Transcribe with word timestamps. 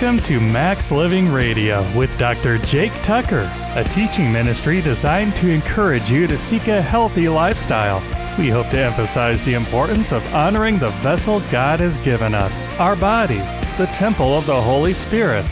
Welcome 0.00 0.24
to 0.28 0.40
Max 0.40 0.90
Living 0.90 1.30
Radio 1.30 1.82
with 1.94 2.18
Dr. 2.18 2.56
Jake 2.56 2.92
Tucker, 3.02 3.52
a 3.76 3.84
teaching 3.84 4.32
ministry 4.32 4.80
designed 4.80 5.36
to 5.36 5.50
encourage 5.50 6.10
you 6.10 6.26
to 6.26 6.38
seek 6.38 6.68
a 6.68 6.80
healthy 6.80 7.28
lifestyle. 7.28 8.02
We 8.38 8.48
hope 8.48 8.70
to 8.70 8.78
emphasize 8.78 9.44
the 9.44 9.52
importance 9.52 10.10
of 10.10 10.34
honoring 10.34 10.78
the 10.78 10.88
vessel 11.02 11.40
God 11.52 11.80
has 11.80 11.98
given 11.98 12.34
us, 12.34 12.80
our 12.80 12.96
bodies, 12.96 13.44
the 13.76 13.90
temple 13.92 14.38
of 14.38 14.46
the 14.46 14.58
Holy 14.58 14.94
Spirit. 14.94 15.44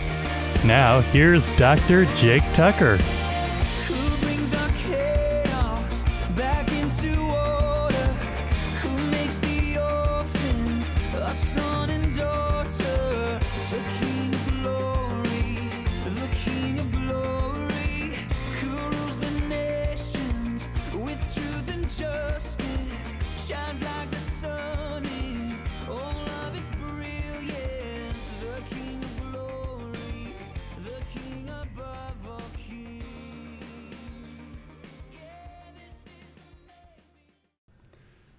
Now, 0.65 1.01
here's 1.01 1.55
Dr. 1.59 2.07
Jake 2.17 2.45
Tucker. 2.55 2.97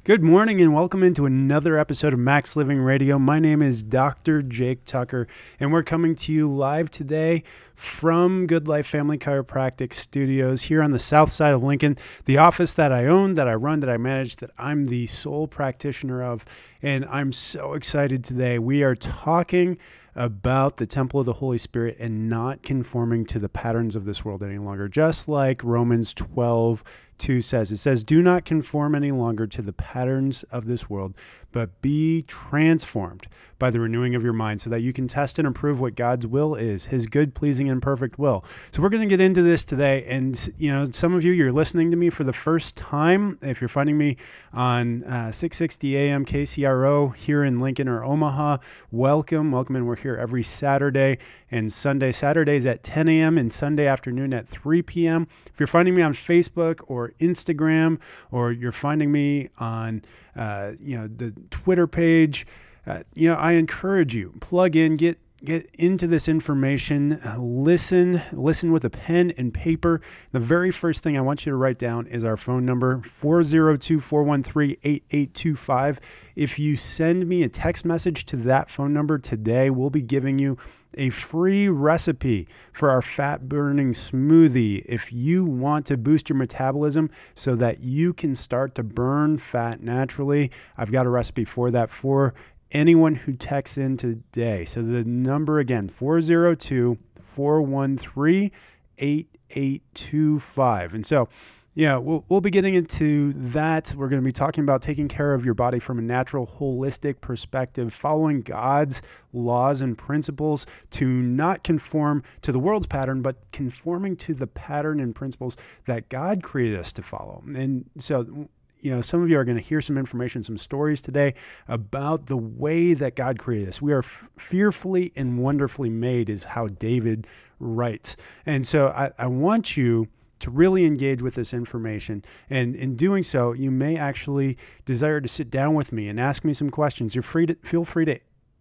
Good 0.10 0.24
morning 0.24 0.60
and 0.60 0.74
welcome 0.74 1.04
into 1.04 1.28
another 1.28 1.78
episode 1.78 2.14
of 2.14 2.20
Max 2.20 2.56
Living 2.56 2.80
Radio. 2.80 3.20
My 3.20 3.38
name 3.38 3.62
is 3.62 3.84
Dr. 3.84 4.42
Jake 4.42 4.84
Tucker, 4.84 5.28
and 5.60 5.72
we're 5.72 5.84
coming 5.84 6.16
to 6.16 6.34
you 6.34 6.52
live 6.52 6.90
today 6.90 7.44
from 7.76 8.48
Good 8.48 8.68
Life 8.68 8.88
Family 8.88 9.20
Chiropractic 9.20 9.94
Studios 9.94 10.64
here 10.64 10.82
on 10.82 10.94
the 10.94 10.98
south 10.98 11.30
side 11.32 11.54
of 11.54 11.62
Lincoln, 11.62 11.96
the 12.26 12.40
office 12.40 12.74
that 12.74 12.92
I 12.92 13.06
own, 13.06 13.36
that 13.36 13.48
I 13.48 13.54
run, 13.54 13.82
that 13.82 13.90
I 13.92 13.98
manage, 13.98 14.38
that 14.38 14.50
I'm 14.58 14.86
the 14.86 15.06
sole 15.06 15.48
practitioner 15.48 16.24
of. 16.24 16.44
And 16.82 17.06
I'm 17.06 17.32
so 17.32 17.74
excited 17.74 18.24
today. 18.24 18.58
We 18.58 18.82
are 18.82 18.96
talking 18.96 19.78
about 20.16 20.78
the 20.78 20.88
temple 20.88 21.20
of 21.20 21.28
the 21.28 21.34
Holy 21.34 21.60
Spirit 21.60 21.98
and 22.00 22.28
not 22.28 22.64
conforming 22.64 23.26
to 23.26 23.38
the 23.38 23.48
patterns 23.48 23.96
of 23.96 24.06
this 24.06 24.26
world 24.26 24.42
any 24.42 24.58
longer, 24.58 24.88
just 24.88 25.30
like 25.30 25.64
Romans 25.64 26.16
12 26.16 26.84
2 27.20 27.42
says. 27.42 27.72
It 27.72 27.78
says, 27.78 28.03
Do 28.03 28.22
not 28.22 28.45
conform 28.45 28.95
any 28.95 29.12
longer 29.12 29.45
to 29.48 29.62
the 29.62 29.73
patterns 29.73 30.44
of 30.44 30.66
this 30.66 30.89
world, 30.89 31.14
but 31.52 31.81
be 31.81 32.22
transformed 32.23 33.28
by 33.59 33.70
the 33.70 33.80
renewing 33.80 34.16
of 34.16 34.23
your 34.23 34.34
mind 34.34 34.62
so 34.62 34.70
that 34.70 34.80
you 34.80 34.94
can 34.94 35.08
test 35.08 35.38
and 35.38 35.47
approve 35.47 35.81
what 35.81 35.94
God's 35.94 36.25
will 36.25 36.56
is, 36.56 36.88
his 36.88 37.08
good, 37.08 37.36
pleasing, 37.36 37.70
and 37.70 37.81
perfect 37.81 38.17
will. 38.17 38.44
So 38.72 38.81
we're 38.81 38.90
going 38.90 39.08
to 39.08 39.09
get 39.09 39.20
into 39.20 39.42
this 39.42 39.66
today. 39.66 40.06
And, 40.06 40.50
you 40.58 40.72
know, 40.72 40.86
some 40.86 41.14
of 41.14 41.25
you, 41.25 41.34
you're 41.34 41.52
listening 41.52 41.92
to 41.92 41.97
me 41.97 42.09
for 42.09 42.23
the 42.23 42.34
first 42.34 42.78
time. 42.78 43.38
If 43.42 43.59
you're 43.59 43.67
finding 43.67 43.97
me 43.97 44.16
on 44.53 45.03
uh, 45.03 45.31
660 45.31 45.97
AM 45.97 46.25
KCRO 46.25 47.16
here 47.16 47.44
in 47.44 47.59
Lincoln 47.59 47.90
or 47.90 48.03
Omaha, 48.03 48.58
welcome. 48.92 49.52
Welcome. 49.52 49.75
And 49.75 49.86
we're 49.86 49.97
here 49.97 50.16
every 50.16 50.44
Saturday 50.44 51.17
and 51.52 51.72
Sunday. 51.72 52.11
Saturdays 52.11 52.66
at 52.66 52.83
10 52.83 53.08
a.m. 53.08 53.38
and 53.38 53.52
Sunday 53.52 53.88
afternoon 53.88 54.33
at 54.33 54.47
3 54.47 54.81
p.m. 54.81 55.28
If 55.52 55.59
you're 55.59 55.67
finding 55.67 55.95
me 55.95 56.02
on 56.02 56.14
Facebook 56.14 56.81
or 56.88 57.13
Instagram, 57.19 58.00
or 58.31 58.51
you're 58.51 58.72
finding 58.72 59.12
me 59.12 59.50
on, 59.59 60.03
uh, 60.35 60.74
you 60.79 60.97
know, 60.97 61.07
the 61.07 61.34
Twitter 61.50 61.88
page, 61.88 62.46
uh, 62.85 63.03
you 63.13 63.29
know, 63.29 63.35
I 63.35 63.53
encourage 63.53 64.16
you 64.16 64.34
plug 64.40 64.75
in, 64.75 64.96
get 64.96 65.19
get 65.44 65.69
into 65.75 66.07
this 66.07 66.27
information, 66.27 67.22
listen, 67.38 68.19
listen 68.31 68.72
with 68.72 68.83
a 68.85 68.89
pen 68.89 69.31
and 69.38 69.53
paper. 69.53 70.01
The 70.31 70.39
very 70.39 70.72
first 70.72 71.03
thing 71.03 71.16
I 71.17 71.22
want 71.22 71.45
you 71.45 71.51
to 71.51 71.55
write 71.55 71.77
down 71.77 72.07
is 72.07 72.23
our 72.23 72.38
phone 72.38 72.66
number 72.66 72.97
402-413-8825. 73.00 76.00
If 76.35 76.57
you 76.59 76.75
send 76.75 77.27
me 77.27 77.44
a 77.44 77.50
text 77.50 77.85
message 77.85 78.25
to 78.25 78.35
that 78.38 78.69
phone 78.69 78.94
number 78.94 79.17
today, 79.17 79.69
we'll 79.69 79.89
be 79.89 80.01
giving 80.01 80.39
you 80.39 80.57
a 80.95 81.09
free 81.09 81.69
recipe 81.69 82.47
for 82.71 82.89
our 82.89 83.01
fat 83.01 83.47
burning 83.47 83.94
smoothie 83.94 84.83
if 84.88 85.13
you 85.13 85.45
want 85.45 85.85
to 85.85 85.95
boost 85.95 86.27
your 86.29 86.38
metabolism 86.38 87.11
so 87.35 87.53
that 87.56 87.81
you 87.81 88.11
can 88.13 88.33
start 88.35 88.73
to 88.75 88.83
burn 88.83 89.38
fat 89.38 89.83
naturally. 89.83 90.51
I've 90.77 90.91
got 90.91 91.06
a 91.06 91.09
recipe 91.09 91.45
for 91.45 91.69
that 91.71 91.91
for 91.91 92.33
anyone 92.72 93.16
who 93.16 93.34
texts 93.34 93.78
in 93.78 93.97
today. 93.97 94.66
So 94.66 94.81
the 94.81 95.03
number 95.03 95.59
again 95.59 95.90
402 95.90 96.97
413 97.19 98.52
8825. 98.97 100.94
And 100.94 101.06
so 101.06 101.30
yeah, 101.75 101.96
we'll, 101.96 102.25
we'll 102.28 102.41
be 102.41 102.50
getting 102.50 102.74
into 102.74 103.31
that. 103.34 103.94
We're 103.96 104.09
going 104.09 104.22
to 104.22 104.25
be 104.25 104.34
talking 104.34 104.66
about 104.66 104.81
taking 104.81 105.07
care 105.07 105.34
of 105.34 105.46
your 105.46 105.53
body 105.53 105.80
from 105.80 105.97
a 105.97 106.02
natural, 106.02 106.46
holistic 106.46 107.22
perspective, 107.22 107.94
following 107.94 108.41
God's 108.41 109.01
laws 109.31 109.81
and 109.81 109.97
principles 109.97 110.66
to 110.91 111.07
not 111.07 111.63
conform 111.63 112.24
to 112.41 112.51
the 112.51 112.59
world's 112.59 112.88
pattern, 112.88 113.22
but 113.22 113.38
conforming 113.53 114.18
to 114.18 114.34
the 114.34 114.47
pattern 114.47 115.00
and 115.00 115.16
principles 115.16 115.56
that 115.86 116.09
God 116.09 116.44
created 116.44 116.80
us 116.80 116.91
to 116.91 117.01
follow. 117.01 117.44
And 117.47 117.86
so, 117.97 118.50
you 118.81 118.91
know, 118.91 119.01
some 119.01 119.22
of 119.22 119.29
you 119.29 119.38
are 119.38 119.45
going 119.45 119.57
to 119.57 119.63
hear 119.63 119.81
some 119.81 119.97
information, 119.97 120.44
some 120.44 120.57
stories 120.57 121.01
today 121.01 121.35
about 121.67 122.25
the 122.28 122.38
way 122.38 122.94
that 122.94 123.16
God 123.16 123.38
created 123.40 123.67
us. 123.67 123.81
We 123.81 123.94
are 123.94 124.01
fearfully 124.01 125.12
and 125.16 125.40
wonderfully 125.40 125.90
made, 125.90 126.29
is 126.29 126.44
how 126.44 126.67
David 126.67 127.28
writes. 127.59 128.16
And 128.45 128.66
so 128.66 128.88
I, 128.88 129.12
I 129.18 129.28
want 129.28 129.78
you 129.78 130.07
to 130.39 130.50
really 130.50 130.85
engage 130.85 131.22
with 131.22 131.35
this 131.35 131.53
information. 131.53 132.23
And 132.50 132.75
in 132.75 132.95
doing 132.95 133.23
so, 133.23 133.51
you 133.53 133.72
may 133.72 133.97
actually 133.97 134.57
desire 134.85 135.19
to 135.19 135.28
sit 135.28 135.51
down 135.51 135.73
with 135.73 135.91
me 135.91 136.07
and 136.07 136.19
ask 136.19 136.45
me 136.45 136.53
some 136.53 136.69
questions. 136.69 137.13
You're 137.13 137.23
free 137.23 137.45
to 137.47 137.56
feel 137.56 137.84
free 137.84 138.06
to 138.06 138.19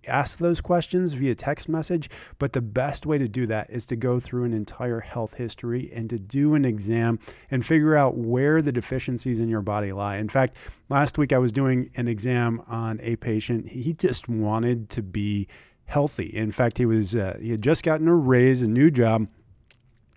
ask 0.08 0.38
those 0.38 0.60
questions 0.60 1.12
via 1.12 1.34
text 1.34 1.68
message, 1.68 2.10
but 2.38 2.52
the 2.52 2.60
best 2.60 3.06
way 3.06 3.18
to 3.18 3.28
do 3.28 3.46
that 3.46 3.70
is 3.70 3.86
to 3.86 3.96
go 3.96 4.18
through 4.18 4.44
an 4.44 4.52
entire 4.52 5.00
health 5.00 5.34
history 5.34 5.90
and 5.94 6.08
to 6.10 6.18
do 6.18 6.54
an 6.54 6.64
exam 6.64 7.18
and 7.50 7.64
figure 7.64 7.96
out 7.96 8.16
where 8.16 8.62
the 8.62 8.72
deficiencies 8.72 9.40
in 9.40 9.48
your 9.48 9.62
body 9.62 9.92
lie. 9.92 10.16
In 10.16 10.28
fact, 10.28 10.56
last 10.88 11.18
week 11.18 11.32
I 11.32 11.38
was 11.38 11.52
doing 11.52 11.90
an 11.96 12.08
exam 12.08 12.62
on 12.66 12.98
a 13.02 13.16
patient. 13.16 13.68
He 13.68 13.92
just 13.92 14.28
wanted 14.28 14.88
to 14.90 15.02
be 15.02 15.48
healthy. 15.84 16.26
In 16.26 16.52
fact, 16.52 16.78
he 16.78 16.86
was 16.86 17.14
uh, 17.14 17.38
he 17.40 17.50
had 17.50 17.62
just 17.62 17.82
gotten 17.82 18.08
a 18.08 18.14
raise, 18.14 18.62
a 18.62 18.68
new 18.68 18.90
job, 18.90 19.26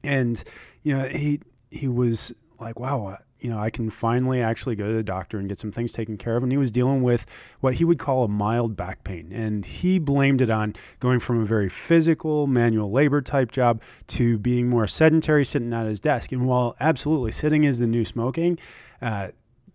and 0.04 0.44
you 0.84 0.98
know 0.98 1.08
he 1.08 1.40
he 1.70 1.88
was 1.88 2.34
like, 2.60 2.80
wow, 2.80 3.18
you 3.42 3.50
know, 3.50 3.60
I 3.60 3.72
can 3.72 3.90
finally 3.90 4.42
actually 4.42 4.76
go 4.76 4.88
to 4.88 4.94
the 4.94 5.04
doctor 5.04 5.40
and 5.40 5.50
get 5.50 5.58
some 5.58 5.72
things 5.72 5.94
taken 5.94 6.18
care 6.18 6.38
of. 6.38 6.44
And 6.44 6.52
he 6.52 6.58
was 6.58 6.72
dealing 6.72 7.02
with 7.02 7.26
what 7.60 7.74
he 7.76 7.84
would 7.84 7.98
call 7.98 8.24
a 8.24 8.28
mild 8.28 8.78
back 8.78 9.04
pain. 9.04 9.32
And 9.34 9.66
he 9.66 9.98
blamed 9.98 10.42
it 10.42 10.52
on 10.52 10.76
going 11.00 11.20
from 11.20 11.42
a 11.42 11.46
very 11.46 11.68
physical, 11.68 12.46
manual 12.46 12.92
labor 12.92 13.22
type 13.22 13.52
job 13.52 13.82
to 14.08 14.38
being 14.38 14.70
more 14.70 14.86
sedentary, 14.86 15.44
sitting 15.44 15.74
at 15.74 15.88
his 15.88 16.00
desk. 16.00 16.32
And 16.32 16.46
while 16.46 16.76
absolutely 16.80 17.32
sitting 17.32 17.64
is 17.64 17.80
the 17.80 17.88
new 17.88 18.06
smoking, 18.06 18.60
uh, 19.02 19.30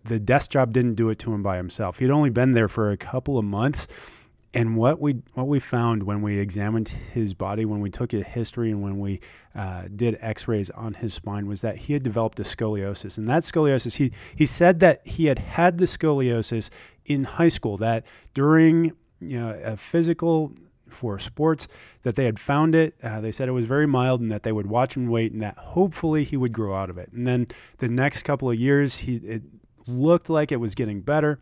the 0.05 0.19
desk 0.19 0.51
job 0.51 0.71
didn't 0.71 0.95
do 0.95 1.09
it 1.09 1.19
to 1.19 1.33
him 1.33 1.43
by 1.43 1.57
himself. 1.57 1.99
He'd 1.99 2.09
only 2.09 2.29
been 2.29 2.53
there 2.53 2.69
for 2.69 2.91
a 2.91 2.97
couple 2.97 3.37
of 3.37 3.43
months. 3.43 3.87
And 4.53 4.77
what 4.77 4.99
we 5.01 5.21
what 5.33 5.47
we 5.47 5.59
found 5.59 6.03
when 6.03 6.21
we 6.21 6.39
examined 6.39 6.87
his 6.87 7.33
body, 7.33 7.65
when 7.65 7.81
we 7.81 7.89
took 7.89 8.13
a 8.13 8.23
history, 8.23 8.71
and 8.71 8.81
when 8.81 8.99
we 8.99 9.19
uh, 9.53 9.83
did 9.93 10.17
X-rays 10.21 10.69
on 10.69 10.95
his 10.95 11.13
spine, 11.13 11.47
was 11.47 11.61
that 11.61 11.75
he 11.75 11.93
had 11.93 12.03
developed 12.03 12.39
a 12.39 12.43
scoliosis. 12.43 13.17
And 13.17 13.27
that 13.27 13.43
scoliosis, 13.43 13.97
he 13.97 14.11
he 14.35 14.45
said 14.45 14.79
that 14.79 15.05
he 15.05 15.25
had 15.25 15.39
had 15.39 15.77
the 15.77 15.85
scoliosis 15.85 16.69
in 17.05 17.25
high 17.25 17.49
school. 17.49 17.77
That 17.77 18.05
during 18.33 18.93
you 19.19 19.39
know 19.39 19.59
a 19.63 19.75
physical 19.75 20.53
for 20.87 21.19
sports, 21.19 21.67
that 22.03 22.15
they 22.15 22.23
had 22.23 22.39
found 22.39 22.73
it. 22.73 22.95
Uh, 23.03 23.19
they 23.19 23.33
said 23.33 23.49
it 23.49 23.51
was 23.51 23.65
very 23.65 23.85
mild, 23.85 24.21
and 24.21 24.31
that 24.31 24.43
they 24.43 24.53
would 24.53 24.67
watch 24.67 24.95
and 24.95 25.11
wait, 25.11 25.33
and 25.33 25.41
that 25.41 25.57
hopefully 25.57 26.23
he 26.23 26.37
would 26.37 26.53
grow 26.53 26.73
out 26.73 26.89
of 26.89 26.97
it. 26.97 27.11
And 27.11 27.27
then 27.27 27.47
the 27.79 27.89
next 27.89 28.23
couple 28.23 28.49
of 28.49 28.57
years, 28.57 28.99
he 28.99 29.17
it 29.17 29.43
looked 29.87 30.29
like 30.29 30.53
it 30.53 30.57
was 30.57 30.73
getting 30.73 31.01
better 31.01 31.39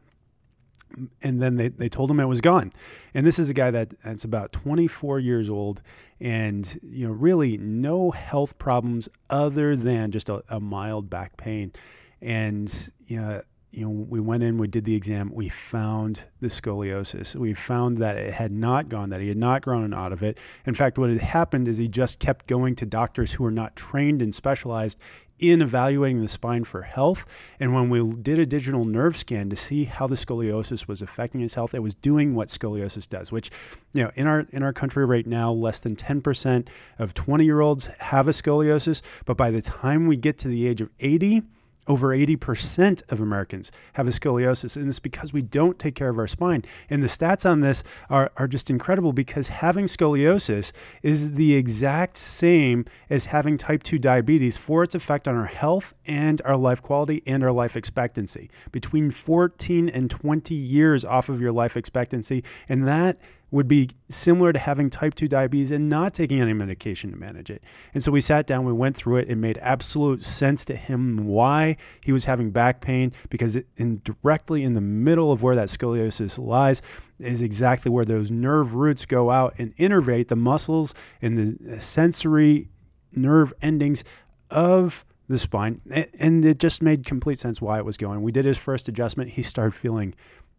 and 1.22 1.42
then 1.42 1.58
they, 1.58 1.70
they 1.70 1.90
told 1.90 2.10
him 2.10 2.20
it 2.20 2.26
was 2.26 2.42
gone. 2.42 2.72
And 3.14 3.26
this 3.26 3.40
is 3.40 3.50
a 3.50 3.54
guy 3.54 3.72
that 3.72 3.94
that's 4.04 4.24
about 4.24 4.52
24 4.52 5.20
years 5.20 5.50
old 5.50 5.82
and 6.22 6.80
you 6.82 7.08
know 7.08 7.14
really 7.14 7.58
no 7.58 8.12
health 8.12 8.58
problems 8.58 9.10
other 9.30 9.76
than 9.76 10.12
just 10.12 10.30
a, 10.30 10.44
a 10.50 10.60
mild 10.60 11.10
back 11.10 11.38
pain. 11.38 11.74
And 12.22 12.92
you 13.06 13.20
know 13.20 13.42
you 13.72 13.82
know 13.82 13.90
we 13.90 14.22
went 14.22 14.42
in, 14.42 14.58
we 14.58 14.68
did 14.68 14.86
the 14.86 14.96
exam, 14.96 15.32
we 15.34 15.50
found 15.50 16.24
the 16.40 16.48
scoliosis. 16.48 17.36
We 17.36 17.54
found 17.54 17.98
that 17.98 18.18
it 18.18 18.34
had 18.34 18.52
not 18.52 18.88
gone, 18.88 19.10
that 19.10 19.20
he 19.20 19.28
had 19.28 19.38
not 19.38 19.62
grown 19.62 19.94
out 19.94 20.14
of 20.14 20.24
it. 20.24 20.38
In 20.66 20.74
fact, 20.74 20.98
what 20.98 21.10
had 21.10 21.20
happened 21.20 21.68
is 21.68 21.78
he 21.78 21.90
just 21.90 22.20
kept 22.20 22.48
going 22.48 22.76
to 22.76 22.86
doctors 22.86 23.34
who 23.34 23.44
were 23.44 23.52
not 23.52 23.76
trained 23.76 24.22
and 24.22 24.34
specialized 24.34 24.98
in 25.40 25.62
evaluating 25.62 26.22
the 26.22 26.28
spine 26.28 26.64
for 26.64 26.84
health. 26.84 27.26
And 27.60 27.74
when 27.74 27.90
we 27.90 28.16
did 28.16 28.40
a 28.40 28.46
digital 28.46 28.86
nerve 28.86 29.18
scan 29.18 29.50
to 29.50 29.56
see 29.56 29.86
how 29.86 30.08
the 30.08 30.16
scoliosis 30.16 30.88
was 30.88 31.02
affecting 31.02 31.42
his 31.42 31.56
health, 31.56 31.74
it 31.74 31.84
was 31.84 31.96
doing 31.96 32.36
what 32.36 32.48
scoliosis 32.48 33.08
does, 33.08 33.32
which, 33.32 33.52
you 33.94 34.04
know, 34.04 34.12
in 34.16 34.28
our 34.28 34.46
in 34.52 34.64
our 34.64 34.74
country 34.74 35.06
right 35.06 35.28
now, 35.28 35.52
less 35.52 35.80
than 35.80 35.96
10% 35.96 36.68
of 37.00 37.14
20 37.14 37.46
year 37.46 37.62
olds 37.62 37.88
have 38.00 38.28
a 38.28 38.32
scoliosis. 38.32 39.02
But 39.26 39.38
by 39.38 39.52
the 39.52 39.62
time 39.62 40.08
we 40.08 40.18
get 40.18 40.38
to 40.40 40.48
the 40.48 40.68
age 40.68 40.82
of 40.82 40.90
80, 41.00 41.44
over 41.88 42.10
80% 42.10 43.04
of 43.12 43.22
Americans 43.22 43.72
have 43.94 44.08
a 44.08 44.12
scoliosis, 44.12 44.76
and 44.76 44.88
it's 44.88 45.00
because 45.00 45.34
we 45.34 45.42
don't 45.42 45.78
take 45.78 45.96
care 45.96 46.10
of 46.10 46.18
our 46.18 46.28
spine. 46.28 46.64
And 46.90 47.04
the 47.04 47.08
stats 47.08 47.50
on 47.50 47.62
this 47.62 47.84
are, 48.10 48.32
are 48.38 48.48
just 48.48 48.70
incredible 48.70 49.14
because 49.14 49.48
having 49.48 49.86
scoliosis 49.86 50.72
is 51.04 51.34
the 51.34 51.56
exact 51.56 52.18
same 52.18 52.86
as 53.10 53.26
having 53.26 53.58
type 53.58 53.84
2 53.84 54.00
diabetes 54.00 54.58
for 54.58 54.84
its 54.84 54.96
effect 54.96 55.28
on 55.28 55.36
our 55.36 55.46
health 55.46 55.94
and 56.06 56.42
our 56.44 56.58
life 56.58 56.82
quality 56.82 57.22
and 57.26 57.44
our 57.44 57.52
life 57.52 57.76
expectancy. 57.78 58.50
Between 58.72 59.12
14 59.12 59.90
and 59.90 60.10
20 60.10 60.56
years 60.56 61.06
off 61.06 61.30
of 61.30 61.40
your 61.40 61.52
life 61.52 61.78
expectancy, 61.78 62.44
and 62.68 62.88
that 62.88 63.18
would 63.52 63.68
be 63.68 63.90
similar 64.10 64.52
to 64.52 64.60
having 64.60 64.90
type 64.90 65.14
2 65.14 65.28
diabetes 65.28 65.72
and 65.72 65.90
not 65.90 66.14
taking 66.14 66.42
any 66.42 66.54
medication 66.54 67.12
to 67.12 67.18
manage 67.18 67.50
it. 67.50 67.64
And 67.94 68.04
so 68.04 68.12
we 68.12 68.20
sat 68.20 68.48
down, 68.48 68.66
we 68.66 68.74
went 68.74 68.96
through 68.96 69.18
it. 69.18 69.30
It 69.30 69.36
made 69.36 69.58
absolute 69.60 70.24
sense 70.24 70.66
to 70.66 70.76
him 70.76 71.26
why 71.26 71.78
he 72.02 72.12
was 72.12 72.26
having 72.26 72.52
back 72.52 72.82
pain 72.82 73.14
because 73.30 73.56
it, 73.56 73.68
in 73.78 74.02
directly 74.04 74.64
in 74.64 74.74
the 74.74 74.82
middle 74.82 75.32
of 75.32 75.44
where 75.44 75.56
that 75.56 75.70
scoliosis 75.70 76.40
lies 76.40 76.82
is 77.20 77.42
exactly 77.42 77.92
where 77.92 78.06
those 78.06 78.32
nerve 78.32 78.76
roots 78.76 79.06
go 79.06 79.32
out 79.32 79.54
and 79.58 79.76
innervate 79.78 80.28
the 80.28 80.36
muscles 80.36 80.94
and 81.22 81.38
the 81.38 81.80
sensory 81.80 82.68
nerve 83.14 83.54
endings 83.62 84.04
of 84.50 85.06
the 85.28 85.38
spine. 85.38 85.82
And 86.20 86.44
it 86.44 86.60
just 86.60 86.82
made 86.82 87.06
complete 87.06 87.40
sense 87.40 87.62
why 87.62 87.78
it 87.78 87.86
was 87.86 87.98
going. 87.98 88.22
We 88.22 88.32
did 88.32 88.46
his 88.46 88.58
first 88.58 88.88
adjustment. 88.88 89.32
He 89.32 89.44
started 89.44 89.74
feeling 89.74 90.14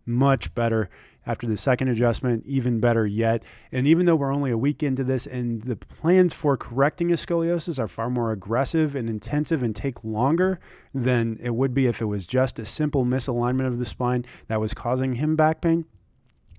much 0.06 0.54
better 0.54 0.88
after 1.26 1.46
the 1.46 1.56
second 1.56 1.88
adjustment, 1.88 2.44
even 2.46 2.80
better 2.80 3.06
yet. 3.06 3.42
And 3.72 3.86
even 3.86 4.06
though 4.06 4.14
we're 4.16 4.34
only 4.34 4.50
a 4.50 4.58
week 4.58 4.82
into 4.82 5.02
this 5.04 5.26
and 5.26 5.60
the 5.62 5.76
plans 5.76 6.32
for 6.32 6.56
correcting 6.56 7.08
his 7.08 7.24
scoliosis 7.24 7.78
are 7.78 7.88
far 7.88 8.08
more 8.08 8.30
aggressive 8.30 8.94
and 8.94 9.10
intensive 9.10 9.62
and 9.62 9.74
take 9.74 10.04
longer 10.04 10.60
than 10.94 11.38
it 11.42 11.54
would 11.54 11.74
be 11.74 11.86
if 11.86 12.00
it 12.00 12.06
was 12.06 12.26
just 12.26 12.58
a 12.58 12.64
simple 12.64 13.04
misalignment 13.04 13.66
of 13.66 13.78
the 13.78 13.84
spine 13.84 14.24
that 14.46 14.60
was 14.60 14.72
causing 14.72 15.16
him 15.16 15.36
back 15.36 15.60
pain, 15.60 15.84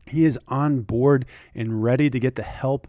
he 0.06 0.26
is 0.26 0.40
on 0.48 0.82
board 0.82 1.26
and 1.56 1.82
ready 1.84 2.10
to 2.10 2.20
get 2.20 2.36
the 2.36 2.44
help 2.44 2.88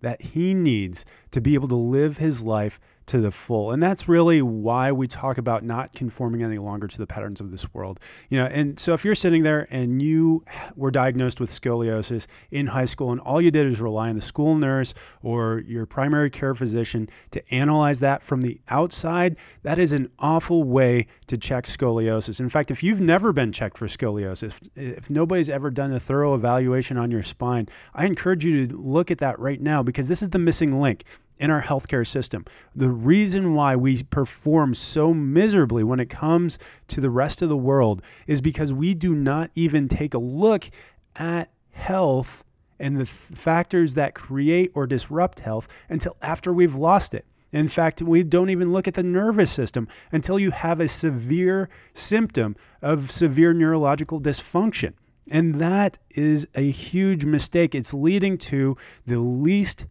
that 0.00 0.20
he 0.20 0.52
needs 0.52 1.04
to 1.30 1.40
be 1.40 1.54
able 1.54 1.68
to 1.68 1.76
live 1.76 2.18
his 2.18 2.42
life 2.42 2.78
to 3.06 3.20
the 3.20 3.30
full. 3.30 3.72
And 3.72 3.82
that's 3.82 4.08
really 4.08 4.42
why 4.42 4.92
we 4.92 5.06
talk 5.06 5.38
about 5.38 5.64
not 5.64 5.92
conforming 5.92 6.42
any 6.42 6.58
longer 6.58 6.86
to 6.86 6.98
the 6.98 7.06
patterns 7.06 7.40
of 7.40 7.50
this 7.50 7.72
world. 7.74 8.00
You 8.28 8.38
know, 8.38 8.46
and 8.46 8.78
so 8.78 8.94
if 8.94 9.04
you're 9.04 9.14
sitting 9.14 9.42
there 9.42 9.66
and 9.70 10.00
you 10.00 10.44
were 10.76 10.90
diagnosed 10.90 11.40
with 11.40 11.50
scoliosis 11.50 12.26
in 12.50 12.66
high 12.66 12.84
school 12.84 13.12
and 13.12 13.20
all 13.20 13.40
you 13.40 13.50
did 13.50 13.66
is 13.66 13.80
rely 13.80 14.08
on 14.08 14.14
the 14.14 14.20
school 14.20 14.54
nurse 14.56 14.94
or 15.22 15.62
your 15.66 15.86
primary 15.86 16.30
care 16.30 16.54
physician 16.54 17.08
to 17.32 17.54
analyze 17.54 18.00
that 18.00 18.22
from 18.22 18.42
the 18.42 18.60
outside, 18.68 19.36
that 19.62 19.78
is 19.78 19.92
an 19.92 20.10
awful 20.18 20.64
way 20.64 21.06
to 21.26 21.36
check 21.36 21.64
scoliosis. 21.64 22.40
In 22.40 22.48
fact, 22.48 22.70
if 22.70 22.82
you've 22.82 23.00
never 23.00 23.32
been 23.32 23.52
checked 23.52 23.78
for 23.78 23.86
scoliosis, 23.86 24.60
if 24.76 25.10
nobody's 25.10 25.48
ever 25.48 25.70
done 25.70 25.92
a 25.92 26.00
thorough 26.00 26.34
evaluation 26.34 26.96
on 26.96 27.10
your 27.10 27.22
spine, 27.22 27.68
I 27.94 28.06
encourage 28.06 28.44
you 28.44 28.66
to 28.66 28.76
look 28.76 29.10
at 29.10 29.18
that 29.18 29.38
right 29.38 29.60
now 29.60 29.82
because 29.82 30.08
this 30.08 30.22
is 30.22 30.30
the 30.30 30.38
missing 30.38 30.80
link 30.80 31.04
in 31.42 31.50
our 31.50 31.60
healthcare 31.60 32.06
system. 32.06 32.44
The 32.76 32.88
reason 32.88 33.54
why 33.54 33.74
we 33.74 34.04
perform 34.04 34.74
so 34.74 35.12
miserably 35.12 35.82
when 35.82 35.98
it 35.98 36.08
comes 36.08 36.56
to 36.86 37.00
the 37.00 37.10
rest 37.10 37.42
of 37.42 37.48
the 37.48 37.56
world 37.56 38.00
is 38.28 38.40
because 38.40 38.72
we 38.72 38.94
do 38.94 39.12
not 39.12 39.50
even 39.56 39.88
take 39.88 40.14
a 40.14 40.18
look 40.18 40.70
at 41.16 41.50
health 41.72 42.44
and 42.78 42.96
the 42.96 43.06
factors 43.06 43.94
that 43.94 44.14
create 44.14 44.70
or 44.74 44.86
disrupt 44.86 45.40
health 45.40 45.66
until 45.88 46.16
after 46.22 46.52
we've 46.52 46.76
lost 46.76 47.12
it. 47.12 47.26
In 47.50 47.66
fact, 47.66 48.00
we 48.00 48.22
don't 48.22 48.50
even 48.50 48.72
look 48.72 48.86
at 48.86 48.94
the 48.94 49.02
nervous 49.02 49.50
system 49.50 49.88
until 50.12 50.38
you 50.38 50.52
have 50.52 50.80
a 50.80 50.86
severe 50.86 51.68
symptom 51.92 52.54
of 52.80 53.10
severe 53.10 53.52
neurological 53.52 54.20
dysfunction. 54.20 54.92
And 55.28 55.56
that 55.56 55.98
is 56.10 56.46
a 56.54 56.70
huge 56.70 57.24
mistake. 57.24 57.74
It's 57.74 57.92
leading 57.92 58.38
to 58.38 58.76
the 59.06 59.18
least 59.18 59.86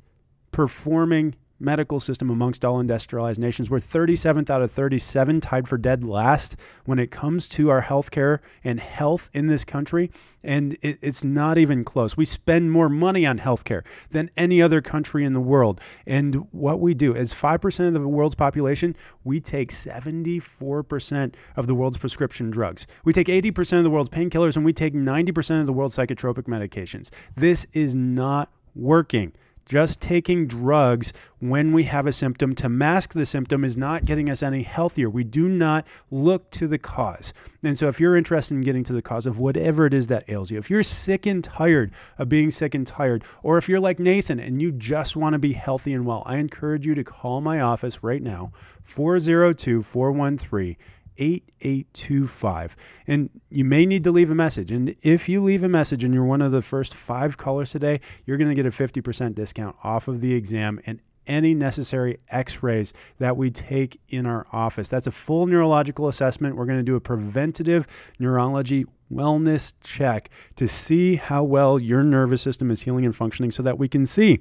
performing 0.51 1.36
medical 1.61 1.99
system 1.99 2.29
amongst 2.29 2.65
all 2.65 2.79
industrialized 2.79 3.39
nations. 3.39 3.69
We're 3.69 3.79
37th 3.79 4.49
out 4.49 4.61
of 4.61 4.71
37, 4.71 5.41
tied 5.41 5.67
for 5.67 5.77
dead 5.77 6.03
last 6.03 6.55
when 6.85 6.99
it 6.99 7.11
comes 7.11 7.47
to 7.49 7.69
our 7.69 7.81
healthcare 7.81 8.39
and 8.63 8.79
health 8.79 9.29
in 9.33 9.47
this 9.47 9.63
country. 9.63 10.11
And 10.43 10.73
it, 10.81 10.97
it's 11.01 11.23
not 11.23 11.57
even 11.57 11.83
close. 11.83 12.17
We 12.17 12.25
spend 12.25 12.71
more 12.71 12.89
money 12.89 13.25
on 13.25 13.39
healthcare 13.39 13.83
than 14.09 14.29
any 14.35 14.61
other 14.61 14.81
country 14.81 15.23
in 15.23 15.33
the 15.33 15.39
world. 15.39 15.79
And 16.05 16.47
what 16.51 16.79
we 16.79 16.93
do 16.93 17.15
is 17.15 17.33
5% 17.33 17.87
of 17.87 17.93
the 17.93 18.07
world's 18.07 18.35
population, 18.35 18.95
we 19.23 19.39
take 19.39 19.69
74% 19.69 21.33
of 21.55 21.67
the 21.67 21.75
world's 21.75 21.97
prescription 21.97 22.49
drugs. 22.49 22.87
We 23.03 23.13
take 23.13 23.27
80% 23.27 23.77
of 23.77 23.83
the 23.83 23.89
world's 23.89 24.09
painkillers 24.09 24.55
and 24.55 24.65
we 24.65 24.73
take 24.73 24.93
90% 24.93 25.61
of 25.61 25.65
the 25.67 25.73
world's 25.73 25.95
psychotropic 25.95 26.43
medications. 26.43 27.11
This 27.35 27.67
is 27.73 27.95
not 27.95 28.51
working. 28.75 29.33
Just 29.65 30.01
taking 30.01 30.47
drugs 30.47 31.13
when 31.39 31.71
we 31.71 31.83
have 31.85 32.05
a 32.05 32.11
symptom 32.11 32.53
to 32.55 32.69
mask 32.69 33.13
the 33.13 33.25
symptom 33.25 33.63
is 33.63 33.77
not 33.77 34.03
getting 34.03 34.29
us 34.29 34.43
any 34.43 34.63
healthier. 34.63 35.09
We 35.09 35.23
do 35.23 35.47
not 35.47 35.87
look 36.09 36.49
to 36.51 36.67
the 36.67 36.77
cause. 36.77 37.33
And 37.63 37.77
so, 37.77 37.87
if 37.87 37.99
you're 37.99 38.17
interested 38.17 38.55
in 38.55 38.61
getting 38.61 38.83
to 38.85 38.93
the 38.93 39.01
cause 39.01 39.25
of 39.25 39.39
whatever 39.39 39.85
it 39.85 39.93
is 39.93 40.07
that 40.07 40.29
ails 40.29 40.51
you, 40.51 40.57
if 40.57 40.69
you're 40.69 40.83
sick 40.83 41.25
and 41.25 41.43
tired 41.43 41.91
of 42.17 42.27
being 42.27 42.51
sick 42.51 42.75
and 42.75 42.85
tired, 42.85 43.23
or 43.43 43.57
if 43.57 43.69
you're 43.69 43.79
like 43.79 43.99
Nathan 43.99 44.39
and 44.39 44.61
you 44.61 44.71
just 44.71 45.15
want 45.15 45.33
to 45.33 45.39
be 45.39 45.53
healthy 45.53 45.93
and 45.93 46.05
well, 46.05 46.23
I 46.25 46.37
encourage 46.37 46.85
you 46.85 46.95
to 46.95 47.03
call 47.03 47.41
my 47.41 47.61
office 47.61 48.03
right 48.03 48.21
now, 48.21 48.51
402 48.83 49.81
413 49.81 50.75
8825. 51.17 52.75
And 53.07 53.29
you 53.49 53.65
may 53.65 53.85
need 53.85 54.03
to 54.03 54.11
leave 54.11 54.29
a 54.29 54.35
message. 54.35 54.71
And 54.71 54.95
if 55.03 55.29
you 55.29 55.41
leave 55.41 55.63
a 55.63 55.69
message 55.69 56.03
and 56.03 56.13
you're 56.13 56.23
one 56.25 56.41
of 56.41 56.51
the 56.51 56.61
first 56.61 56.93
five 56.93 57.37
callers 57.37 57.69
today, 57.69 57.99
you're 58.25 58.37
going 58.37 58.49
to 58.49 58.55
get 58.55 58.65
a 58.65 58.69
50% 58.69 59.35
discount 59.35 59.75
off 59.83 60.07
of 60.07 60.21
the 60.21 60.33
exam 60.33 60.80
and 60.85 60.99
any 61.27 61.53
necessary 61.53 62.18
x 62.30 62.63
rays 62.63 62.94
that 63.19 63.37
we 63.37 63.51
take 63.51 63.99
in 64.09 64.25
our 64.25 64.47
office. 64.51 64.89
That's 64.89 65.07
a 65.07 65.11
full 65.11 65.45
neurological 65.45 66.07
assessment. 66.07 66.56
We're 66.56 66.65
going 66.65 66.80
to 66.80 66.83
do 66.83 66.95
a 66.95 67.01
preventative 67.01 67.87
neurology 68.19 68.85
wellness 69.11 69.73
check 69.83 70.30
to 70.56 70.68
see 70.68 71.15
how 71.18 71.44
well 71.44 71.80
your 71.80 72.03
nervous 72.03 72.41
system 72.41 72.71
is 72.71 72.81
healing 72.81 73.06
and 73.06 73.15
functioning 73.15 73.51
so 73.51 73.61
that 73.63 73.77
we 73.77 73.87
can 73.87 74.06
see 74.06 74.39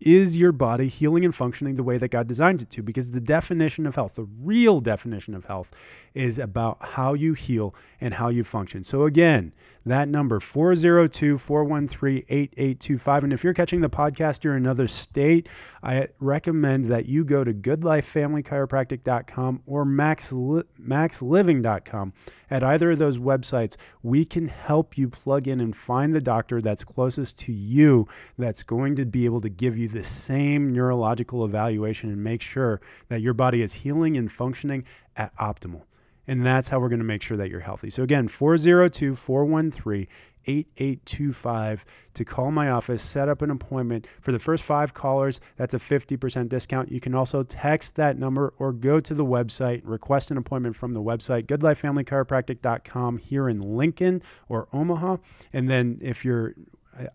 is 0.00 0.38
your 0.38 0.52
body 0.52 0.88
healing 0.88 1.24
and 1.24 1.34
functioning 1.34 1.74
the 1.74 1.82
way 1.82 1.98
that 1.98 2.08
God 2.08 2.26
designed 2.26 2.62
it 2.62 2.70
to? 2.70 2.82
Because 2.82 3.10
the 3.10 3.20
definition 3.20 3.86
of 3.86 3.94
health, 3.94 4.16
the 4.16 4.28
real 4.42 4.80
definition 4.80 5.34
of 5.34 5.44
health, 5.44 5.70
is 6.14 6.38
about 6.38 6.78
how 6.80 7.14
you 7.14 7.34
heal 7.34 7.74
and 8.00 8.14
how 8.14 8.28
you 8.28 8.44
function. 8.44 8.82
So, 8.82 9.04
again, 9.04 9.52
that 9.86 10.08
number 10.08 10.40
402 10.40 11.38
413 11.38 12.24
8825. 12.28 13.24
And 13.24 13.32
if 13.32 13.42
you're 13.42 13.54
catching 13.54 13.80
the 13.80 13.88
podcast, 13.88 14.44
you're 14.44 14.56
in 14.56 14.64
another 14.64 14.86
state, 14.86 15.48
I 15.82 16.08
recommend 16.20 16.84
that 16.86 17.06
you 17.06 17.24
go 17.24 17.44
to 17.44 17.54
goodlifefamilychiropractic.com 17.54 19.62
or 19.66 19.84
max, 19.84 20.32
maxliving.com. 20.32 22.12
At 22.50 22.64
either 22.64 22.90
of 22.90 22.98
those 22.98 23.18
websites, 23.18 23.76
we 24.02 24.24
can 24.24 24.48
help 24.48 24.98
you 24.98 25.08
plug 25.08 25.48
in 25.48 25.60
and 25.60 25.74
find 25.74 26.14
the 26.14 26.20
doctor 26.20 26.60
that's 26.60 26.84
closest 26.84 27.38
to 27.38 27.52
you 27.52 28.06
that's 28.38 28.62
going 28.62 28.96
to 28.96 29.06
be 29.06 29.24
able 29.24 29.40
to 29.40 29.48
give 29.48 29.78
you 29.78 29.88
the 29.88 30.02
same 30.02 30.72
neurological 30.72 31.44
evaluation 31.44 32.10
and 32.10 32.22
make 32.22 32.42
sure 32.42 32.80
that 33.08 33.20
your 33.20 33.34
body 33.34 33.62
is 33.62 33.72
healing 33.72 34.16
and 34.16 34.32
functioning 34.32 34.84
at 35.16 35.34
optimal. 35.36 35.82
And 36.26 36.44
that's 36.44 36.68
how 36.68 36.78
we're 36.78 36.88
going 36.88 37.00
to 37.00 37.04
make 37.04 37.22
sure 37.22 37.36
that 37.36 37.48
you're 37.50 37.60
healthy. 37.60 37.90
So, 37.90 38.02
again, 38.02 38.28
402 38.28 39.16
413 39.16 40.06
8825 40.46 41.84
to 42.14 42.24
call 42.24 42.50
my 42.50 42.70
office, 42.70 43.02
set 43.02 43.28
up 43.28 43.42
an 43.42 43.50
appointment. 43.50 44.06
For 44.20 44.32
the 44.32 44.38
first 44.38 44.64
five 44.64 44.94
callers, 44.94 45.40
that's 45.56 45.74
a 45.74 45.78
50% 45.78 46.48
discount. 46.48 46.90
You 46.90 47.00
can 47.00 47.14
also 47.14 47.42
text 47.42 47.96
that 47.96 48.18
number 48.18 48.54
or 48.58 48.72
go 48.72 49.00
to 49.00 49.14
the 49.14 49.24
website, 49.24 49.82
request 49.84 50.30
an 50.30 50.36
appointment 50.36 50.76
from 50.76 50.92
the 50.92 51.02
website, 51.02 51.46
goodlifefamilychiropractic.com 51.46 53.18
here 53.18 53.48
in 53.48 53.60
Lincoln 53.60 54.22
or 54.48 54.68
Omaha. 54.72 55.18
And 55.52 55.68
then 55.68 55.98
if 56.00 56.24
you're 56.24 56.54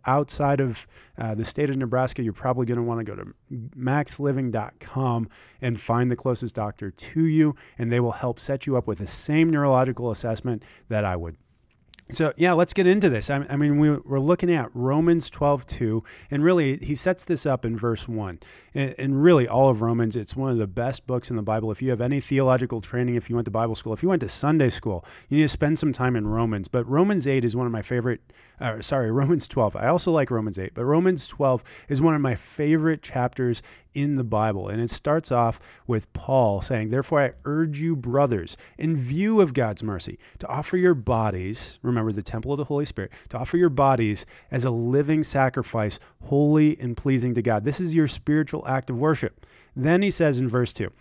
outside 0.05 0.61
of 0.61 0.87
uh, 1.17 1.35
the 1.35 1.45
state 1.45 1.69
of 1.69 1.77
Nebraska, 1.77 2.23
you're 2.23 2.33
probably 2.33 2.65
going 2.65 2.77
to 2.77 2.83
want 2.83 2.99
to 2.99 3.03
go 3.03 3.15
to 3.15 3.33
maxliving.com 3.77 5.29
and 5.61 5.79
find 5.79 6.11
the 6.11 6.15
closest 6.15 6.55
doctor 6.55 6.91
to 6.91 7.25
you, 7.25 7.55
and 7.77 7.91
they 7.91 7.99
will 7.99 8.11
help 8.11 8.39
set 8.39 8.65
you 8.65 8.77
up 8.77 8.87
with 8.87 8.99
the 8.99 9.07
same 9.07 9.49
neurological 9.49 10.11
assessment 10.11 10.63
that 10.89 11.05
I 11.05 11.15
would. 11.15 11.37
So, 12.11 12.33
yeah, 12.37 12.53
let's 12.53 12.73
get 12.73 12.85
into 12.85 13.09
this. 13.09 13.31
I, 13.31 13.45
I 13.49 13.55
mean, 13.55 13.79
we, 13.79 13.89
are 13.89 14.19
looking 14.19 14.53
at 14.53 14.69
Romans 14.75 15.29
12, 15.29 15.65
2, 15.65 16.03
and 16.29 16.43
really 16.43 16.77
he 16.77 16.93
sets 16.93 17.25
this 17.25 17.47
up 17.47 17.65
in 17.65 17.75
verse 17.75 18.07
1. 18.07 18.39
And, 18.75 18.93
and 18.99 19.23
really 19.23 19.47
all 19.47 19.69
of 19.69 19.81
Romans. 19.81 20.15
It's 20.15 20.35
one 20.35 20.51
of 20.51 20.57
the 20.57 20.67
best 20.67 21.07
books 21.07 21.31
in 21.31 21.37
the 21.37 21.41
Bible. 21.41 21.71
If 21.71 21.81
you 21.81 21.89
have 21.89 22.01
any 22.01 22.19
theological 22.19 22.81
training, 22.81 23.15
if 23.15 23.29
you 23.29 23.35
went 23.35 23.45
to 23.45 23.51
Bible 23.51 23.73
school, 23.73 23.93
if 23.93 24.03
you 24.03 24.09
went 24.09 24.19
to 24.19 24.29
Sunday 24.29 24.69
school, 24.69 25.03
you 25.29 25.37
need 25.37 25.43
to 25.43 25.49
spend 25.49 25.79
some 25.79 25.93
time 25.93 26.15
in 26.15 26.27
Romans. 26.27 26.67
But 26.67 26.87
Romans 26.87 27.25
8 27.25 27.43
is 27.43 27.55
one 27.55 27.65
of 27.65 27.71
my 27.71 27.81
favorite, 27.81 28.21
uh, 28.59 28.81
sorry, 28.81 29.09
Romans 29.15 29.47
12. 29.47 29.75
I 29.75 29.87
also 29.87 30.11
like 30.11 30.29
Romans 30.29 30.59
8, 30.59 30.73
but 30.75 30.85
Romans 30.85 31.25
12 31.25 31.63
is 31.89 32.01
one 32.01 32.13
of 32.13 32.21
my 32.21 32.35
favorite 32.35 33.01
chapters 33.01 33.63
in 33.95 34.17
the 34.17 34.23
Bible. 34.23 34.67
And 34.67 34.81
it 34.81 34.89
starts 34.89 35.31
off 35.31 35.59
with 35.87 36.11
Paul 36.13 36.61
saying, 36.61 36.89
Therefore, 36.89 37.23
I 37.23 37.33
urge 37.45 37.79
you, 37.79 37.95
brothers, 37.95 38.57
in 38.77 38.95
view 38.95 39.41
of 39.41 39.53
God's 39.53 39.81
mercy, 39.81 40.19
to 40.39 40.47
offer 40.47 40.77
your 40.77 40.93
bodies, 40.93 41.79
remember 41.81 42.11
the 42.11 42.21
temple 42.21 42.51
of 42.51 42.57
the 42.57 42.65
Holy 42.65 42.85
Spirit, 42.85 43.11
to 43.29 43.37
offer 43.37 43.57
your 43.57 43.69
bodies 43.69 44.25
as 44.51 44.65
a 44.65 44.69
living 44.69 45.23
sacrifice, 45.23 45.99
holy 46.25 46.77
and 46.79 46.97
pleasing 46.97 47.33
to 47.33 47.41
God. 47.41 47.63
This 47.63 47.79
is 47.79 47.95
your 47.95 48.07
spiritual 48.07 48.64
act 48.67 48.89
of 48.89 48.97
worship. 48.97 49.45
Then 49.75 50.01
he 50.01 50.09
says 50.09 50.39
in 50.39 50.47
verse 50.47 50.73
2, 50.73 50.91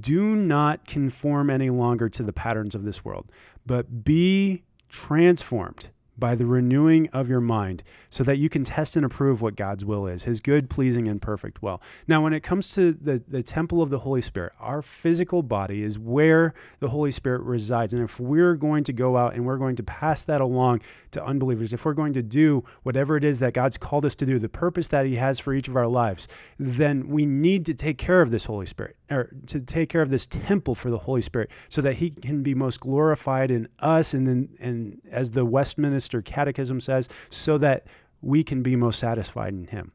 do 0.00 0.36
not 0.36 0.86
conform 0.86 1.50
any 1.50 1.70
longer 1.70 2.08
to 2.08 2.22
the 2.22 2.32
patterns 2.32 2.74
of 2.74 2.84
this 2.84 3.04
world, 3.04 3.30
but 3.66 4.04
be 4.04 4.62
transformed 4.88 5.90
by 6.20 6.34
the 6.34 6.46
renewing 6.46 7.08
of 7.10 7.28
your 7.28 7.40
mind 7.40 7.82
so 8.10 8.22
that 8.24 8.36
you 8.36 8.48
can 8.48 8.62
test 8.62 8.94
and 8.96 9.04
approve 9.04 9.40
what 9.40 9.56
God's 9.56 9.84
will 9.84 10.06
is, 10.06 10.24
his 10.24 10.40
good, 10.40 10.68
pleasing, 10.68 11.08
and 11.08 11.20
perfect 11.20 11.62
will. 11.62 11.80
Now, 12.06 12.22
when 12.22 12.32
it 12.32 12.42
comes 12.42 12.74
to 12.74 12.92
the, 12.92 13.22
the 13.26 13.42
temple 13.42 13.82
of 13.82 13.90
the 13.90 14.00
Holy 14.00 14.20
Spirit, 14.20 14.52
our 14.60 14.82
physical 14.82 15.42
body 15.42 15.82
is 15.82 15.98
where 15.98 16.54
the 16.80 16.88
Holy 16.88 17.10
Spirit 17.10 17.42
resides. 17.42 17.94
And 17.94 18.02
if 18.02 18.20
we're 18.20 18.54
going 18.54 18.84
to 18.84 18.92
go 18.92 19.16
out 19.16 19.34
and 19.34 19.44
we're 19.46 19.56
going 19.56 19.76
to 19.76 19.82
pass 19.82 20.24
that 20.24 20.40
along 20.40 20.82
to 21.12 21.24
unbelievers, 21.24 21.72
if 21.72 21.84
we're 21.84 21.94
going 21.94 22.12
to 22.12 22.22
do 22.22 22.62
whatever 22.82 23.16
it 23.16 23.24
is 23.24 23.40
that 23.40 23.54
God's 23.54 23.78
called 23.78 24.04
us 24.04 24.14
to 24.16 24.26
do, 24.26 24.38
the 24.38 24.48
purpose 24.48 24.88
that 24.88 25.06
he 25.06 25.16
has 25.16 25.38
for 25.38 25.54
each 25.54 25.68
of 25.68 25.76
our 25.76 25.86
lives, 25.86 26.28
then 26.58 27.08
we 27.08 27.26
need 27.26 27.64
to 27.66 27.74
take 27.74 27.98
care 27.98 28.20
of 28.20 28.30
this 28.30 28.44
Holy 28.44 28.66
Spirit, 28.66 28.96
or 29.10 29.30
to 29.46 29.60
take 29.60 29.88
care 29.88 30.02
of 30.02 30.10
this 30.10 30.26
temple 30.26 30.74
for 30.74 30.90
the 30.90 30.98
Holy 30.98 31.22
Spirit 31.22 31.50
so 31.68 31.82
that 31.82 31.94
he 31.94 32.10
can 32.10 32.42
be 32.42 32.54
most 32.54 32.80
glorified 32.80 33.50
in 33.50 33.68
us 33.80 34.14
and 34.14 34.26
then 34.26 34.48
and 34.60 35.00
as 35.10 35.32
the 35.32 35.44
Westminster 35.44 36.22
Catechism 36.22 36.80
says, 36.80 37.08
so 37.30 37.58
that 37.58 37.86
we 38.20 38.44
can 38.44 38.62
be 38.62 38.76
most 38.76 38.98
satisfied 38.98 39.54
in 39.54 39.66
Him. 39.66 39.92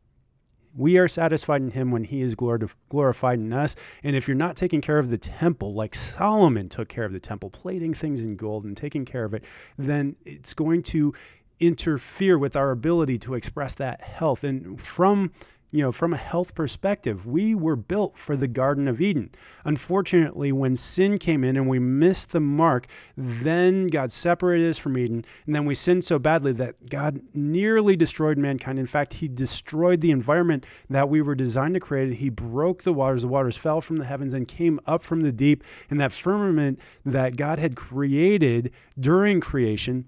We 0.75 0.97
are 0.97 1.07
satisfied 1.07 1.61
in 1.61 1.71
Him 1.71 1.91
when 1.91 2.03
He 2.03 2.21
is 2.21 2.35
glorified 2.35 3.39
in 3.39 3.53
us. 3.53 3.75
And 4.03 4.15
if 4.15 4.27
you're 4.27 4.35
not 4.35 4.57
taking 4.57 4.81
care 4.81 4.97
of 4.97 5.09
the 5.09 5.17
temple, 5.17 5.73
like 5.73 5.95
Solomon 5.95 6.67
took 6.67 6.89
care 6.89 7.05
of 7.05 7.13
the 7.13 7.19
temple, 7.19 7.49
plating 7.49 7.93
things 7.93 8.21
in 8.21 8.35
gold 8.35 8.65
and 8.65 8.75
taking 8.75 9.05
care 9.05 9.23
of 9.23 9.33
it, 9.33 9.43
then 9.77 10.15
it's 10.25 10.53
going 10.53 10.83
to 10.83 11.13
interfere 11.59 12.37
with 12.37 12.57
our 12.57 12.71
ability 12.71 13.17
to 13.19 13.35
express 13.35 13.73
that 13.75 14.01
health. 14.01 14.43
And 14.43 14.79
from 14.79 15.31
you 15.75 15.81
know, 15.81 15.91
from 15.91 16.13
a 16.13 16.17
health 16.17 16.55
perspective, 16.55 17.27
we 17.27 17.53
were 17.53 17.75
built 17.75 18.17
for 18.17 18.37
the 18.37 18.47
Garden 18.47 18.87
of 18.87 19.01
Eden. 19.01 19.29
Unfortunately, 19.65 20.53
when 20.53 20.73
sin 20.73 21.17
came 21.17 21.43
in 21.43 21.57
and 21.57 21.67
we 21.67 21.79
missed 21.79 22.31
the 22.31 22.39
mark, 22.39 22.87
then 23.17 23.87
God 23.87 24.09
separated 24.09 24.69
us 24.69 24.77
from 24.77 24.97
Eden. 24.97 25.25
And 25.45 25.53
then 25.53 25.65
we 25.65 25.75
sinned 25.75 26.05
so 26.05 26.17
badly 26.17 26.53
that 26.53 26.89
God 26.89 27.19
nearly 27.33 27.97
destroyed 27.97 28.37
mankind. 28.37 28.79
In 28.79 28.85
fact, 28.85 29.15
He 29.15 29.27
destroyed 29.27 29.99
the 29.99 30.11
environment 30.11 30.65
that 30.89 31.09
we 31.09 31.21
were 31.21 31.35
designed 31.35 31.73
to 31.73 31.81
create. 31.81 32.13
He 32.13 32.29
broke 32.29 32.83
the 32.83 32.93
waters. 32.93 33.23
The 33.23 33.27
waters 33.27 33.57
fell 33.57 33.81
from 33.81 33.97
the 33.97 34.05
heavens 34.05 34.33
and 34.33 34.47
came 34.47 34.79
up 34.87 35.03
from 35.03 35.19
the 35.19 35.33
deep. 35.33 35.61
And 35.89 35.99
that 35.99 36.13
firmament 36.13 36.79
that 37.03 37.35
God 37.35 37.59
had 37.59 37.75
created 37.75 38.71
during 38.97 39.41
creation 39.41 40.05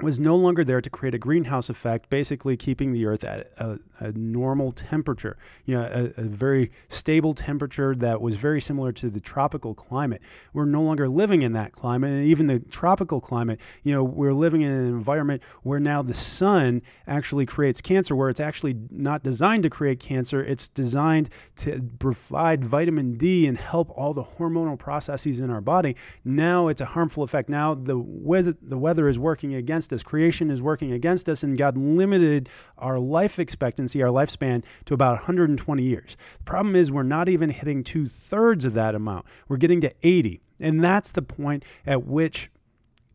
was 0.00 0.20
no 0.20 0.36
longer 0.36 0.64
there 0.64 0.80
to 0.80 0.90
create 0.90 1.14
a 1.14 1.18
greenhouse 1.18 1.68
effect, 1.68 2.08
basically 2.08 2.56
keeping 2.56 2.92
the 2.92 3.06
Earth 3.06 3.24
at 3.24 3.50
a, 3.58 3.78
a 3.98 4.12
normal 4.12 4.70
temperature, 4.72 5.36
you 5.64 5.76
know, 5.76 5.82
a, 5.82 6.20
a, 6.20 6.24
very 6.24 6.70
stable 6.88 7.34
temperature 7.34 7.94
that 7.96 8.20
was 8.20 8.36
very 8.36 8.60
similar 8.60 8.92
to 8.92 9.10
the 9.10 9.20
tropical 9.20 9.74
climate. 9.74 10.22
We're 10.52 10.66
no 10.66 10.82
longer 10.82 11.08
living 11.08 11.42
in 11.42 11.52
that 11.54 11.72
climate, 11.72 12.10
and 12.10 12.24
even 12.24 12.46
the 12.46 12.60
tropical 12.60 13.20
climate, 13.20 13.60
you 13.82 13.92
know, 13.92 14.04
we're 14.04 14.32
living 14.32 14.62
in 14.62 14.70
an 14.70 14.86
environment 14.86 15.42
where 15.62 15.80
now 15.80 16.02
the 16.02 16.14
sun 16.14 16.82
actually 17.06 17.46
creates 17.46 17.80
cancer, 17.80 18.14
where 18.14 18.28
it's 18.28 18.40
actually 18.40 18.76
not 18.90 19.22
designed 19.22 19.64
to 19.64 19.70
create 19.70 19.98
cancer. 19.98 20.42
It's 20.42 20.68
designed 20.68 21.28
to 21.56 21.82
provide 21.98 22.64
vitamin 22.64 23.16
D 23.16 23.46
and 23.46 23.58
help 23.58 23.90
all 23.90 24.14
the 24.14 24.24
hormonal 24.24 24.78
processes 24.78 25.40
in 25.40 25.50
our 25.50 25.60
body. 25.60 25.96
Now 26.24 26.68
it's 26.68 26.80
a 26.80 26.86
harmful 26.86 27.24
effect. 27.24 27.48
Now 27.48 27.74
the 27.74 27.98
weather, 27.98 28.54
the 28.62 28.78
weather 28.78 29.08
is 29.08 29.18
working 29.18 29.54
against 29.54 29.87
against 29.88 30.06
us. 30.06 30.08
Creation 30.08 30.50
is 30.50 30.62
working 30.62 30.92
against 30.92 31.28
us, 31.28 31.42
and 31.42 31.56
God 31.56 31.76
limited 31.76 32.48
our 32.76 32.98
life 32.98 33.38
expectancy, 33.38 34.02
our 34.02 34.10
lifespan, 34.10 34.62
to 34.84 34.94
about 34.94 35.14
120 35.14 35.82
years. 35.82 36.16
The 36.38 36.44
problem 36.44 36.76
is, 36.76 36.92
we're 36.92 37.02
not 37.02 37.28
even 37.28 37.50
hitting 37.50 37.84
two 37.84 38.06
thirds 38.06 38.64
of 38.64 38.74
that 38.74 38.94
amount. 38.94 39.26
We're 39.48 39.56
getting 39.56 39.80
to 39.82 39.94
80. 40.02 40.40
And 40.60 40.82
that's 40.82 41.12
the 41.12 41.22
point 41.22 41.64
at 41.86 42.04
which 42.04 42.50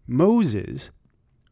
Moses 0.07 0.91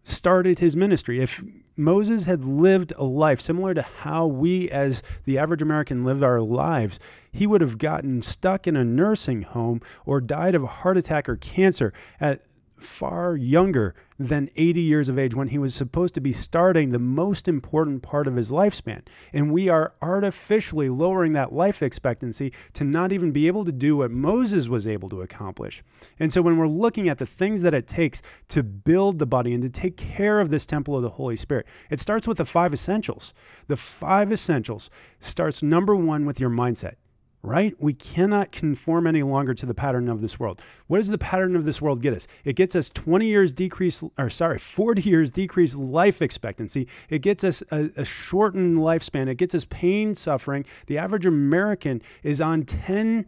started 0.03 0.59
his 0.59 0.75
ministry. 0.75 1.21
If 1.21 1.43
Moses 1.77 2.25
had 2.25 2.43
lived 2.43 2.93
a 2.97 3.03
life 3.03 3.39
similar 3.39 3.73
to 3.73 3.81
how 3.81 4.25
we, 4.25 4.69
as 4.69 5.03
the 5.25 5.37
average 5.37 5.61
American, 5.61 6.03
live 6.03 6.23
our 6.23 6.41
lives, 6.41 6.99
he 7.31 7.45
would 7.45 7.61
have 7.61 7.77
gotten 7.77 8.21
stuck 8.21 8.67
in 8.67 8.75
a 8.75 8.83
nursing 8.83 9.43
home 9.43 9.81
or 10.05 10.19
died 10.19 10.55
of 10.55 10.63
a 10.63 10.67
heart 10.67 10.97
attack 10.97 11.29
or 11.29 11.37
cancer 11.37 11.93
at 12.19 12.41
far 12.81 13.35
younger 13.35 13.95
than 14.19 14.49
80 14.55 14.81
years 14.81 15.09
of 15.09 15.17
age 15.17 15.33
when 15.35 15.47
he 15.47 15.57
was 15.57 15.73
supposed 15.73 16.13
to 16.15 16.21
be 16.21 16.31
starting 16.31 16.89
the 16.89 16.99
most 16.99 17.47
important 17.47 18.03
part 18.03 18.27
of 18.27 18.35
his 18.35 18.51
lifespan. 18.51 19.01
And 19.33 19.51
we 19.51 19.69
are 19.69 19.93
artificially 20.01 20.89
lowering 20.89 21.33
that 21.33 21.53
life 21.53 21.81
expectancy 21.81 22.53
to 22.73 22.83
not 22.83 23.11
even 23.11 23.31
be 23.31 23.47
able 23.47 23.65
to 23.65 23.71
do 23.71 23.97
what 23.97 24.11
Moses 24.11 24.69
was 24.69 24.87
able 24.87 25.09
to 25.09 25.21
accomplish. 25.21 25.83
And 26.19 26.31
so 26.31 26.41
when 26.41 26.57
we're 26.57 26.67
looking 26.67 27.09
at 27.09 27.17
the 27.17 27.25
things 27.25 27.61
that 27.61 27.73
it 27.73 27.87
takes 27.87 28.21
to 28.49 28.63
build 28.63 29.19
the 29.19 29.25
body 29.25 29.53
and 29.53 29.63
to 29.63 29.69
take 29.69 29.97
care 29.97 30.39
of 30.39 30.49
this 30.49 30.65
temple 30.65 30.95
of 30.95 31.03
the 31.03 31.09
Holy 31.09 31.35
Spirit, 31.35 31.65
it 31.89 31.99
starts 31.99 32.27
with 32.27 32.37
the 32.37 32.45
five 32.45 32.73
essentials. 32.73 33.33
The 33.67 33.77
five 33.77 34.31
essentials 34.31 34.89
starts 35.19 35.63
number 35.63 35.95
one 35.95 36.25
with 36.25 36.39
your 36.39 36.49
mindset 36.49 36.95
right? 37.43 37.73
We 37.79 37.93
cannot 37.93 38.51
conform 38.51 39.07
any 39.07 39.23
longer 39.23 39.53
to 39.55 39.65
the 39.65 39.73
pattern 39.73 40.09
of 40.09 40.21
this 40.21 40.39
world. 40.39 40.61
What 40.87 40.97
does 40.97 41.09
the 41.09 41.17
pattern 41.17 41.55
of 41.55 41.65
this 41.65 41.81
world 41.81 42.01
get 42.01 42.13
us? 42.13 42.27
It 42.43 42.55
gets 42.55 42.75
us 42.75 42.89
20 42.89 43.25
years 43.25 43.53
decrease, 43.53 44.03
or 44.17 44.29
sorry, 44.29 44.59
40 44.59 45.01
years 45.01 45.31
decreased 45.31 45.77
life 45.77 46.21
expectancy. 46.21 46.87
It 47.09 47.19
gets 47.19 47.43
us 47.43 47.63
a, 47.71 47.89
a 47.97 48.05
shortened 48.05 48.77
lifespan. 48.77 49.27
It 49.27 49.35
gets 49.35 49.55
us 49.55 49.65
pain, 49.65 50.13
suffering. 50.13 50.65
The 50.87 50.97
average 50.97 51.25
American 51.25 52.01
is 52.23 52.41
on 52.41 52.63
10 52.63 53.25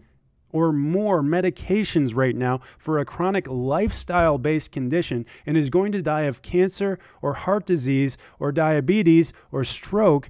or 0.54 0.72
more 0.72 1.22
medications 1.22 2.16
right 2.16 2.36
now 2.36 2.60
for 2.78 3.00
a 3.00 3.06
chronic 3.06 3.48
lifestyle 3.50 4.38
based 4.38 4.72
condition 4.72 5.26
and 5.46 5.58
is 5.58 5.72
going 5.72 5.92
to 5.92 6.02
die 6.02 6.22
of 6.22 6.44
cancer 6.44 7.00
or 7.22 7.34
heart 7.34 7.66
disease 7.66 8.18
or 8.40 8.52
diabetes 8.52 9.34
or 9.52 9.64
stroke 9.64 10.30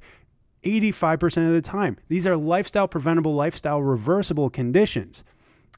85% 0.63 1.47
of 1.47 1.53
the 1.53 1.61
time. 1.61 1.97
These 2.07 2.25
are 2.27 2.35
lifestyle 2.35 2.87
preventable, 2.87 3.33
lifestyle 3.33 3.81
reversible 3.81 4.49
conditions. 4.49 5.23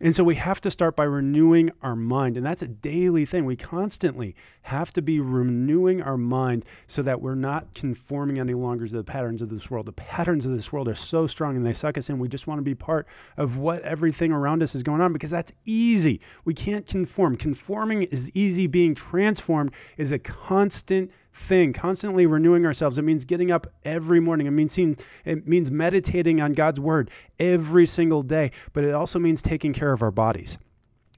And 0.02 0.14
so 0.14 0.26
we 0.26 0.36
have 0.36 0.60
to 0.62 0.72
start 0.72 0.98
by 0.98 1.06
renewing 1.06 1.72
our 1.82 1.96
mind. 1.96 2.36
And 2.36 2.46
that's 2.46 2.62
a 2.62 2.68
daily 2.68 3.26
thing. 3.26 3.46
We 3.46 3.56
constantly 3.56 4.36
have 4.64 4.92
to 4.92 5.02
be 5.02 5.22
renewing 5.22 6.02
our 6.02 6.18
mind 6.18 6.66
so 6.86 7.02
that 7.04 7.22
we're 7.22 7.36
not 7.36 7.74
conforming 7.74 8.38
any 8.38 8.54
longer 8.54 8.86
to 8.88 8.94
the 8.94 9.06
patterns 9.06 9.42
of 9.42 9.48
this 9.48 9.72
world. 9.72 9.86
The 9.86 9.94
patterns 9.94 10.46
of 10.46 10.52
this 10.52 10.74
world 10.74 10.90
are 10.90 10.96
so 10.96 11.28
strong 11.28 11.56
and 11.56 11.66
they 11.66 11.72
suck 11.72 11.98
us 11.98 12.10
in. 12.10 12.20
We 12.20 12.28
just 12.28 12.46
want 12.46 12.60
to 12.60 12.64
be 12.64 12.76
part 12.76 13.08
of 13.38 13.58
what 13.58 13.84
everything 13.84 14.34
around 14.34 14.62
us 14.62 14.76
is 14.76 14.84
going 14.84 15.00
on 15.00 15.14
because 15.14 15.32
that's 15.32 15.54
easy. 15.64 16.20
We 16.44 16.54
can't 16.54 16.86
conform. 16.86 17.38
Conforming 17.38 18.04
is 18.04 18.30
easy, 18.36 18.68
being 18.68 18.96
transformed 18.96 19.72
is 19.96 20.12
a 20.12 20.20
constant 20.20 21.10
thing, 21.36 21.74
constantly 21.74 22.26
renewing 22.26 22.66
ourselves. 22.66 22.98
It 22.98 23.04
means 23.04 23.26
getting 23.26 23.52
up 23.52 23.68
every 23.84 24.20
morning. 24.20 24.48
It 24.48 24.52
means 24.52 24.74
seeing, 24.74 24.98
it 25.26 25.48
means 25.48 25.70
meditating 25.70 26.40
on 26.42 26.54
God's 26.54 26.80
word 26.80 27.12
every 27.40 27.86
single 27.86 28.24
day, 28.24 28.52
but 28.74 28.84
it 28.84 28.94
also 28.94 29.20
means 29.20 29.42
taking 29.42 29.74
care 29.74 29.92
of 29.92 30.02
our 30.02 30.12
bodies 30.12 30.58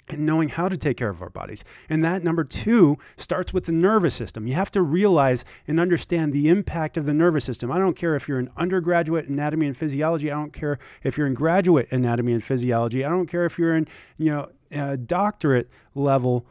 and 0.09 0.25
knowing 0.25 0.49
how 0.49 0.69
to 0.69 0.77
take 0.77 0.97
care 0.97 1.09
of 1.09 1.21
our 1.21 1.29
bodies. 1.29 1.63
And 1.89 2.03
that 2.03 2.23
number 2.23 2.43
two 2.43 2.97
starts 3.17 3.53
with 3.53 3.65
the 3.65 3.71
nervous 3.73 4.15
system. 4.15 4.47
You 4.47 4.55
have 4.55 4.71
to 4.71 4.81
realize 4.81 5.43
and 5.67 5.79
understand 5.79 6.31
the 6.31 6.47
impact 6.47 6.97
of 6.97 7.05
the 7.05 7.13
nervous 7.13 7.43
system. 7.43 7.71
I 7.71 7.77
don't 7.77 7.95
care 7.95 8.15
if 8.15 8.27
you're 8.27 8.39
an 8.39 8.49
undergraduate 8.55 9.27
anatomy 9.27 9.67
and 9.67 9.77
physiology. 9.77 10.31
I 10.31 10.35
don't 10.35 10.53
care 10.53 10.79
if 11.03 11.17
you're 11.17 11.27
in 11.27 11.33
graduate 11.33 11.89
anatomy 11.91 12.33
and 12.33 12.43
physiology. 12.43 13.03
I 13.03 13.09
don't 13.09 13.27
care 13.27 13.45
if 13.45 13.59
you're 13.59 13.75
in, 13.75 13.87
you 14.17 14.31
know, 14.31 14.97
doctorate 15.05 15.69
level 15.93 16.45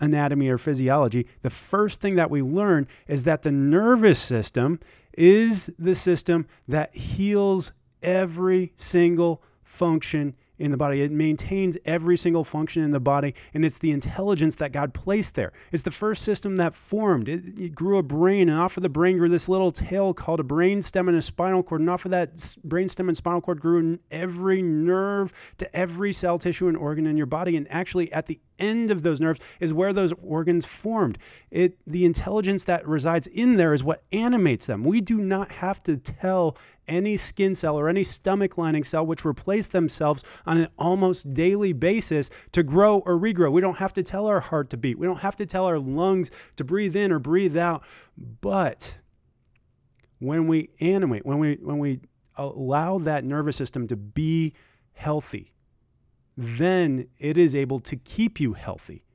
anatomy 0.00 0.48
or 0.48 0.58
physiology, 0.58 1.26
the 1.42 1.50
first 1.50 2.00
thing 2.00 2.16
that 2.16 2.30
we 2.30 2.42
learn 2.42 2.86
is 3.06 3.24
that 3.24 3.42
the 3.42 3.52
nervous 3.52 4.18
system 4.18 4.80
is 5.12 5.74
the 5.78 5.94
system 5.94 6.46
that 6.68 6.94
heals 6.94 7.72
every 8.02 8.72
single 8.76 9.42
function 9.62 10.34
in 10.58 10.70
the 10.70 10.76
body. 10.76 11.02
It 11.02 11.10
maintains 11.10 11.76
every 11.84 12.16
single 12.16 12.44
function 12.44 12.82
in 12.82 12.90
the 12.90 13.00
body, 13.00 13.34
and 13.54 13.64
it's 13.64 13.78
the 13.78 13.90
intelligence 13.90 14.56
that 14.56 14.72
God 14.72 14.94
placed 14.94 15.34
there. 15.34 15.52
It's 15.72 15.82
the 15.82 15.90
first 15.90 16.22
system 16.22 16.56
that 16.56 16.74
formed. 16.74 17.28
It, 17.28 17.58
it 17.58 17.74
grew 17.74 17.98
a 17.98 18.02
brain, 18.02 18.48
and 18.48 18.58
off 18.58 18.76
of 18.76 18.82
the 18.82 18.88
brain 18.88 19.18
grew 19.18 19.28
this 19.28 19.48
little 19.48 19.72
tail 19.72 20.14
called 20.14 20.40
a 20.40 20.44
brain 20.44 20.82
stem 20.82 21.08
and 21.08 21.16
a 21.16 21.22
spinal 21.22 21.62
cord. 21.62 21.80
And 21.80 21.90
off 21.90 22.04
of 22.04 22.10
that 22.12 22.56
brain 22.64 22.88
stem 22.88 23.08
and 23.08 23.16
spinal 23.16 23.40
cord 23.40 23.60
grew 23.60 23.98
every 24.10 24.62
nerve 24.62 25.32
to 25.58 25.76
every 25.76 26.12
cell, 26.12 26.38
tissue, 26.38 26.68
and 26.68 26.76
organ 26.76 27.06
in 27.06 27.16
your 27.16 27.26
body. 27.26 27.56
And 27.56 27.66
actually, 27.70 28.12
at 28.12 28.26
the 28.26 28.40
end 28.58 28.90
of 28.90 29.02
those 29.02 29.20
nerves 29.20 29.40
is 29.60 29.74
where 29.74 29.92
those 29.92 30.12
organs 30.22 30.66
formed. 30.66 31.18
It 31.50 31.78
the 31.86 32.04
intelligence 32.04 32.64
that 32.64 32.86
resides 32.86 33.26
in 33.26 33.56
there 33.56 33.74
is 33.74 33.84
what 33.84 34.02
animates 34.12 34.66
them. 34.66 34.84
We 34.84 35.00
do 35.00 35.18
not 35.18 35.50
have 35.52 35.82
to 35.84 35.96
tell 35.96 36.56
any 36.88 37.16
skin 37.16 37.54
cell 37.54 37.78
or 37.78 37.88
any 37.88 38.02
stomach 38.02 38.58
lining 38.58 38.84
cell 38.84 39.06
which 39.06 39.24
replace 39.24 39.66
themselves 39.68 40.24
on 40.44 40.58
an 40.58 40.68
almost 40.78 41.34
daily 41.34 41.72
basis 41.72 42.30
to 42.52 42.62
grow 42.62 42.98
or 43.00 43.18
regrow. 43.18 43.50
We 43.50 43.60
don't 43.60 43.78
have 43.78 43.92
to 43.94 44.02
tell 44.02 44.26
our 44.26 44.40
heart 44.40 44.70
to 44.70 44.76
beat. 44.76 44.98
We 44.98 45.06
don't 45.06 45.20
have 45.20 45.36
to 45.36 45.46
tell 45.46 45.66
our 45.66 45.78
lungs 45.78 46.30
to 46.56 46.64
breathe 46.64 46.96
in 46.96 47.12
or 47.12 47.18
breathe 47.18 47.56
out. 47.56 47.82
But 48.16 48.98
when 50.18 50.46
we 50.46 50.70
animate, 50.80 51.24
when 51.24 51.38
we 51.38 51.58
when 51.60 51.78
we 51.78 52.00
allow 52.36 52.98
that 52.98 53.24
nervous 53.24 53.56
system 53.56 53.86
to 53.88 53.96
be 53.96 54.52
healthy, 54.92 55.54
then 56.36 57.08
it 57.18 57.38
is 57.38 57.56
able 57.56 57.80
to 57.80 57.96
keep 57.96 58.40
you 58.40 58.52
healthy 58.52 59.05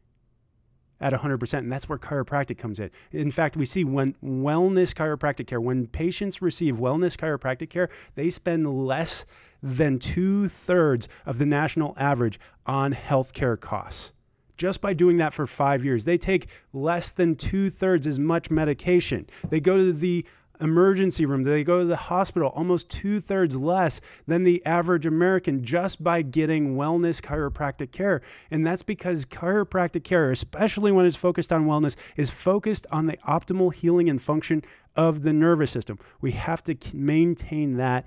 at 1.01 1.11
100%. 1.13 1.57
And 1.57 1.71
that's 1.71 1.89
where 1.89 1.97
chiropractic 1.97 2.57
comes 2.57 2.79
in. 2.79 2.91
In 3.11 3.31
fact, 3.31 3.57
we 3.57 3.65
see 3.65 3.83
when 3.83 4.13
wellness 4.23 4.93
chiropractic 4.93 5.47
care, 5.47 5.59
when 5.59 5.87
patients 5.87 6.41
receive 6.41 6.75
wellness 6.75 7.17
chiropractic 7.17 7.69
care, 7.69 7.89
they 8.15 8.29
spend 8.29 8.85
less 8.85 9.25
than 9.61 9.99
two 9.99 10.47
thirds 10.47 11.09
of 11.25 11.37
the 11.37 11.45
national 11.45 11.93
average 11.97 12.39
on 12.65 12.93
healthcare 12.93 13.59
costs. 13.59 14.13
Just 14.57 14.79
by 14.79 14.93
doing 14.93 15.17
that 15.17 15.33
for 15.33 15.47
five 15.47 15.83
years, 15.83 16.05
they 16.05 16.17
take 16.17 16.47
less 16.71 17.09
than 17.09 17.35
two 17.35 17.69
thirds 17.69 18.05
as 18.05 18.19
much 18.19 18.51
medication. 18.51 19.27
They 19.49 19.59
go 19.59 19.77
to 19.77 19.91
the 19.91 20.25
emergency 20.61 21.25
room, 21.25 21.43
they 21.43 21.63
go 21.63 21.79
to 21.79 21.85
the 21.85 21.95
hospital 21.95 22.49
almost 22.55 22.89
two 22.89 23.19
thirds 23.19 23.57
less 23.57 23.99
than 24.27 24.43
the 24.43 24.65
average 24.65 25.05
American 25.05 25.63
just 25.63 26.03
by 26.03 26.21
getting 26.21 26.75
wellness 26.75 27.21
chiropractic 27.21 27.91
care. 27.91 28.21
And 28.49 28.65
that's 28.65 28.83
because 28.83 29.25
chiropractic 29.25 30.03
care, 30.03 30.31
especially 30.31 30.91
when 30.91 31.05
it's 31.05 31.15
focused 31.15 31.51
on 31.51 31.65
wellness, 31.65 31.95
is 32.15 32.29
focused 32.29 32.85
on 32.91 33.07
the 33.07 33.17
optimal 33.27 33.73
healing 33.73 34.09
and 34.09 34.21
function 34.21 34.63
of 34.95 35.23
the 35.23 35.33
nervous 35.33 35.71
system. 35.71 35.99
We 36.21 36.31
have 36.31 36.63
to 36.63 36.77
maintain 36.93 37.77
that 37.77 38.05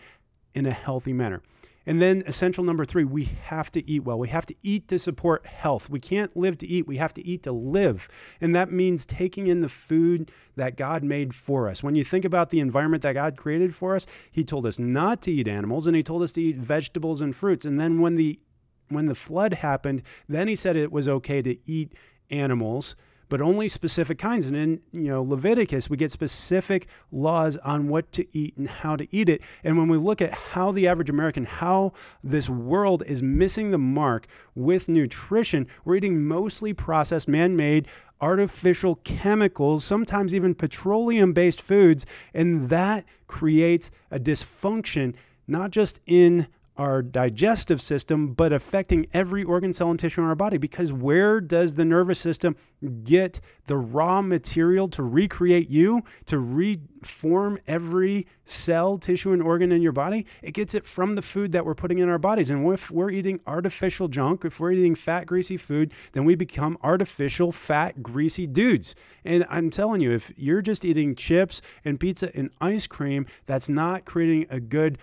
in 0.54 0.66
a 0.66 0.70
healthy 0.70 1.12
manner. 1.12 1.42
And 1.86 2.00
then 2.00 2.22
essential 2.26 2.64
number 2.64 2.84
three, 2.84 3.04
we 3.04 3.24
have 3.24 3.70
to 3.72 3.90
eat 3.90 4.04
well. 4.04 4.18
We 4.18 4.28
have 4.28 4.46
to 4.46 4.54
eat 4.62 4.88
to 4.88 4.98
support 4.98 5.46
health. 5.46 5.90
We 5.90 6.00
can't 6.00 6.34
live 6.36 6.56
to 6.58 6.66
eat. 6.66 6.86
We 6.86 6.96
have 6.96 7.12
to 7.14 7.26
eat 7.26 7.42
to 7.42 7.52
live. 7.52 8.08
And 8.40 8.54
that 8.56 8.72
means 8.72 9.04
taking 9.04 9.46
in 9.46 9.60
the 9.60 9.68
food 9.68 10.32
that 10.56 10.76
God 10.76 11.02
made 11.02 11.34
for 11.34 11.68
us. 11.68 11.82
When 11.82 11.94
you 11.94 12.04
think 12.04 12.24
about 12.24 12.50
the 12.50 12.60
environment 12.60 13.02
that 13.02 13.12
God 13.12 13.36
created 13.36 13.74
for 13.74 13.94
us, 13.94 14.06
He 14.30 14.44
told 14.44 14.66
us 14.66 14.78
not 14.78 15.20
to 15.22 15.32
eat 15.32 15.48
animals 15.48 15.86
and 15.86 15.94
He 15.94 16.02
told 16.02 16.22
us 16.22 16.32
to 16.32 16.42
eat 16.42 16.56
vegetables 16.56 17.20
and 17.20 17.36
fruits. 17.36 17.64
And 17.64 17.78
then 17.78 18.00
when 18.00 18.16
the 18.16 18.40
when 18.88 19.06
the 19.06 19.14
flood 19.14 19.54
happened, 19.54 20.02
then 20.28 20.48
He 20.48 20.56
said 20.56 20.76
it 20.76 20.92
was 20.92 21.08
okay 21.08 21.42
to 21.42 21.56
eat 21.70 21.92
animals 22.30 22.96
but 23.28 23.40
only 23.40 23.68
specific 23.68 24.18
kinds. 24.18 24.46
And 24.46 24.56
in 24.56 24.80
you 24.92 25.08
know 25.08 25.22
Leviticus, 25.22 25.90
we 25.90 25.96
get 25.96 26.10
specific 26.10 26.88
laws 27.10 27.56
on 27.58 27.88
what 27.88 28.12
to 28.12 28.26
eat 28.36 28.56
and 28.56 28.68
how 28.68 28.96
to 28.96 29.06
eat 29.14 29.28
it. 29.28 29.42
And 29.62 29.78
when 29.78 29.88
we 29.88 29.96
look 29.96 30.20
at 30.22 30.32
how 30.32 30.72
the 30.72 30.88
average 30.88 31.10
American, 31.10 31.44
how 31.44 31.92
this 32.22 32.48
world 32.48 33.02
is 33.06 33.22
missing 33.22 33.70
the 33.70 33.78
mark 33.78 34.26
with 34.54 34.88
nutrition, 34.88 35.66
we're 35.84 35.96
eating 35.96 36.26
mostly 36.26 36.72
processed, 36.72 37.28
man-made 37.28 37.88
artificial 38.20 38.96
chemicals, 38.96 39.84
sometimes 39.84 40.34
even 40.34 40.54
petroleum 40.54 41.32
based 41.32 41.60
foods, 41.60 42.06
and 42.32 42.68
that 42.68 43.04
creates 43.26 43.90
a 44.10 44.18
dysfunction 44.18 45.14
not 45.46 45.70
just 45.70 46.00
in 46.06 46.46
our 46.76 47.02
digestive 47.02 47.80
system, 47.80 48.32
but 48.34 48.52
affecting 48.52 49.06
every 49.12 49.44
organ, 49.44 49.72
cell, 49.72 49.90
and 49.90 49.98
tissue 49.98 50.22
in 50.22 50.26
our 50.26 50.34
body. 50.34 50.58
Because 50.58 50.92
where 50.92 51.40
does 51.40 51.74
the 51.74 51.84
nervous 51.84 52.18
system 52.18 52.56
get 53.04 53.40
the 53.66 53.76
raw 53.76 54.20
material 54.20 54.88
to 54.88 55.02
recreate 55.02 55.70
you, 55.70 56.02
to 56.26 56.38
reform 56.38 57.58
every 57.66 58.26
cell, 58.44 58.98
tissue, 58.98 59.32
and 59.32 59.42
organ 59.42 59.70
in 59.70 59.82
your 59.82 59.92
body? 59.92 60.26
It 60.42 60.52
gets 60.52 60.74
it 60.74 60.84
from 60.84 61.14
the 61.14 61.22
food 61.22 61.52
that 61.52 61.64
we're 61.64 61.74
putting 61.74 61.98
in 61.98 62.08
our 62.08 62.18
bodies. 62.18 62.50
And 62.50 62.66
if 62.72 62.90
we're 62.90 63.10
eating 63.10 63.40
artificial 63.46 64.08
junk, 64.08 64.44
if 64.44 64.58
we're 64.58 64.72
eating 64.72 64.96
fat, 64.96 65.26
greasy 65.26 65.56
food, 65.56 65.92
then 66.12 66.24
we 66.24 66.34
become 66.34 66.76
artificial, 66.82 67.52
fat, 67.52 68.02
greasy 68.02 68.46
dudes. 68.46 68.94
And 69.24 69.46
I'm 69.48 69.70
telling 69.70 70.00
you, 70.00 70.10
if 70.12 70.32
you're 70.36 70.62
just 70.62 70.84
eating 70.84 71.14
chips 71.14 71.62
and 71.84 72.00
pizza 72.00 72.36
and 72.36 72.50
ice 72.60 72.86
cream, 72.88 73.26
that's 73.46 73.68
not 73.68 74.04
creating 74.04 74.46
a 74.50 74.58
good 74.60 74.98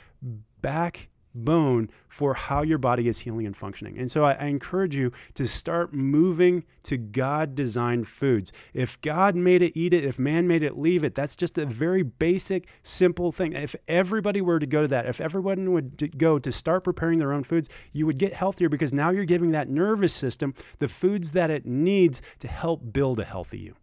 back 0.61 1.07
bone 1.33 1.89
for 2.07 2.33
how 2.33 2.61
your 2.61 2.77
body 2.77 3.07
is 3.07 3.19
healing 3.19 3.45
and 3.45 3.55
functioning. 3.55 3.97
And 3.97 4.11
so 4.11 4.25
I, 4.25 4.33
I, 4.33 4.45
encourage 4.45 4.95
you 4.95 5.11
to 5.35 5.47
start 5.47 5.93
moving 5.93 6.65
to 6.83 6.97
God 6.97 7.55
designed 7.55 8.07
foods. 8.07 8.51
If 8.73 8.99
God 9.01 9.35
made 9.35 9.61
it, 9.61 9.77
eat 9.77 9.93
it. 9.93 10.03
If 10.03 10.19
man 10.19 10.47
made 10.47 10.61
it, 10.61 10.77
leave 10.77 11.03
it. 11.03 11.15
That's 11.15 11.35
just 11.35 11.57
a 11.57 11.65
very 11.65 12.03
basic, 12.03 12.67
simple 12.83 13.31
thing. 13.31 13.53
If 13.53 13.75
everybody 13.87 14.41
were 14.41 14.59
to 14.59 14.65
go 14.65 14.81
to 14.81 14.87
that, 14.89 15.05
if 15.05 15.21
everyone 15.21 15.71
would 15.71 16.17
go 16.17 16.37
to 16.37 16.51
start 16.51 16.83
preparing 16.83 17.19
their 17.19 17.31
own 17.31 17.43
foods, 17.43 17.69
you 17.93 18.05
would 18.05 18.17
get 18.17 18.33
healthier 18.33 18.67
because 18.67 18.91
now 18.91 19.09
you're 19.09 19.25
giving 19.25 19.51
that 19.51 19.69
nervous 19.69 20.13
system 20.13 20.53
the 20.79 20.89
foods 20.89 21.31
that 21.31 21.49
it 21.49 21.65
needs 21.65 22.21
to 22.39 22.47
help 22.47 22.91
build 22.91 23.19
a 23.19 23.25
healthy 23.25 23.59
you. 23.59 23.75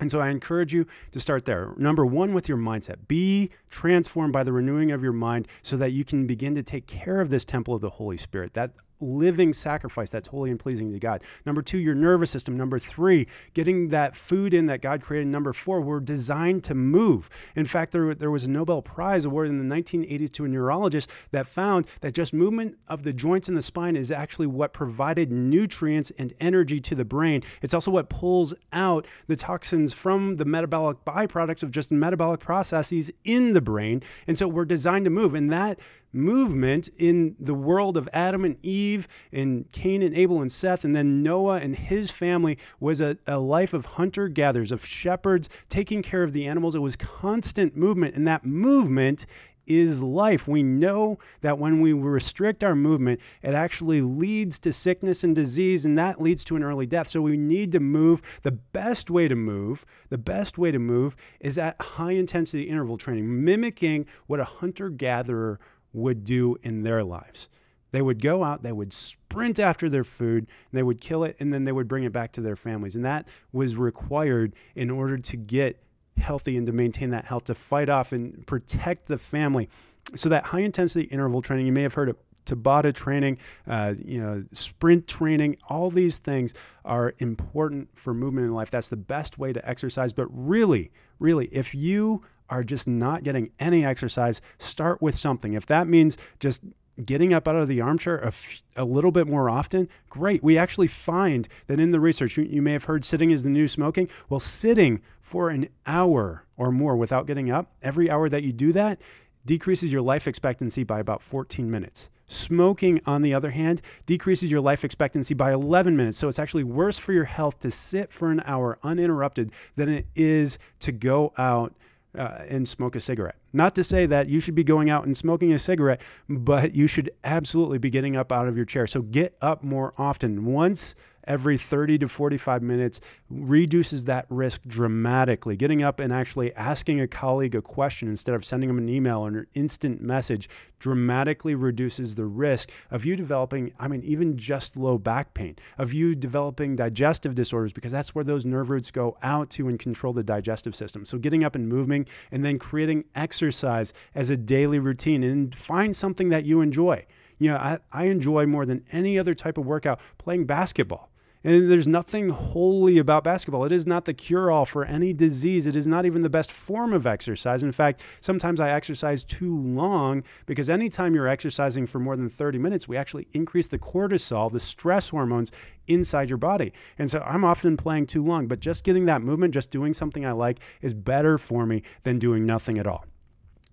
And 0.00 0.10
so 0.10 0.20
I 0.20 0.28
encourage 0.28 0.72
you 0.72 0.86
to 1.12 1.20
start 1.20 1.44
there. 1.44 1.74
Number 1.76 2.06
one, 2.06 2.32
with 2.32 2.48
your 2.48 2.58
mindset. 2.58 3.08
Be 3.08 3.50
transformed 3.70 4.32
by 4.32 4.44
the 4.44 4.52
renewing 4.52 4.92
of 4.92 5.02
your 5.02 5.12
mind 5.12 5.48
so 5.62 5.76
that 5.76 5.90
you 5.90 6.04
can 6.04 6.26
begin 6.26 6.54
to 6.54 6.62
take 6.62 6.86
care 6.86 7.20
of 7.20 7.30
this 7.30 7.44
temple 7.44 7.74
of 7.74 7.80
the 7.80 7.90
Holy 7.90 8.16
Spirit. 8.16 8.54
That 8.54 8.72
living 9.00 9.52
sacrifice 9.52 10.10
that's 10.10 10.28
holy 10.28 10.50
and 10.50 10.58
pleasing 10.58 10.92
to 10.92 10.98
God. 10.98 11.22
Number 11.46 11.62
two, 11.62 11.78
your 11.78 11.94
nervous 11.94 12.30
system. 12.30 12.56
Number 12.56 12.78
three, 12.78 13.26
getting 13.54 13.88
that 13.88 14.16
food 14.16 14.54
in 14.54 14.66
that 14.66 14.82
God 14.82 15.02
created. 15.02 15.28
Number 15.28 15.52
four, 15.52 15.80
we're 15.80 16.00
designed 16.00 16.64
to 16.64 16.74
move. 16.74 17.30
In 17.54 17.66
fact, 17.66 17.92
there, 17.92 18.14
there 18.14 18.30
was 18.30 18.44
a 18.44 18.50
Nobel 18.50 18.82
Prize 18.82 19.24
awarded 19.24 19.52
in 19.52 19.68
the 19.68 19.74
1980s 19.74 20.32
to 20.32 20.44
a 20.44 20.48
neurologist 20.48 21.10
that 21.30 21.46
found 21.46 21.86
that 22.00 22.14
just 22.14 22.32
movement 22.32 22.78
of 22.88 23.02
the 23.02 23.12
joints 23.12 23.48
in 23.48 23.54
the 23.54 23.62
spine 23.62 23.96
is 23.96 24.10
actually 24.10 24.46
what 24.46 24.72
provided 24.72 25.30
nutrients 25.30 26.10
and 26.18 26.34
energy 26.40 26.80
to 26.80 26.94
the 26.94 27.04
brain. 27.04 27.42
It's 27.62 27.74
also 27.74 27.90
what 27.90 28.08
pulls 28.08 28.54
out 28.72 29.06
the 29.26 29.36
toxins 29.36 29.94
from 29.94 30.36
the 30.36 30.44
metabolic 30.44 31.04
byproducts 31.04 31.62
of 31.62 31.70
just 31.70 31.90
metabolic 31.90 32.40
processes 32.40 33.10
in 33.24 33.52
the 33.52 33.60
brain. 33.60 34.02
And 34.26 34.36
so 34.36 34.48
we're 34.48 34.64
designed 34.64 35.04
to 35.04 35.10
move. 35.10 35.34
And 35.34 35.52
that 35.52 35.78
movement 36.12 36.88
in 36.96 37.36
the 37.38 37.54
world 37.54 37.96
of 37.96 38.08
Adam 38.12 38.44
and 38.44 38.56
Eve 38.64 39.06
and 39.32 39.70
Cain 39.72 40.02
and 40.02 40.14
Abel 40.14 40.40
and 40.40 40.50
Seth, 40.50 40.84
and 40.84 40.96
then 40.96 41.22
Noah 41.22 41.58
and 41.58 41.76
his 41.76 42.10
family 42.10 42.58
was 42.80 43.00
a, 43.00 43.18
a 43.26 43.38
life 43.38 43.72
of 43.72 43.86
hunter 43.86 44.28
gatherers, 44.28 44.72
of 44.72 44.84
shepherds, 44.84 45.48
taking 45.68 46.02
care 46.02 46.22
of 46.22 46.32
the 46.32 46.46
animals. 46.46 46.74
It 46.74 46.80
was 46.80 46.96
constant 46.96 47.76
movement, 47.76 48.14
and 48.14 48.26
that 48.26 48.44
movement 48.44 49.26
is 49.68 50.02
life. 50.02 50.48
We 50.48 50.62
know 50.62 51.18
that 51.42 51.58
when 51.58 51.80
we 51.80 51.92
restrict 51.92 52.64
our 52.64 52.74
movement, 52.74 53.20
it 53.42 53.54
actually 53.54 54.00
leads 54.00 54.58
to 54.60 54.72
sickness 54.72 55.22
and 55.22 55.34
disease, 55.34 55.84
and 55.84 55.98
that 55.98 56.20
leads 56.20 56.42
to 56.44 56.56
an 56.56 56.62
early 56.62 56.86
death. 56.86 57.08
So 57.08 57.20
we 57.20 57.36
need 57.36 57.72
to 57.72 57.80
move. 57.80 58.40
The 58.42 58.52
best 58.52 59.10
way 59.10 59.28
to 59.28 59.36
move, 59.36 59.84
the 60.08 60.18
best 60.18 60.58
way 60.58 60.70
to 60.70 60.78
move 60.78 61.14
is 61.38 61.58
at 61.58 61.80
high 61.80 62.12
intensity 62.12 62.64
interval 62.64 62.96
training, 62.96 63.44
mimicking 63.44 64.06
what 64.26 64.40
a 64.40 64.44
hunter 64.44 64.88
gatherer 64.88 65.60
would 65.92 66.24
do 66.24 66.56
in 66.62 66.82
their 66.82 67.02
lives. 67.02 67.48
They 67.90 68.02
would 68.02 68.20
go 68.20 68.44
out, 68.44 68.62
they 68.62 68.72
would 68.72 68.92
sprint 68.92 69.58
after 69.58 69.88
their 69.88 70.04
food, 70.04 70.46
they 70.72 70.82
would 70.82 71.00
kill 71.00 71.24
it, 71.24 71.36
and 71.40 71.52
then 71.52 71.64
they 71.64 71.72
would 71.72 71.88
bring 71.88 72.04
it 72.04 72.12
back 72.12 72.32
to 72.32 72.40
their 72.40 72.56
families. 72.56 72.94
And 72.94 73.04
that 73.04 73.26
was 73.52 73.76
required 73.76 74.52
in 74.74 74.90
order 74.90 75.16
to 75.16 75.36
get 75.36 75.82
healthy 76.18 76.56
and 76.56 76.66
to 76.66 76.72
maintain 76.72 77.10
that 77.10 77.24
health, 77.24 77.44
to 77.44 77.54
fight 77.54 77.88
off 77.88 78.12
and 78.12 78.46
protect 78.46 79.06
the 79.06 79.16
family. 79.16 79.68
So 80.14 80.28
that 80.28 80.44
high 80.44 80.60
intensity 80.60 81.06
interval 81.06 81.40
training, 81.40 81.66
you 81.66 81.72
may 81.72 81.82
have 81.82 81.94
heard 81.94 82.10
of 82.10 82.16
Tabata 82.44 82.94
training, 82.94 83.38
uh, 83.66 83.94
you 84.02 84.20
know, 84.20 84.44
sprint 84.52 85.06
training, 85.06 85.58
all 85.68 85.90
these 85.90 86.18
things 86.18 86.54
are 86.84 87.14
important 87.18 87.90
for 87.94 88.14
movement 88.14 88.46
in 88.46 88.54
life. 88.54 88.70
That's 88.70 88.88
the 88.88 88.96
best 88.96 89.38
way 89.38 89.52
to 89.52 89.68
exercise. 89.68 90.12
But 90.12 90.26
really, 90.30 90.90
really, 91.18 91.46
if 91.46 91.74
you 91.74 92.22
are 92.50 92.64
just 92.64 92.88
not 92.88 93.24
getting 93.24 93.50
any 93.58 93.84
exercise, 93.84 94.40
start 94.58 95.00
with 95.02 95.16
something. 95.16 95.54
If 95.54 95.66
that 95.66 95.86
means 95.86 96.16
just 96.40 96.62
getting 97.04 97.32
up 97.32 97.46
out 97.46 97.56
of 97.56 97.68
the 97.68 97.80
armchair 97.80 98.18
a, 98.18 98.28
f- 98.28 98.62
a 98.76 98.84
little 98.84 99.12
bit 99.12 99.26
more 99.26 99.48
often, 99.48 99.88
great. 100.08 100.42
We 100.42 100.58
actually 100.58 100.88
find 100.88 101.48
that 101.66 101.78
in 101.78 101.92
the 101.92 102.00
research, 102.00 102.36
you, 102.36 102.44
you 102.44 102.62
may 102.62 102.72
have 102.72 102.84
heard 102.84 103.04
sitting 103.04 103.30
is 103.30 103.42
the 103.42 103.50
new 103.50 103.68
smoking. 103.68 104.08
Well, 104.28 104.40
sitting 104.40 105.00
for 105.20 105.50
an 105.50 105.68
hour 105.86 106.44
or 106.56 106.72
more 106.72 106.96
without 106.96 107.26
getting 107.26 107.50
up, 107.50 107.72
every 107.82 108.10
hour 108.10 108.28
that 108.28 108.42
you 108.42 108.52
do 108.52 108.72
that 108.72 109.00
decreases 109.46 109.92
your 109.92 110.02
life 110.02 110.26
expectancy 110.26 110.84
by 110.84 111.00
about 111.00 111.22
14 111.22 111.70
minutes. 111.70 112.10
Smoking, 112.26 113.00
on 113.06 113.22
the 113.22 113.32
other 113.32 113.50
hand, 113.50 113.80
decreases 114.04 114.50
your 114.50 114.60
life 114.60 114.84
expectancy 114.84 115.32
by 115.32 115.52
11 115.52 115.96
minutes. 115.96 116.18
So 116.18 116.28
it's 116.28 116.38
actually 116.38 116.64
worse 116.64 116.98
for 116.98 117.14
your 117.14 117.24
health 117.24 117.60
to 117.60 117.70
sit 117.70 118.12
for 118.12 118.30
an 118.30 118.42
hour 118.44 118.78
uninterrupted 118.82 119.50
than 119.76 119.88
it 119.88 120.06
is 120.14 120.58
to 120.80 120.92
go 120.92 121.32
out 121.38 121.74
uh, 122.18 122.44
and 122.48 122.66
smoke 122.68 122.96
a 122.96 123.00
cigarette. 123.00 123.36
Not 123.52 123.74
to 123.76 123.84
say 123.84 124.06
that 124.06 124.28
you 124.28 124.40
should 124.40 124.54
be 124.54 124.64
going 124.64 124.90
out 124.90 125.06
and 125.06 125.16
smoking 125.16 125.52
a 125.52 125.58
cigarette, 125.58 126.00
but 126.28 126.74
you 126.74 126.86
should 126.86 127.10
absolutely 127.24 127.78
be 127.78 127.90
getting 127.90 128.16
up 128.16 128.32
out 128.32 128.48
of 128.48 128.56
your 128.56 128.66
chair. 128.66 128.86
So 128.86 129.02
get 129.02 129.36
up 129.40 129.62
more 129.62 129.94
often. 129.96 130.44
Once 130.44 130.94
every 131.24 131.58
30 131.58 131.98
to 131.98 132.08
45 132.08 132.62
minutes 132.62 133.00
reduces 133.30 134.04
that 134.04 134.26
risk 134.28 134.62
dramatically. 134.66 135.56
Getting 135.56 135.82
up 135.82 136.00
and 136.00 136.12
actually 136.12 136.54
asking 136.54 137.00
a 137.00 137.06
colleague 137.06 137.54
a 137.54 137.62
question 137.62 138.08
instead 138.08 138.34
of 138.34 138.44
sending 138.44 138.68
them 138.68 138.78
an 138.78 138.88
email 138.88 139.26
or 139.26 139.28
an 139.28 139.46
instant 139.54 140.00
message 140.00 140.48
dramatically 140.78 141.54
reduces 141.54 142.14
the 142.14 142.24
risk 142.24 142.70
of 142.90 143.04
you 143.04 143.16
developing, 143.16 143.72
I 143.78 143.88
mean, 143.88 144.02
even 144.02 144.36
just 144.36 144.76
low 144.76 144.96
back 144.98 145.34
pain, 145.34 145.56
of 145.76 145.92
you 145.92 146.14
developing 146.14 146.76
digestive 146.76 147.34
disorders, 147.34 147.72
because 147.72 147.92
that's 147.92 148.14
where 148.14 148.24
those 148.24 148.44
nerve 148.44 148.70
roots 148.70 148.90
go 148.90 149.16
out 149.22 149.50
to 149.50 149.68
and 149.68 149.78
control 149.78 150.12
the 150.12 150.22
digestive 150.22 150.74
system. 150.74 151.04
So 151.04 151.18
getting 151.18 151.44
up 151.44 151.54
and 151.54 151.68
moving 151.68 152.06
and 152.30 152.44
then 152.44 152.58
creating 152.58 153.04
exercise 153.14 153.92
as 154.14 154.30
a 154.30 154.36
daily 154.36 154.78
routine 154.78 155.22
and 155.22 155.54
find 155.54 155.94
something 155.94 156.28
that 156.30 156.44
you 156.44 156.60
enjoy. 156.60 157.06
You 157.38 157.52
know, 157.52 157.56
I, 157.56 157.78
I 157.92 158.04
enjoy 158.04 158.46
more 158.46 158.66
than 158.66 158.84
any 158.92 159.18
other 159.18 159.34
type 159.34 159.58
of 159.58 159.66
workout 159.66 160.00
playing 160.18 160.46
basketball. 160.46 161.10
And 161.44 161.70
there's 161.70 161.86
nothing 161.86 162.30
holy 162.30 162.98
about 162.98 163.22
basketball. 163.22 163.64
It 163.64 163.70
is 163.70 163.86
not 163.86 164.06
the 164.06 164.12
cure 164.12 164.50
all 164.50 164.64
for 164.64 164.84
any 164.84 165.12
disease. 165.12 165.66
It 165.66 165.76
is 165.76 165.86
not 165.86 166.04
even 166.04 166.22
the 166.22 166.28
best 166.28 166.50
form 166.50 166.92
of 166.92 167.06
exercise. 167.06 167.62
In 167.62 167.70
fact, 167.70 168.02
sometimes 168.20 168.58
I 168.58 168.70
exercise 168.70 169.22
too 169.22 169.56
long 169.56 170.24
because 170.46 170.68
anytime 170.68 171.14
you're 171.14 171.28
exercising 171.28 171.86
for 171.86 172.00
more 172.00 172.16
than 172.16 172.28
30 172.28 172.58
minutes, 172.58 172.88
we 172.88 172.96
actually 172.96 173.28
increase 173.32 173.68
the 173.68 173.78
cortisol, 173.78 174.50
the 174.50 174.58
stress 174.58 175.10
hormones 175.10 175.52
inside 175.86 176.28
your 176.28 176.38
body. 176.38 176.72
And 176.98 177.08
so 177.08 177.20
I'm 177.20 177.44
often 177.44 177.76
playing 177.76 178.06
too 178.08 178.24
long, 178.24 178.48
but 178.48 178.58
just 178.58 178.82
getting 178.82 179.06
that 179.06 179.22
movement, 179.22 179.54
just 179.54 179.70
doing 179.70 179.94
something 179.94 180.26
I 180.26 180.32
like 180.32 180.58
is 180.82 180.92
better 180.92 181.38
for 181.38 181.66
me 181.66 181.82
than 182.02 182.18
doing 182.18 182.46
nothing 182.46 182.78
at 182.78 182.86
all. 182.86 183.04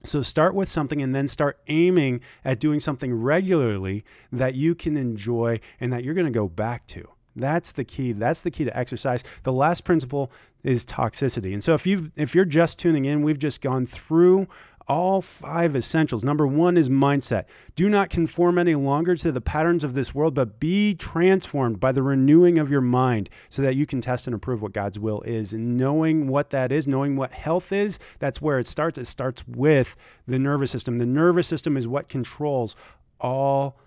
So 0.06 0.22
start 0.22 0.56
with 0.56 0.70
something 0.70 1.02
and 1.02 1.14
then 1.14 1.28
start 1.28 1.60
aiming 1.68 2.22
at 2.44 2.60
doing 2.60 2.80
something 2.80 3.14
regularly 3.14 4.06
that 4.32 4.56
you 4.56 4.76
can 4.76 4.98
enjoy 4.98 5.60
and 5.80 5.92
that 5.92 6.04
you're 6.04 6.14
going 6.14 6.26
to 6.26 6.32
go 6.32 6.48
back 6.48 6.86
to. 6.88 7.10
That's 7.36 7.72
the 7.74 7.84
key. 7.84 8.14
That's 8.14 8.42
the 8.42 8.52
key 8.52 8.64
to 8.64 8.78
exercise. 8.78 9.24
The 9.44 9.52
last 9.52 9.84
principle 9.84 10.32
is 10.64 10.86
toxicity. 10.86 11.54
And 11.54 11.64
so 11.64 11.74
if 11.74 11.86
you 11.86 12.12
if 12.16 12.34
you're 12.34 12.46
just 12.46 12.80
tuning 12.80 13.06
in, 13.06 13.22
we've 13.22 13.40
just 13.40 13.62
gone 13.62 13.86
through 13.86 14.48
all 14.88 15.22
five 15.22 15.76
essentials. 15.76 16.24
Number 16.24 16.46
1 16.46 16.78
is 16.78 16.90
mindset. 16.90 17.46
Do 17.76 17.90
not 17.90 18.10
conform 18.10 18.58
any 18.58 18.76
longer 18.76 19.16
to 19.16 19.32
the 19.32 19.42
patterns 19.42 19.84
of 19.84 19.94
this 19.94 20.14
world, 20.14 20.36
but 20.36 20.60
be 20.60 20.94
transformed 20.94 21.80
by 21.80 21.92
the 21.92 22.04
renewing 22.04 22.58
of 22.58 22.70
your 22.70 22.82
mind 22.82 23.30
so 23.50 23.62
that 23.62 23.76
you 23.76 23.86
can 23.86 24.02
test 24.02 24.28
and 24.28 24.36
approve 24.36 24.62
what 24.62 24.74
God's 24.74 25.00
will 25.00 25.22
is. 25.22 25.54
And 25.54 25.78
knowing 25.78 26.28
what 26.28 26.52
that 26.52 26.72
is, 26.72 26.88
knowing 26.88 27.16
what 27.16 27.34
health 27.34 27.72
is, 27.72 28.00
that's 28.20 28.42
where 28.42 28.60
it 28.60 28.68
starts. 28.68 28.98
It 28.98 29.06
starts 29.06 29.48
with 29.48 29.96
the 30.28 30.40
nervous 30.40 30.72
system. 30.72 30.98
The 31.00 31.06
nervous 31.06 31.48
system 31.48 31.78
is 31.78 31.88
what 31.88 32.08
controls 32.08 32.76
all 33.20 33.80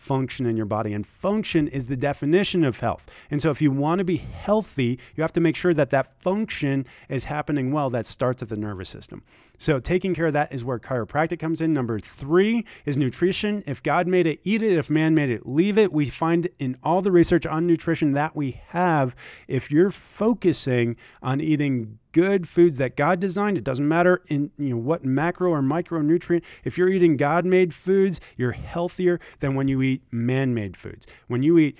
function 0.00 0.46
in 0.46 0.56
your 0.56 0.66
body. 0.66 0.94
And 0.94 1.06
function 1.06 1.68
is 1.68 1.86
the 1.86 1.96
definition 1.96 2.64
of 2.64 2.80
health. 2.80 3.04
And 3.30 3.40
so 3.40 3.50
if 3.50 3.60
you 3.60 3.70
want 3.70 3.98
to 3.98 4.04
be 4.04 4.16
healthy, 4.16 4.98
you 5.14 5.22
have 5.22 5.32
to 5.34 5.40
make 5.40 5.54
sure 5.54 5.74
that 5.74 5.90
that 5.90 6.20
function 6.22 6.86
is 7.10 7.24
happening 7.24 7.70
well. 7.70 7.90
That 7.90 8.06
starts 8.06 8.42
at 8.42 8.48
the 8.48 8.56
nervous 8.56 8.88
system. 8.88 9.22
So 9.58 9.78
taking 9.78 10.14
care 10.14 10.26
of 10.26 10.32
that 10.32 10.54
is 10.54 10.64
where 10.64 10.78
chiropractic 10.78 11.38
comes 11.38 11.60
in. 11.60 11.74
Number 11.74 12.00
three 12.00 12.64
is 12.86 12.96
nutrition. 12.96 13.62
If 13.66 13.82
God 13.82 14.08
made 14.08 14.26
it, 14.26 14.40
eat 14.42 14.62
it. 14.62 14.78
If 14.78 14.88
man 14.88 15.14
made 15.14 15.28
it, 15.28 15.46
leave 15.46 15.76
it. 15.76 15.92
We 15.92 16.06
find 16.06 16.48
in 16.58 16.78
all 16.82 17.02
the 17.02 17.12
research 17.12 17.44
on 17.44 17.66
nutrition 17.66 18.12
that 18.12 18.34
we 18.34 18.62
have, 18.68 19.14
if 19.48 19.70
you're 19.70 19.90
focusing 19.90 20.96
on 21.22 21.42
eating 21.42 21.98
good 22.12 22.48
foods 22.48 22.76
that 22.78 22.96
God 22.96 23.20
designed. 23.20 23.56
It 23.56 23.64
doesn't 23.64 23.86
matter 23.86 24.22
in 24.26 24.50
you 24.58 24.70
know 24.70 24.76
what 24.76 25.04
macro 25.04 25.50
or 25.50 25.62
micronutrient. 25.62 26.42
If 26.64 26.76
you're 26.78 26.88
eating 26.88 27.16
God-made 27.16 27.74
foods, 27.74 28.20
you're 28.36 28.52
healthier 28.52 29.20
than 29.40 29.54
when 29.54 29.68
you 29.68 29.82
eat 29.82 30.02
man-made 30.10 30.76
foods. 30.76 31.06
When 31.28 31.42
you 31.42 31.58
eat 31.58 31.78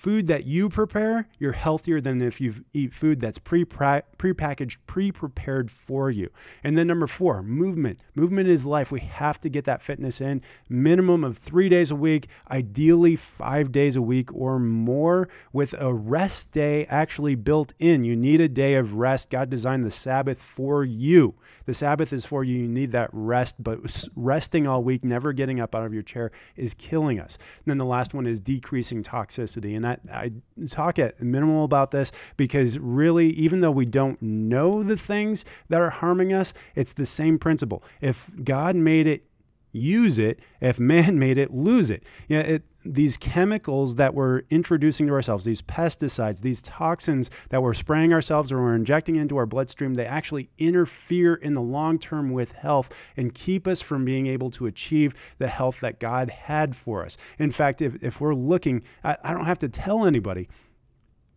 food 0.00 0.28
that 0.28 0.46
you 0.46 0.70
prepare, 0.70 1.28
you're 1.38 1.52
healthier 1.52 2.00
than 2.00 2.22
if 2.22 2.40
you 2.40 2.64
eat 2.72 2.94
food 2.94 3.20
that's 3.20 3.38
pre 3.38 3.66
packaged, 3.66 4.78
pre 4.86 5.12
prepared 5.12 5.70
for 5.70 6.10
you. 6.10 6.30
And 6.64 6.78
then 6.78 6.86
number 6.86 7.06
four, 7.06 7.42
movement. 7.42 8.00
Movement 8.14 8.48
is 8.48 8.64
life. 8.64 8.90
We 8.90 9.00
have 9.00 9.38
to 9.40 9.50
get 9.50 9.66
that 9.66 9.82
fitness 9.82 10.22
in, 10.22 10.40
minimum 10.70 11.22
of 11.22 11.36
three 11.36 11.68
days 11.68 11.90
a 11.90 11.96
week, 11.96 12.28
ideally 12.50 13.14
five 13.14 13.72
days 13.72 13.94
a 13.94 14.00
week 14.00 14.32
or 14.32 14.58
more, 14.58 15.28
with 15.52 15.74
a 15.78 15.92
rest 15.92 16.50
day 16.52 16.86
actually 16.86 17.34
built 17.34 17.74
in. 17.78 18.02
You 18.02 18.16
need 18.16 18.40
a 18.40 18.48
day 18.48 18.76
of 18.76 18.94
rest. 18.94 19.28
God 19.28 19.50
designed 19.50 19.84
the 19.84 19.90
Sabbath 19.90 20.40
for 20.40 20.82
you. 20.82 21.34
The 21.66 21.74
Sabbath 21.74 22.12
is 22.12 22.24
for 22.24 22.42
you. 22.42 22.56
You 22.56 22.68
need 22.68 22.92
that 22.92 23.10
rest, 23.12 23.62
but 23.62 23.80
resting 24.16 24.66
all 24.66 24.82
week, 24.82 25.04
never 25.04 25.34
getting 25.34 25.60
up 25.60 25.74
out 25.74 25.84
of 25.84 25.92
your 25.92 26.02
chair 26.02 26.32
is 26.56 26.72
killing 26.72 27.20
us. 27.20 27.36
And 27.36 27.66
then 27.66 27.78
the 27.78 27.84
last 27.84 28.14
one 28.14 28.26
is 28.26 28.40
decreasing 28.40 29.02
toxicity. 29.02 29.76
And 29.76 29.84
I, 29.90 29.98
I 30.12 30.32
talk 30.66 30.98
at 30.98 31.20
minimal 31.20 31.64
about 31.64 31.90
this 31.90 32.12
because 32.36 32.78
really, 32.78 33.30
even 33.30 33.60
though 33.60 33.70
we 33.70 33.84
don't 33.84 34.20
know 34.20 34.82
the 34.82 34.96
things 34.96 35.44
that 35.68 35.80
are 35.80 35.90
harming 35.90 36.32
us, 36.32 36.54
it's 36.74 36.92
the 36.92 37.06
same 37.06 37.38
principle. 37.38 37.82
If 38.00 38.30
God 38.42 38.76
made 38.76 39.06
it 39.06 39.24
use 39.72 40.18
it. 40.18 40.40
If 40.60 40.78
man 40.80 41.18
made 41.18 41.38
it, 41.38 41.52
lose 41.52 41.90
it. 41.90 42.04
You 42.28 42.38
know, 42.38 42.44
it, 42.44 42.62
these 42.84 43.16
chemicals 43.16 43.96
that 43.96 44.14
we're 44.14 44.42
introducing 44.50 45.06
to 45.06 45.12
ourselves, 45.12 45.44
these 45.44 45.62
pesticides, 45.62 46.40
these 46.40 46.62
toxins 46.62 47.30
that 47.50 47.62
we're 47.62 47.74
spraying 47.74 48.12
ourselves 48.12 48.50
or 48.52 48.60
we're 48.60 48.74
injecting 48.74 49.16
into 49.16 49.36
our 49.36 49.46
bloodstream, 49.46 49.94
they 49.94 50.06
actually 50.06 50.50
interfere 50.58 51.34
in 51.34 51.54
the 51.54 51.60
long 51.60 51.98
term 51.98 52.30
with 52.30 52.52
health 52.52 52.94
and 53.16 53.34
keep 53.34 53.66
us 53.66 53.80
from 53.80 54.04
being 54.04 54.26
able 54.26 54.50
to 54.50 54.66
achieve 54.66 55.14
the 55.38 55.48
health 55.48 55.80
that 55.80 56.00
God 56.00 56.30
had 56.30 56.74
for 56.74 57.04
us. 57.04 57.16
In 57.38 57.50
fact, 57.50 57.82
if, 57.82 58.02
if 58.02 58.20
we're 58.20 58.34
looking, 58.34 58.82
I, 59.04 59.16
I 59.22 59.34
don't 59.34 59.46
have 59.46 59.58
to 59.60 59.68
tell 59.68 60.06
anybody, 60.06 60.48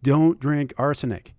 don't 0.02 0.40
drink 0.40 0.74
arsenic, 0.78 1.34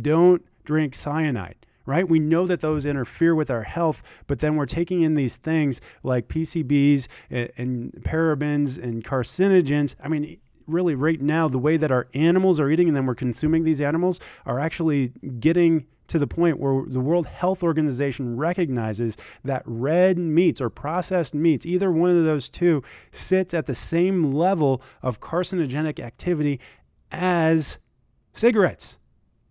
don't 0.00 0.44
drink 0.64 0.94
cyanide 0.94 1.56
right? 1.86 2.08
We 2.08 2.18
know 2.18 2.46
that 2.46 2.60
those 2.60 2.86
interfere 2.86 3.34
with 3.34 3.50
our 3.50 3.62
health, 3.62 4.02
but 4.26 4.40
then 4.40 4.56
we're 4.56 4.66
taking 4.66 5.02
in 5.02 5.14
these 5.14 5.36
things 5.36 5.80
like 6.02 6.28
PCBs 6.28 7.08
and, 7.30 7.50
and 7.56 7.92
parabens 8.00 8.82
and 8.82 9.04
carcinogens. 9.04 9.94
I 10.02 10.08
mean, 10.08 10.38
really, 10.66 10.94
right 10.94 11.20
now, 11.20 11.48
the 11.48 11.58
way 11.58 11.76
that 11.76 11.90
our 11.90 12.08
animals 12.14 12.58
are 12.60 12.70
eating 12.70 12.88
and 12.88 12.96
then 12.96 13.06
we're 13.06 13.14
consuming 13.14 13.64
these 13.64 13.80
animals 13.80 14.20
are 14.46 14.58
actually 14.58 15.12
getting 15.38 15.86
to 16.06 16.18
the 16.18 16.26
point 16.26 16.60
where 16.60 16.84
the 16.86 17.00
World 17.00 17.26
Health 17.26 17.62
Organization 17.62 18.36
recognizes 18.36 19.16
that 19.42 19.62
red 19.64 20.18
meats 20.18 20.60
or 20.60 20.68
processed 20.68 21.34
meats, 21.34 21.64
either 21.64 21.90
one 21.90 22.10
of 22.10 22.24
those 22.24 22.48
two, 22.48 22.82
sits 23.10 23.54
at 23.54 23.66
the 23.66 23.74
same 23.74 24.22
level 24.22 24.82
of 25.02 25.20
carcinogenic 25.20 25.98
activity 26.00 26.60
as 27.10 27.78
cigarettes 28.32 28.98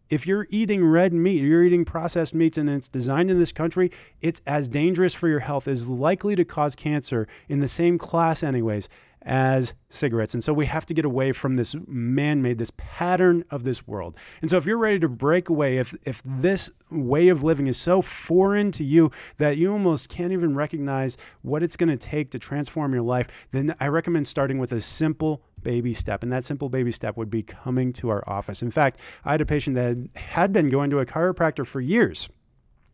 if 0.09 0.27
you're 0.27 0.47
eating 0.49 0.85
red 0.85 1.13
meat, 1.13 1.41
you're 1.41 1.63
eating 1.63 1.85
processed 1.85 2.35
meats 2.35 2.57
and 2.57 2.69
it's 2.69 2.87
designed 2.87 3.31
in 3.31 3.39
this 3.39 3.51
country, 3.51 3.91
it's 4.21 4.41
as 4.45 4.67
dangerous 4.67 5.13
for 5.13 5.27
your 5.27 5.39
health, 5.39 5.67
is 5.67 5.87
likely 5.87 6.35
to 6.35 6.45
cause 6.45 6.75
cancer 6.75 7.27
in 7.47 7.59
the 7.59 7.67
same 7.67 7.97
class, 7.97 8.43
anyways, 8.43 8.89
as 9.25 9.73
cigarettes. 9.89 10.33
And 10.33 10.43
so 10.43 10.53
we 10.53 10.65
have 10.65 10.85
to 10.87 10.93
get 10.93 11.05
away 11.05 11.31
from 11.31 11.55
this 11.55 11.75
man 11.87 12.41
made, 12.41 12.57
this 12.57 12.71
pattern 12.75 13.43
of 13.49 13.63
this 13.63 13.87
world. 13.87 14.15
And 14.41 14.49
so 14.49 14.57
if 14.57 14.65
you're 14.65 14.77
ready 14.77 14.99
to 14.99 15.09
break 15.09 15.49
away, 15.49 15.77
if, 15.77 15.95
if 16.03 16.21
this 16.25 16.71
way 16.91 17.29
of 17.29 17.43
living 17.43 17.67
is 17.67 17.77
so 17.77 18.01
foreign 18.01 18.71
to 18.73 18.83
you 18.83 19.11
that 19.37 19.57
you 19.57 19.71
almost 19.71 20.09
can't 20.09 20.33
even 20.33 20.55
recognize 20.55 21.17
what 21.41 21.63
it's 21.63 21.77
going 21.77 21.89
to 21.89 21.97
take 21.97 22.31
to 22.31 22.39
transform 22.39 22.93
your 22.93 23.03
life, 23.03 23.27
then 23.51 23.73
I 23.79 23.87
recommend 23.87 24.27
starting 24.27 24.57
with 24.57 24.71
a 24.71 24.81
simple 24.81 25.41
baby 25.63 25.93
step. 25.93 26.23
And 26.23 26.31
that 26.31 26.43
simple 26.43 26.69
baby 26.69 26.91
step 26.91 27.17
would 27.17 27.29
be 27.29 27.43
coming 27.43 27.93
to 27.93 28.09
our 28.09 28.23
office. 28.27 28.61
In 28.61 28.71
fact, 28.71 28.99
I 29.23 29.31
had 29.31 29.41
a 29.41 29.45
patient 29.45 29.75
that 29.75 30.21
had 30.21 30.53
been 30.53 30.69
going 30.69 30.89
to 30.91 30.99
a 30.99 31.05
chiropractor 31.05 31.65
for 31.65 31.81
years 31.81 32.29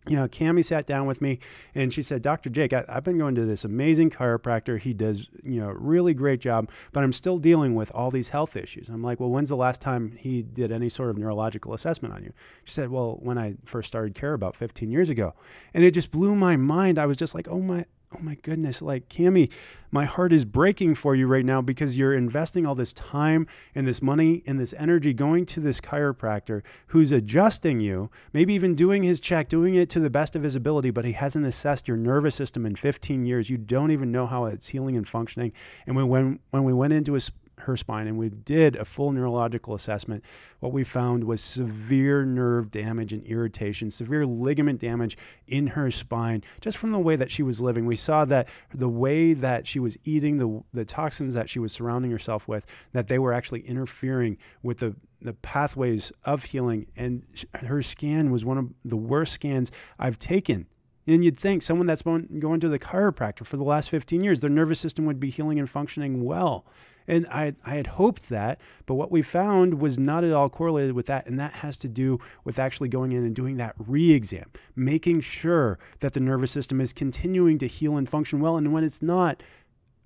you 0.08 0.16
know, 0.16 0.28
Cami 0.28 0.64
sat 0.64 0.88
down 0.88 1.06
with 1.06 1.22
me 1.22 1.40
and 1.76 1.92
she 1.92 2.02
said, 2.02 2.22
Dr. 2.22 2.50
Jake, 2.50 2.74
I, 2.74 2.84
have 2.88 3.04
been 3.04 3.18
going 3.18 3.36
to 3.36 3.46
this 3.46 3.66
amazing 3.66 4.10
chiropractor. 4.10 4.80
He 4.80 4.94
does, 4.94 5.30
you 5.44 5.60
know, 5.60 5.70
really 5.70 6.14
great 6.14 6.40
job, 6.40 6.70
but 6.94 7.04
I'm 7.04 7.14
still 7.14 7.38
dealing 7.38 7.76
with 7.76 7.92
all 7.92 8.10
these 8.10 8.30
health 8.30 8.56
issues. 8.56 8.90
I'm 8.90 9.04
like, 9.04 9.20
well, 9.20 9.30
when's 9.30 9.50
the 9.50 9.56
last 9.56 9.82
time 9.82 10.14
he 10.18 10.42
did 10.42 10.72
any 10.72 10.90
sort 10.90 11.10
of 11.10 11.18
neurological 11.18 11.74
assessment 11.74 12.14
on 12.14 12.24
you? 12.24 12.34
She 12.64 12.74
said, 12.74 12.90
well, 12.90 13.18
when 13.22 13.38
I 13.38 13.56
first 13.66 13.88
started 13.88 14.16
care 14.16 14.34
about 14.34 14.56
15 14.56 14.90
years 14.90 15.10
ago. 15.10 15.34
And 15.74 15.84
it 15.84 15.94
just 15.94 16.12
blew 16.12 16.36
my 16.36 16.56
mind. 16.56 16.98
I 16.98 17.06
was 17.06 17.18
just 17.18 17.36
like, 17.36 17.48
oh 17.48 17.60
my, 17.60 17.86
oh 18.12 18.20
my 18.22 18.36
goodness, 18.36 18.82
like 18.82 19.08
Cami, 19.08 19.52
my 19.92 20.06
heart 20.06 20.34
is 20.34 20.46
breaking 20.46 20.96
for 20.96 21.16
you 21.16 21.28
right 21.28 21.46
now 21.46 21.62
because 21.62 21.98
you're 21.98 22.14
investing 22.14 22.66
all 22.66 22.76
this 22.76 22.94
time 22.94 23.48
and 23.76 23.88
this 23.88 24.02
money 24.02 24.44
and 24.48 24.60
this 24.60 24.74
energy 24.78 25.14
going 25.14 25.46
to 25.48 25.60
this 25.60 25.80
chiropractor 25.80 26.62
who's 26.88 27.12
adjusting 27.12 27.80
you, 27.80 28.10
maybe 28.34 28.54
even 28.54 28.74
doing 28.74 29.04
his 29.04 29.20
check, 29.20 29.48
doing 29.48 29.76
it 29.76 29.90
to 29.90 30.00
the 30.00 30.10
best 30.10 30.36
of 30.36 30.44
his 30.44 30.56
ability, 30.56 30.90
but 30.90 31.06
he 31.06 31.12
hasn't 31.14 31.46
assessed 31.46 31.88
your 31.88 31.98
nervous 31.98 32.36
system 32.36 32.66
in 32.66 32.76
15 32.76 33.26
years. 33.26 33.50
You 33.50 33.58
don't 33.58 33.92
even 33.92 34.12
know 34.12 34.26
how 34.26 34.46
it's 34.46 34.70
healing 34.70 34.96
and 34.98 35.08
functioning. 35.08 35.52
And 35.86 35.96
when 35.96 36.08
when, 36.08 36.40
when 36.50 36.64
we 36.64 36.74
went 36.74 36.94
into 36.94 37.14
his 37.14 37.32
her 37.60 37.78
spine 37.78 38.08
and 38.08 38.18
we 38.18 38.30
did 38.30 38.76
a 38.76 38.86
full 38.86 39.12
neurological 39.12 39.76
assessment, 39.76 40.24
what 40.60 40.72
we 40.72 40.84
found 40.84 41.24
was 41.24 41.42
severe 41.42 42.26
nerve 42.26 42.72
damage 42.72 43.14
and 43.14 43.24
irritation, 43.26 43.90
severe 43.92 44.26
ligament 44.26 44.80
damage 44.80 45.18
in 45.48 45.68
her 45.68 45.92
spine 45.92 46.44
just 46.62 46.78
from 46.78 46.92
the 46.92 47.00
way 47.00 47.16
that 47.16 47.32
she 47.32 47.44
was 47.44 47.62
living. 47.62 47.86
We 47.86 47.96
saw 47.96 48.26
that 48.26 48.48
the 48.74 48.90
way 48.90 49.34
that 49.34 49.68
she 49.68 49.80
was 49.80 49.98
eating, 50.04 50.38
the, 50.38 50.64
the 50.74 50.86
toxins 50.86 51.34
that 51.34 51.50
she 51.50 51.60
was 51.60 51.72
surrounding 51.72 52.12
herself 52.12 52.48
with, 52.48 52.66
that 52.94 53.08
they 53.08 53.20
were 53.20 53.34
actually 53.34 53.62
interfering 53.62 54.38
with 54.64 54.80
the, 54.80 54.96
the 55.22 55.34
pathways 55.34 56.12
of 56.26 56.46
healing. 56.46 56.88
And 56.98 57.24
her 57.54 57.82
scan 57.82 58.32
was 58.32 58.46
one 58.46 58.58
of 58.58 58.70
the 58.84 58.98
worst 58.98 59.34
scans 59.34 59.72
I've 59.98 60.20
taken 60.20 60.68
and 61.14 61.26
you'd 61.26 61.40
think 61.40 61.62
someone 61.62 61.88
that's 61.88 62.04
going 62.04 62.60
to 62.60 62.70
the 62.70 62.80
chiropractor 62.80 63.46
for 63.46 63.58
the 63.58 63.64
last 63.64 63.90
15 63.90 64.24
years, 64.24 64.40
their 64.40 64.50
nervous 64.50 64.80
system 64.80 65.06
would 65.06 65.20
be 65.20 65.30
healing 65.30 65.60
and 65.60 65.70
functioning 65.70 66.24
well. 66.24 66.66
And 67.08 67.26
I, 67.28 67.56
I 67.66 67.76
had 67.76 67.88
hoped 67.88 68.30
that, 68.30 68.60
but 68.86 68.96
what 68.96 69.12
we 69.12 69.22
found 69.22 69.82
was 69.82 69.98
not 69.98 70.24
at 70.24 70.32
all 70.32 70.50
correlated 70.50 70.94
with 70.94 71.08
that. 71.08 71.26
And 71.26 71.40
that 71.40 71.54
has 71.54 71.76
to 71.78 71.90
do 71.90 72.20
with 72.44 72.60
actually 72.60 72.90
going 72.90 73.12
in 73.12 73.24
and 73.24 73.36
doing 73.36 73.58
that 73.58 73.76
re 73.78 74.12
exam, 74.12 74.52
making 74.76 75.22
sure 75.22 75.80
that 76.00 76.14
the 76.14 76.20
nervous 76.20 76.52
system 76.52 76.80
is 76.80 76.94
continuing 76.94 77.58
to 77.60 77.68
heal 77.68 77.98
and 77.98 78.08
function 78.08 78.40
well. 78.40 78.58
And 78.58 78.72
when 78.72 78.84
it's 78.84 79.02
not, 79.02 79.42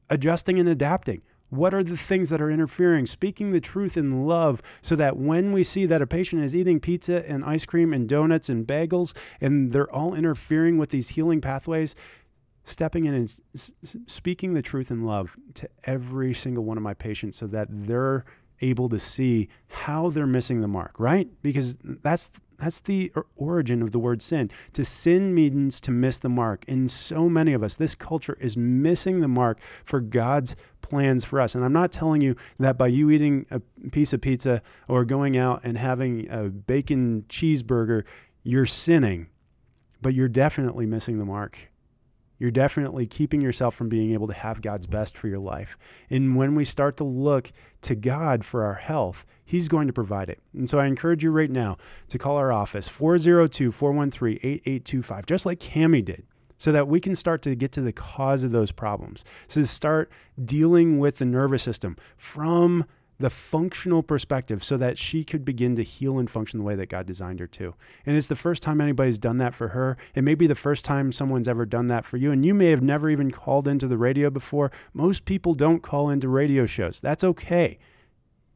adjusting 0.10 0.60
and 0.60 0.70
adapting. 0.70 1.22
What 1.50 1.74
are 1.74 1.84
the 1.84 1.98
things 1.98 2.30
that 2.30 2.42
are 2.42 2.50
interfering? 2.50 3.06
Speaking 3.06 3.52
the 3.52 3.62
truth 3.62 3.96
in 3.96 4.26
love 4.26 4.62
so 4.82 4.96
that 4.96 5.18
when 5.18 5.52
we 5.52 5.64
see 5.64 5.86
that 5.86 6.02
a 6.02 6.08
patient 6.08 6.44
is 6.44 6.56
eating 6.56 6.80
pizza 6.80 7.30
and 7.30 7.46
ice 7.46 7.66
cream 7.66 7.94
and 7.94 8.10
donuts 8.10 8.50
and 8.50 8.66
bagels 8.66 9.16
and 9.40 9.72
they're 9.72 9.92
all 9.92 10.16
interfering 10.16 10.80
with 10.80 10.90
these 10.90 11.10
healing 11.10 11.42
pathways, 11.42 11.96
stepping 12.64 13.06
in 13.06 13.14
and 13.14 13.30
speaking 14.08 14.54
the 14.54 14.62
truth 14.62 14.90
in 14.92 15.06
love 15.06 15.38
to 15.56 15.68
every 15.84 16.34
single 16.34 16.64
one 16.64 16.78
of 16.78 16.84
my 16.84 16.94
patients 16.94 17.38
so 17.38 17.48
that 17.48 17.68
they're 17.70 18.26
able 18.62 18.88
to 18.90 19.00
see 19.00 19.50
how 19.68 20.10
they're 20.10 20.28
missing 20.28 20.62
the 20.62 20.68
mark, 20.68 21.00
right? 21.00 21.28
Because 21.42 21.76
that's 21.82 22.32
that's 22.58 22.80
the 22.82 23.12
origin 23.36 23.82
of 23.82 23.92
the 23.92 24.00
word 24.00 24.22
sin. 24.22 24.50
To 24.74 24.86
sin 24.86 25.36
means 25.36 25.82
to 25.82 25.92
miss 25.92 26.18
the 26.18 26.30
mark. 26.30 26.64
And 26.68 26.90
so 26.90 27.28
many 27.28 27.52
of 27.52 27.62
us, 27.62 27.76
this 27.76 27.94
culture 27.94 28.38
is 28.40 28.56
missing 28.56 29.20
the 29.20 29.28
mark 29.28 29.60
for 29.84 30.00
God's 30.00 30.56
plans 30.82 31.26
for 31.26 31.42
us. 31.42 31.56
And 31.56 31.66
I'm 31.66 31.74
not 31.74 31.92
telling 31.92 32.22
you 32.22 32.38
that 32.60 32.78
by 32.78 32.88
you 32.88 33.10
eating 33.10 33.48
a 33.52 33.60
piece 33.90 34.14
of 34.14 34.22
pizza 34.22 34.62
or 34.88 35.04
going 35.04 35.36
out 35.36 35.62
and 35.64 35.78
having 35.78 36.30
a 36.30 36.44
bacon 36.44 37.26
cheeseburger, 37.28 38.06
you're 38.44 38.68
sinning, 38.68 39.28
but 40.02 40.14
you're 40.14 40.30
definitely 40.30 40.86
missing 40.86 41.18
the 41.18 41.26
mark 41.26 41.73
you're 42.38 42.52
definitely 42.52 43.06
keeping 43.06 43.42
yourself 43.42 43.76
from 43.76 43.90
being 43.90 44.12
able 44.12 44.28
to 44.28 44.34
have 44.34 44.62
God's 44.62 44.88
best 44.88 45.18
for 45.18 45.28
your 45.28 45.40
life. 45.40 45.78
And 46.10 46.36
when 46.36 46.56
we 46.56 46.64
start 46.64 46.98
to 46.98 47.04
look 47.04 47.52
to 47.82 47.96
God 47.96 48.44
for 48.44 48.64
our 48.66 48.76
health, 48.76 49.26
He's 49.46 49.68
going 49.68 49.88
to 49.88 49.94
provide 49.94 50.30
it. 50.30 50.40
And 50.54 50.70
so 50.70 50.80
I 50.80 50.86
encourage 50.86 51.24
you 51.24 51.32
right 51.32 51.52
now 51.52 51.78
to 52.10 52.18
call 52.18 52.38
our 52.38 52.52
office 52.52 52.88
402 52.90 53.72
413 53.72 54.40
8825, 54.44 55.26
just 55.26 55.46
like 55.46 55.60
Cami 55.60 56.04
did 56.04 56.26
so 56.58 56.72
that 56.72 56.88
we 56.88 57.02
can 57.02 57.14
start 57.14 57.42
to 57.42 57.56
get 57.56 57.74
to 57.74 57.82
the 57.82 57.92
cause 57.92 58.46
of 58.46 58.54
those 58.54 58.72
problems. 58.72 59.26
So 59.50 59.60
to 59.60 59.68
start 59.68 60.10
dealing 60.44 60.98
with 60.98 61.18
the 61.18 61.26
nervous 61.26 61.62
system 61.62 61.98
from 62.16 62.86
the 63.20 63.30
functional 63.30 64.04
perspective 64.04 64.64
so 64.64 64.78
that 64.78 64.98
she 64.98 65.24
could 65.24 65.46
begin 65.46 65.76
to 65.76 65.84
heal 65.84 66.18
and 66.20 66.30
function 66.30 66.60
the 66.60 66.66
way 66.66 66.76
that 66.76 66.90
God 66.90 67.06
designed 67.06 67.40
her 67.40 67.48
to. 67.48 67.76
And 68.06 68.18
it's 68.18 68.28
the 68.28 68.36
first 68.36 68.64
time 68.64 68.82
anybody's 68.82 69.20
done 69.20 69.38
that 69.38 69.54
for 69.54 69.70
her. 69.70 69.98
It 70.16 70.24
may 70.24 70.36
be 70.36 70.48
the 70.48 70.56
first 70.56 70.84
time 70.84 71.12
someone's 71.12 71.48
ever 71.48 71.66
done 71.66 71.88
that 71.88 72.06
for 72.06 72.18
you. 72.18 72.32
And 72.32 72.46
you 72.46 72.54
may 72.54 72.70
have 72.72 72.82
never 72.82 73.10
even 73.10 73.32
called 73.32 73.68
into 73.68 73.88
the 73.88 73.98
radio 73.98 74.30
before. 74.30 74.72
Most 74.94 75.26
people 75.26 75.54
don't 75.54 75.84
call 75.84 76.10
into 76.10 76.28
radio 76.28 76.66
shows. 76.66 77.00
That's 77.00 77.24
okay. 77.24 77.78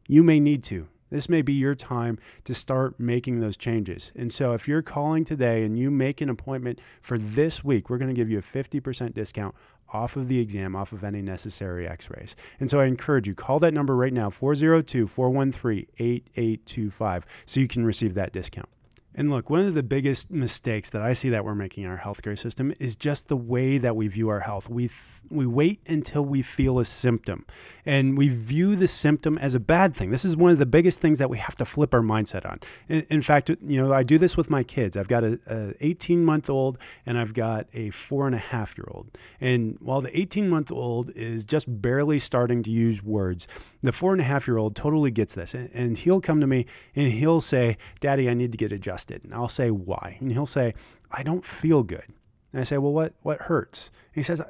You 0.07 0.23
may 0.23 0.39
need 0.39 0.63
to. 0.63 0.87
This 1.09 1.29
may 1.29 1.41
be 1.41 1.53
your 1.53 1.75
time 1.75 2.19
to 2.43 2.53
start 2.53 2.99
making 2.99 3.39
those 3.39 3.55
changes. 3.55 4.11
And 4.15 4.31
so, 4.31 4.53
if 4.53 4.67
you're 4.67 4.81
calling 4.81 5.23
today 5.23 5.63
and 5.63 5.79
you 5.79 5.89
make 5.89 6.19
an 6.19 6.29
appointment 6.29 6.79
for 7.01 7.17
this 7.17 7.63
week, 7.63 7.89
we're 7.89 7.97
going 7.97 8.13
to 8.13 8.19
give 8.19 8.29
you 8.29 8.39
a 8.39 8.41
50% 8.41 9.13
discount 9.13 9.55
off 9.93 10.15
of 10.15 10.27
the 10.27 10.39
exam, 10.39 10.75
off 10.75 10.91
of 10.91 11.03
any 11.03 11.21
necessary 11.21 11.87
x 11.87 12.09
rays. 12.09 12.35
And 12.59 12.69
so 12.69 12.79
I 12.79 12.85
encourage 12.85 13.27
you, 13.27 13.35
call 13.35 13.59
that 13.59 13.73
number 13.73 13.95
right 13.95 14.13
now, 14.13 14.29
402 14.29 15.07
413 15.07 15.85
8825, 15.97 17.25
so 17.45 17.59
you 17.59 17.67
can 17.67 17.85
receive 17.85 18.13
that 18.15 18.33
discount. 18.33 18.69
And 19.17 19.31
look, 19.31 19.49
one 19.49 19.61
of 19.61 19.73
the 19.73 19.81
biggest 19.81 20.29
mistakes 20.29 20.91
that 20.91 21.01
I 21.01 21.13
see 21.13 21.29
that 21.31 21.43
we're 21.43 21.55
making 21.55 21.83
in 21.85 21.89
our 21.89 21.97
healthcare 21.97 22.37
system 22.37 22.71
is 22.77 22.95
just 22.95 23.27
the 23.29 23.35
way 23.35 23.79
that 23.79 23.95
we 23.95 24.07
view 24.07 24.29
our 24.29 24.41
health. 24.41 24.69
We 24.69 24.89
th- 24.89 25.01
we 25.29 25.45
wait 25.45 25.81
until 25.87 26.23
we 26.23 26.41
feel 26.41 26.79
a 26.79 26.85
symptom, 26.85 27.45
and 27.85 28.17
we 28.17 28.29
view 28.29 28.75
the 28.75 28.87
symptom 28.87 29.37
as 29.39 29.55
a 29.55 29.59
bad 29.59 29.95
thing. 29.95 30.11
This 30.11 30.23
is 30.23 30.37
one 30.37 30.51
of 30.51 30.59
the 30.59 30.65
biggest 30.65 31.01
things 31.01 31.19
that 31.19 31.29
we 31.29 31.37
have 31.39 31.55
to 31.55 31.65
flip 31.65 31.93
our 31.93 32.01
mindset 32.01 32.49
on. 32.49 32.59
In, 32.87 33.05
in 33.09 33.21
fact, 33.21 33.49
you 33.49 33.81
know, 33.81 33.91
I 33.91 34.03
do 34.03 34.17
this 34.17 34.37
with 34.37 34.49
my 34.49 34.63
kids. 34.63 34.95
I've 34.95 35.07
got 35.07 35.23
a, 35.23 35.39
a 35.47 35.73
18 35.85 36.23
month 36.23 36.49
old 36.49 36.77
and 37.05 37.17
I've 37.17 37.33
got 37.33 37.67
a 37.73 37.89
four 37.89 38.27
and 38.27 38.35
a 38.35 38.39
half 38.39 38.77
year 38.77 38.85
old. 38.91 39.17
And 39.41 39.77
while 39.81 40.01
the 40.01 40.17
18 40.17 40.47
month 40.47 40.71
old 40.71 41.09
is 41.11 41.43
just 41.43 41.65
barely 41.81 42.19
starting 42.19 42.63
to 42.63 42.71
use 42.71 43.03
words, 43.03 43.47
the 43.81 43.91
four 43.91 44.11
and 44.11 44.21
a 44.21 44.25
half 44.25 44.47
year 44.47 44.57
old 44.57 44.75
totally 44.75 45.11
gets 45.11 45.35
this, 45.35 45.53
and, 45.53 45.69
and 45.73 45.97
he'll 45.97 46.21
come 46.21 46.41
to 46.41 46.47
me 46.47 46.65
and 46.95 47.11
he'll 47.11 47.41
say, 47.41 47.77
"Daddy, 47.99 48.29
I 48.29 48.33
need 48.33 48.51
to 48.51 48.57
get 48.57 48.71
adjusted." 48.71 49.23
And 49.23 49.33
I'll 49.33 49.49
say, 49.49 49.71
why? 49.71 50.17
And 50.19 50.31
he'll 50.31 50.45
say, 50.45 50.73
I 51.11 51.23
don't 51.23 51.45
feel 51.45 51.83
good. 51.83 52.05
And 52.51 52.61
I 52.61 52.63
say, 52.63 52.77
well, 52.77 52.93
what, 52.93 53.13
what 53.21 53.41
hurts? 53.41 53.89
And 54.07 54.15
he 54.15 54.23
says, 54.23 54.41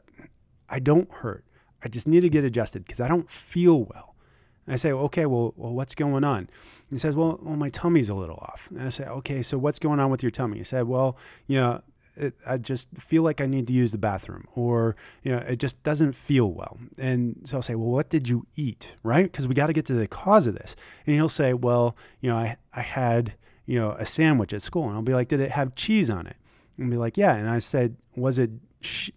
I 0.69 0.79
don't 0.79 1.11
hurt. 1.11 1.45
I 1.83 1.87
just 1.87 2.07
need 2.07 2.21
to 2.21 2.29
get 2.29 2.43
adjusted 2.43 2.85
because 2.85 2.99
I 2.99 3.07
don't 3.07 3.29
feel 3.29 3.83
well. 3.83 4.15
And 4.65 4.73
I 4.73 4.75
say, 4.77 4.91
okay, 4.91 5.25
well, 5.25 5.53
well, 5.55 5.73
what's 5.73 5.95
going 5.95 6.23
on? 6.23 6.39
And 6.39 6.49
he 6.89 6.97
says, 6.97 7.15
well, 7.15 7.39
well, 7.41 7.55
my 7.55 7.69
tummy's 7.69 8.09
a 8.09 8.15
little 8.15 8.37
off. 8.37 8.69
And 8.71 8.81
I 8.81 8.89
say, 8.89 9.05
okay, 9.05 9.41
so 9.41 9.57
what's 9.57 9.79
going 9.79 9.99
on 9.99 10.09
with 10.09 10.23
your 10.23 10.31
tummy? 10.31 10.57
He 10.57 10.63
said, 10.63 10.87
well, 10.87 11.17
you 11.47 11.59
know, 11.59 11.81
it, 12.17 12.33
I 12.45 12.57
just 12.57 12.87
feel 12.97 13.23
like 13.23 13.41
I 13.41 13.45
need 13.45 13.67
to 13.67 13.73
use 13.73 13.91
the 13.91 13.97
bathroom, 13.97 14.45
or 14.53 14.95
you 15.23 15.31
know, 15.31 15.39
it 15.39 15.57
just 15.57 15.81
doesn't 15.83 16.13
feel 16.13 16.51
well. 16.51 16.77
And 16.97 17.41
so 17.45 17.57
I'll 17.57 17.61
say, 17.61 17.75
well, 17.75 17.91
what 17.91 18.09
did 18.09 18.27
you 18.27 18.47
eat, 18.55 18.95
right? 19.03 19.25
Because 19.25 19.47
we 19.47 19.53
got 19.53 19.67
to 19.67 19.73
get 19.73 19.85
to 19.85 19.93
the 19.93 20.07
cause 20.07 20.47
of 20.47 20.55
this. 20.55 20.75
And 21.05 21.15
he'll 21.15 21.29
say, 21.29 21.53
well, 21.53 21.95
you 22.21 22.29
know, 22.29 22.37
I 22.37 22.57
I 22.73 22.81
had 22.81 23.33
you 23.67 23.79
know, 23.79 23.91
a 23.99 24.05
sandwich 24.05 24.53
at 24.53 24.63
school. 24.63 24.87
And 24.87 24.95
I'll 24.95 25.03
be 25.03 25.13
like, 25.13 25.27
did 25.27 25.41
it 25.41 25.51
have 25.51 25.75
cheese 25.75 26.09
on 26.09 26.25
it? 26.25 26.37
And 26.77 26.89
be 26.89 26.97
like, 26.97 27.17
yeah. 27.17 27.35
And 27.35 27.47
I 27.47 27.59
said, 27.59 27.97
was 28.15 28.39
it, 28.39 28.49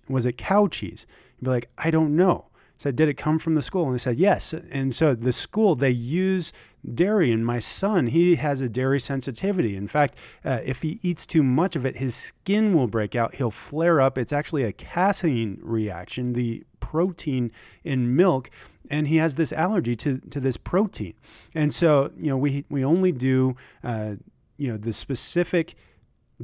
was 0.08 0.26
it 0.26 0.36
cow 0.36 0.66
cheese? 0.66 1.06
He'd 1.38 1.44
be 1.44 1.50
like, 1.50 1.70
I 1.78 1.90
don't 1.90 2.14
know. 2.16 2.48
I 2.56 2.82
said, 2.82 2.96
did 2.96 3.08
it 3.08 3.14
come 3.14 3.38
from 3.38 3.54
the 3.54 3.62
school? 3.62 3.84
And 3.84 3.94
they 3.94 3.98
said, 3.98 4.18
yes. 4.18 4.52
And 4.52 4.94
so 4.94 5.14
the 5.14 5.32
school, 5.32 5.74
they 5.76 5.90
use 5.90 6.52
dairy. 6.94 7.32
And 7.32 7.44
my 7.44 7.58
son, 7.58 8.08
he 8.08 8.36
has 8.36 8.60
a 8.60 8.68
dairy 8.68 9.00
sensitivity. 9.00 9.76
In 9.76 9.88
fact, 9.88 10.16
uh, 10.44 10.60
if 10.64 10.82
he 10.82 10.98
eats 11.02 11.26
too 11.26 11.42
much 11.42 11.76
of 11.76 11.84
it, 11.84 11.96
his 11.96 12.14
skin 12.14 12.74
will 12.74 12.88
break 12.88 13.14
out. 13.14 13.34
He'll 13.36 13.50
flare 13.50 14.00
up. 14.00 14.18
It's 14.18 14.32
actually 14.32 14.64
a 14.64 14.72
casein 14.72 15.58
reaction, 15.62 16.32
the 16.32 16.64
protein 16.80 17.52
in 17.84 18.16
milk 18.16 18.50
and 18.92 19.06
he 19.06 19.18
has 19.18 19.36
this 19.36 19.52
allergy 19.52 19.94
to, 19.94 20.18
to 20.30 20.40
this 20.40 20.56
protein. 20.56 21.14
And 21.54 21.72
so, 21.72 22.10
you 22.18 22.26
know, 22.26 22.36
we, 22.36 22.64
we 22.68 22.84
only 22.84 23.12
do 23.12 23.54
uh, 23.84 24.14
you 24.60 24.70
know 24.70 24.76
the 24.76 24.92
specific 24.92 25.74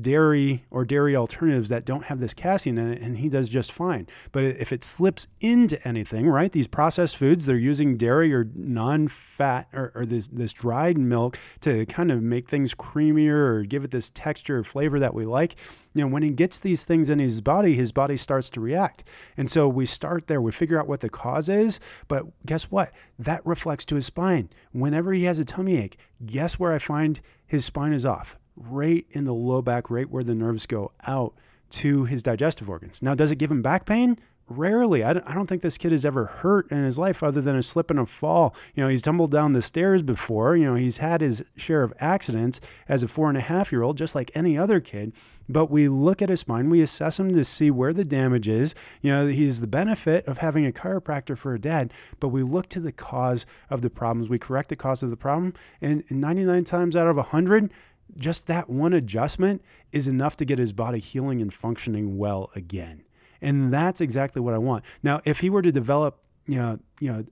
dairy 0.00 0.64
or 0.70 0.84
dairy 0.84 1.16
alternatives 1.16 1.68
that 1.68 1.84
don't 1.84 2.04
have 2.04 2.20
this 2.20 2.34
casein 2.34 2.78
in 2.78 2.92
it 2.92 3.00
and 3.00 3.18
he 3.18 3.28
does 3.28 3.48
just 3.48 3.72
fine. 3.72 4.06
But 4.32 4.44
if 4.44 4.72
it 4.72 4.84
slips 4.84 5.26
into 5.40 5.86
anything 5.86 6.28
right 6.28 6.52
these 6.52 6.66
processed 6.66 7.16
foods 7.16 7.46
they're 7.46 7.56
using 7.56 7.96
dairy 7.96 8.34
or 8.34 8.48
non-fat 8.54 9.68
or, 9.72 9.92
or 9.94 10.06
this, 10.06 10.26
this 10.28 10.52
dried 10.52 10.98
milk 10.98 11.38
to 11.60 11.86
kind 11.86 12.10
of 12.10 12.22
make 12.22 12.48
things 12.48 12.74
creamier 12.74 13.34
or 13.34 13.62
give 13.62 13.84
it 13.84 13.90
this 13.90 14.10
texture 14.10 14.58
or 14.58 14.64
flavor 14.64 14.98
that 14.98 15.14
we 15.14 15.24
like 15.24 15.56
you 15.94 16.02
know 16.02 16.08
when 16.08 16.22
he 16.22 16.30
gets 16.30 16.60
these 16.60 16.84
things 16.84 17.08
in 17.08 17.18
his 17.18 17.40
body 17.40 17.74
his 17.74 17.92
body 17.92 18.16
starts 18.16 18.50
to 18.50 18.60
react. 18.60 19.04
And 19.36 19.50
so 19.50 19.68
we 19.68 19.86
start 19.86 20.26
there 20.26 20.40
we 20.40 20.52
figure 20.52 20.78
out 20.78 20.86
what 20.86 21.00
the 21.00 21.08
cause 21.08 21.48
is 21.48 21.80
but 22.08 22.24
guess 22.44 22.64
what? 22.64 22.92
That 23.18 23.44
reflects 23.46 23.84
to 23.86 23.94
his 23.94 24.06
spine. 24.06 24.50
Whenever 24.72 25.12
he 25.12 25.24
has 25.24 25.38
a 25.38 25.44
tummy 25.44 25.76
ache 25.76 25.98
guess 26.24 26.58
where 26.58 26.72
i 26.72 26.78
find 26.78 27.20
his 27.46 27.64
spine 27.64 27.92
is 27.92 28.06
off 28.06 28.38
right 28.56 29.06
in 29.10 29.24
the 29.24 29.34
low 29.34 29.62
back, 29.62 29.90
right 29.90 30.08
where 30.08 30.24
the 30.24 30.34
nerves 30.34 30.66
go 30.66 30.92
out 31.06 31.34
to 31.68 32.04
his 32.04 32.22
digestive 32.22 32.70
organs. 32.70 33.02
Now, 33.02 33.14
does 33.14 33.30
it 33.30 33.36
give 33.36 33.50
him 33.50 33.62
back 33.62 33.86
pain? 33.86 34.18
rarely. 34.48 35.02
I 35.02 35.12
don't, 35.12 35.46
think 35.46 35.62
this 35.62 35.78
kid 35.78 35.92
has 35.92 36.04
ever 36.04 36.26
hurt 36.26 36.70
in 36.70 36.84
his 36.84 36.98
life 36.98 37.22
other 37.22 37.40
than 37.40 37.56
a 37.56 37.62
slip 37.62 37.90
and 37.90 37.98
a 37.98 38.06
fall. 38.06 38.54
You 38.74 38.82
know, 38.82 38.88
he's 38.88 39.02
tumbled 39.02 39.30
down 39.30 39.52
the 39.52 39.62
stairs 39.62 40.02
before. 40.02 40.56
You 40.56 40.66
know, 40.66 40.74
he's 40.74 40.98
had 40.98 41.20
his 41.20 41.44
share 41.56 41.82
of 41.82 41.92
accidents 42.00 42.60
as 42.88 43.02
a 43.02 43.08
four 43.08 43.28
and 43.28 43.38
a 43.38 43.42
half 43.42 43.72
year 43.72 43.82
old, 43.82 43.96
just 43.96 44.14
like 44.14 44.30
any 44.34 44.56
other 44.56 44.80
kid. 44.80 45.12
But 45.48 45.70
we 45.70 45.88
look 45.88 46.22
at 46.22 46.28
his 46.28 46.40
spine, 46.40 46.70
we 46.70 46.80
assess 46.80 47.20
him 47.20 47.32
to 47.32 47.44
see 47.44 47.70
where 47.70 47.92
the 47.92 48.04
damage 48.04 48.48
is. 48.48 48.74
You 49.02 49.12
know, 49.12 49.26
he's 49.28 49.60
the 49.60 49.68
benefit 49.68 50.26
of 50.26 50.38
having 50.38 50.66
a 50.66 50.72
chiropractor 50.72 51.38
for 51.38 51.54
a 51.54 51.60
dad, 51.60 51.92
but 52.18 52.28
we 52.28 52.42
look 52.42 52.68
to 52.70 52.80
the 52.80 52.92
cause 52.92 53.46
of 53.70 53.82
the 53.82 53.90
problems. 53.90 54.28
We 54.28 54.38
correct 54.38 54.68
the 54.70 54.76
cause 54.76 55.02
of 55.02 55.10
the 55.10 55.16
problem. 55.16 55.54
And 55.80 56.04
99 56.10 56.64
times 56.64 56.96
out 56.96 57.06
of 57.06 57.16
100, 57.16 57.70
just 58.16 58.46
that 58.46 58.68
one 58.68 58.92
adjustment 58.92 59.62
is 59.92 60.08
enough 60.08 60.36
to 60.36 60.44
get 60.44 60.58
his 60.58 60.72
body 60.72 60.98
healing 60.98 61.40
and 61.42 61.52
functioning 61.52 62.18
well 62.18 62.50
again. 62.54 63.02
And 63.40 63.72
that's 63.72 64.00
exactly 64.00 64.40
what 64.40 64.54
I 64.54 64.58
want. 64.58 64.84
Now, 65.02 65.20
if 65.24 65.40
he 65.40 65.50
were 65.50 65.62
to 65.62 65.72
develop, 65.72 66.18
you 66.46 66.56
know, 66.56 66.78
you 67.00 67.12
know, 67.12 67.24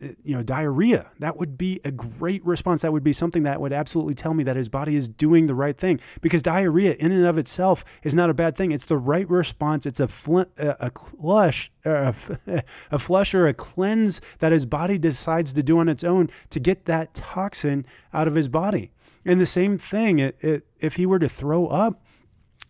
uh, 0.00 0.08
you 0.22 0.36
know, 0.36 0.44
diarrhea, 0.44 1.10
that 1.18 1.36
would 1.36 1.58
be 1.58 1.80
a 1.84 1.90
great 1.90 2.44
response. 2.46 2.82
That 2.82 2.92
would 2.92 3.02
be 3.02 3.12
something 3.12 3.42
that 3.42 3.60
would 3.60 3.72
absolutely 3.72 4.14
tell 4.14 4.32
me 4.32 4.44
that 4.44 4.54
his 4.54 4.68
body 4.68 4.94
is 4.94 5.08
doing 5.08 5.48
the 5.48 5.56
right 5.56 5.76
thing 5.76 5.98
because 6.20 6.40
diarrhea 6.40 6.94
in 7.00 7.10
and 7.10 7.26
of 7.26 7.36
itself 7.36 7.84
is 8.04 8.14
not 8.14 8.30
a 8.30 8.34
bad 8.34 8.56
thing. 8.56 8.70
It's 8.70 8.84
the 8.84 8.96
right 8.96 9.28
response. 9.28 9.86
It's 9.86 9.98
a 9.98 10.06
fl- 10.06 10.42
a 10.56 10.90
flush, 10.90 11.72
a, 11.84 12.14
a 12.92 12.98
flush 13.00 13.34
or 13.34 13.48
a 13.48 13.54
cleanse 13.54 14.20
that 14.38 14.52
his 14.52 14.66
body 14.66 14.98
decides 14.98 15.52
to 15.54 15.64
do 15.64 15.80
on 15.80 15.88
its 15.88 16.04
own 16.04 16.30
to 16.50 16.60
get 16.60 16.84
that 16.84 17.12
toxin 17.14 17.84
out 18.14 18.28
of 18.28 18.36
his 18.36 18.48
body. 18.48 18.92
And 19.24 19.40
the 19.40 19.46
same 19.46 19.78
thing, 19.78 20.18
it, 20.18 20.36
it, 20.40 20.66
if 20.80 20.96
he 20.96 21.06
were 21.06 21.18
to 21.18 21.28
throw 21.28 21.66
up, 21.66 22.02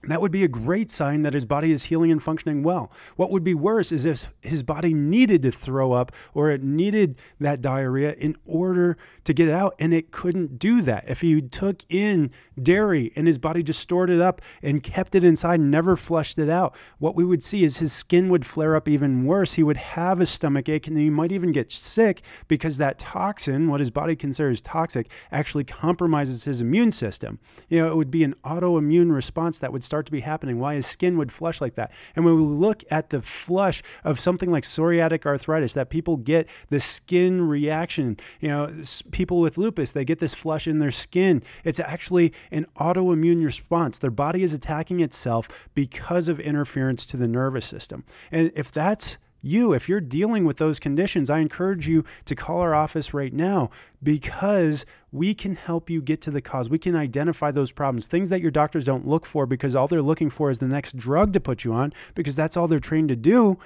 that 0.04 0.20
would 0.20 0.30
be 0.30 0.44
a 0.44 0.48
great 0.48 0.92
sign 0.92 1.22
that 1.22 1.34
his 1.34 1.44
body 1.44 1.72
is 1.72 1.84
healing 1.84 2.12
and 2.12 2.22
functioning 2.22 2.62
well. 2.62 2.92
What 3.16 3.32
would 3.32 3.42
be 3.42 3.54
worse 3.54 3.90
is 3.90 4.04
if 4.04 4.32
his 4.40 4.62
body 4.62 4.94
needed 4.94 5.42
to 5.42 5.50
throw 5.50 5.92
up 5.92 6.12
or 6.34 6.52
it 6.52 6.62
needed 6.62 7.18
that 7.40 7.60
diarrhea 7.60 8.12
in 8.12 8.36
order 8.44 8.96
to 9.24 9.34
get 9.34 9.48
it 9.48 9.54
out 9.54 9.74
and 9.80 9.92
it 9.92 10.12
couldn't 10.12 10.60
do 10.60 10.82
that. 10.82 11.04
If 11.08 11.22
he 11.22 11.42
took 11.42 11.82
in 11.88 12.30
dairy 12.60 13.12
and 13.16 13.26
his 13.26 13.38
body 13.38 13.64
just 13.64 13.80
stored 13.80 14.08
it 14.08 14.20
up 14.20 14.40
and 14.62 14.84
kept 14.84 15.16
it 15.16 15.24
inside 15.24 15.58
and 15.58 15.70
never 15.70 15.96
flushed 15.96 16.38
it 16.38 16.48
out, 16.48 16.76
what 16.98 17.16
we 17.16 17.24
would 17.24 17.42
see 17.42 17.64
is 17.64 17.78
his 17.78 17.92
skin 17.92 18.28
would 18.28 18.46
flare 18.46 18.76
up 18.76 18.88
even 18.88 19.24
worse. 19.24 19.54
He 19.54 19.64
would 19.64 19.76
have 19.76 20.20
a 20.20 20.26
stomach 20.26 20.68
ache 20.68 20.86
and 20.86 20.96
he 20.96 21.10
might 21.10 21.32
even 21.32 21.50
get 21.50 21.72
sick 21.72 22.22
because 22.46 22.78
that 22.78 23.00
toxin, 23.00 23.66
what 23.66 23.80
his 23.80 23.90
body 23.90 24.14
considers 24.14 24.60
toxic, 24.60 25.10
actually 25.32 25.64
compromises 25.64 26.44
his 26.44 26.60
immune 26.60 26.92
system. 26.92 27.40
You 27.68 27.82
know, 27.82 27.90
it 27.90 27.96
would 27.96 28.12
be 28.12 28.22
an 28.22 28.34
autoimmune 28.44 29.12
response 29.12 29.58
that 29.58 29.72
would 29.72 29.87
start 29.88 30.06
to 30.06 30.12
be 30.12 30.20
happening, 30.20 30.60
why 30.60 30.74
his 30.74 30.86
skin 30.86 31.16
would 31.18 31.32
flush 31.32 31.60
like 31.60 31.74
that. 31.74 31.90
And 32.14 32.24
when 32.24 32.36
we 32.36 32.42
look 32.42 32.84
at 32.90 33.10
the 33.10 33.22
flush 33.22 33.82
of 34.04 34.20
something 34.20 34.50
like 34.50 34.64
psoriatic 34.64 35.26
arthritis, 35.26 35.72
that 35.72 35.88
people 35.88 36.16
get 36.16 36.46
the 36.68 36.78
skin 36.78 37.48
reaction, 37.48 38.16
you 38.40 38.48
know, 38.48 38.84
people 39.10 39.40
with 39.40 39.58
lupus, 39.58 39.92
they 39.92 40.04
get 40.04 40.18
this 40.18 40.34
flush 40.34 40.68
in 40.68 40.78
their 40.78 40.90
skin. 40.90 41.42
It's 41.64 41.80
actually 41.80 42.32
an 42.50 42.66
autoimmune 42.76 43.44
response. 43.44 43.98
Their 43.98 44.10
body 44.10 44.42
is 44.42 44.52
attacking 44.54 45.00
itself 45.00 45.48
because 45.74 46.28
of 46.28 46.38
interference 46.38 47.06
to 47.06 47.16
the 47.16 47.28
nervous 47.28 47.66
system. 47.66 48.04
And 48.30 48.52
if 48.54 48.70
that's 48.70 49.18
you, 49.40 49.72
if 49.72 49.88
you're 49.88 50.00
dealing 50.00 50.44
with 50.44 50.56
those 50.56 50.78
conditions, 50.78 51.30
I 51.30 51.38
encourage 51.38 51.88
you 51.88 52.04
to 52.24 52.34
call 52.34 52.60
our 52.60 52.74
office 52.74 53.14
right 53.14 53.32
now 53.32 53.70
because 54.02 54.84
we 55.12 55.34
can 55.34 55.56
help 55.56 55.88
you 55.88 56.02
get 56.02 56.20
to 56.22 56.30
the 56.30 56.40
cause. 56.40 56.68
We 56.68 56.78
can 56.78 56.96
identify 56.96 57.50
those 57.50 57.72
problems, 57.72 58.06
things 58.06 58.30
that 58.30 58.40
your 58.40 58.50
doctors 58.50 58.84
don't 58.84 59.06
look 59.06 59.24
for 59.24 59.46
because 59.46 59.76
all 59.76 59.88
they're 59.88 60.02
looking 60.02 60.30
for 60.30 60.50
is 60.50 60.58
the 60.58 60.68
next 60.68 60.96
drug 60.96 61.32
to 61.32 61.40
put 61.40 61.64
you 61.64 61.72
on 61.72 61.92
because 62.14 62.36
that's 62.36 62.56
all 62.56 62.68
they're 62.68 62.80
trained 62.80 63.08
to 63.08 63.16
do 63.16 63.58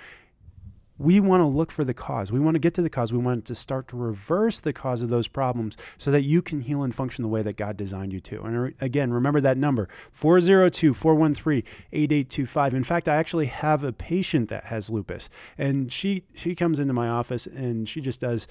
we 0.99 1.21
want 1.21 1.41
to 1.41 1.47
look 1.47 1.71
for 1.73 1.85
the 1.85 1.95
cause. 1.95 2.31
We 2.31 2.41
want 2.41 2.55
to 2.55 2.59
get 2.59 2.75
to 2.75 2.83
the 2.83 2.91
cause. 2.91 3.13
We 3.13 3.19
want 3.19 3.45
to 3.47 3.55
start 3.55 3.89
to 3.89 3.97
reverse 3.97 4.61
the 4.61 4.73
cause 4.73 5.03
of 5.03 5.09
those 5.09 5.27
problems 5.27 5.77
so 5.99 6.11
that 6.11 6.23
you 6.23 6.43
can 6.43 6.61
heal 6.61 6.83
and 6.83 6.95
function 6.95 7.23
the 7.23 7.29
way 7.29 7.43
that 7.43 7.57
God 7.57 7.77
designed 7.77 8.13
you 8.13 8.21
to. 8.21 8.43
And 8.43 8.75
again, 8.81 9.13
remember 9.13 9.41
that 9.41 9.57
number 9.57 9.89
402 10.13 10.95
413 10.95 11.63
8825. 11.93 12.75
In 12.75 12.85
fact, 12.85 13.09
I 13.09 13.17
actually 13.17 13.47
have 13.47 13.85
a 13.85 13.93
patient 13.93 14.49
that 14.51 14.65
has 14.65 14.91
lupus, 14.91 15.29
and 15.59 15.93
she, 15.93 16.25
she 16.35 16.55
comes 16.55 16.79
into 16.79 16.93
my 16.93 17.09
office 17.09 17.47
and 17.47 17.89
she 17.89 18.01
just 18.01 18.21
does 18.21 18.47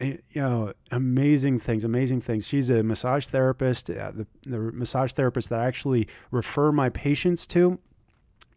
eh, 0.00 0.16
you 0.30 0.42
know 0.42 0.72
amazing 0.90 1.58
things 1.58 1.84
amazing 1.84 2.20
things 2.20 2.46
she's 2.46 2.70
a 2.70 2.82
massage 2.82 3.26
therapist 3.26 3.90
uh, 3.90 4.12
the, 4.12 4.26
the 4.42 4.58
massage 4.58 5.12
therapist 5.12 5.48
that 5.48 5.60
i 5.60 5.66
actually 5.66 6.06
refer 6.30 6.70
my 6.70 6.88
patients 6.90 7.46
to 7.46 7.78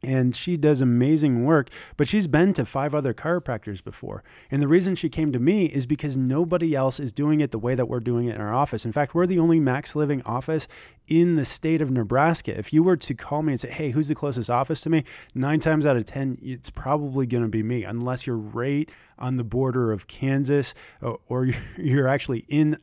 and 0.04 0.36
she 0.36 0.58
does 0.58 0.82
amazing 0.82 1.46
work, 1.46 1.70
but 1.98 2.08
she's 2.08 2.28
been 2.28 2.54
to 2.54 2.66
five 2.66 2.94
other 2.94 3.14
chiropractors 3.14 3.84
before. 3.84 4.24
And 4.52 4.62
the 4.62 4.68
reason 4.68 4.96
she 4.96 5.10
came 5.10 5.32
to 5.32 5.40
me 5.40 5.66
is 5.66 5.86
because 5.86 6.18
nobody 6.18 6.76
else 6.76 7.00
is 7.00 7.12
doing 7.12 7.40
it 7.40 7.52
the 7.52 7.60
way 7.60 7.76
that 7.76 7.88
we're 7.88 8.00
doing 8.00 8.28
it 8.28 8.36
in 8.36 8.42
our 8.42 8.54
office. 8.54 8.86
In 8.86 8.92
fact, 8.92 9.16
we're 9.16 9.26
the 9.26 9.40
only 9.40 9.60
Max 9.60 9.96
Living 9.96 10.22
office 10.24 10.68
in 11.08 11.36
the 11.36 11.46
state 11.46 11.82
of 11.82 11.92
Nebraska. 11.92 12.58
If 12.58 12.74
you 12.74 12.84
were 12.84 12.98
to 12.98 13.14
call 13.14 13.42
me 13.42 13.54
and 13.54 13.60
say, 13.60 13.70
hey, 13.70 13.92
who's 13.92 14.08
the 14.08 14.16
closest 14.16 14.50
office 14.50 14.82
to 14.82 14.90
me? 14.90 15.04
Nine 15.34 15.60
times 15.60 15.86
out 15.86 15.98
of 15.98 16.06
10, 16.06 16.40
it's 16.42 16.70
probably 16.70 17.26
going 17.26 17.44
to 17.44 17.50
be 17.50 17.64
me, 17.64 17.84
unless 17.84 18.28
you're 18.28 18.38
right 18.38 18.90
on 19.18 19.38
the 19.38 19.44
border 19.44 19.92
of 19.92 20.08
Kansas 20.08 20.74
uh, 21.02 21.14
or 21.28 21.48
you're 21.78 22.08
actually 22.08 22.46
in 22.50 22.78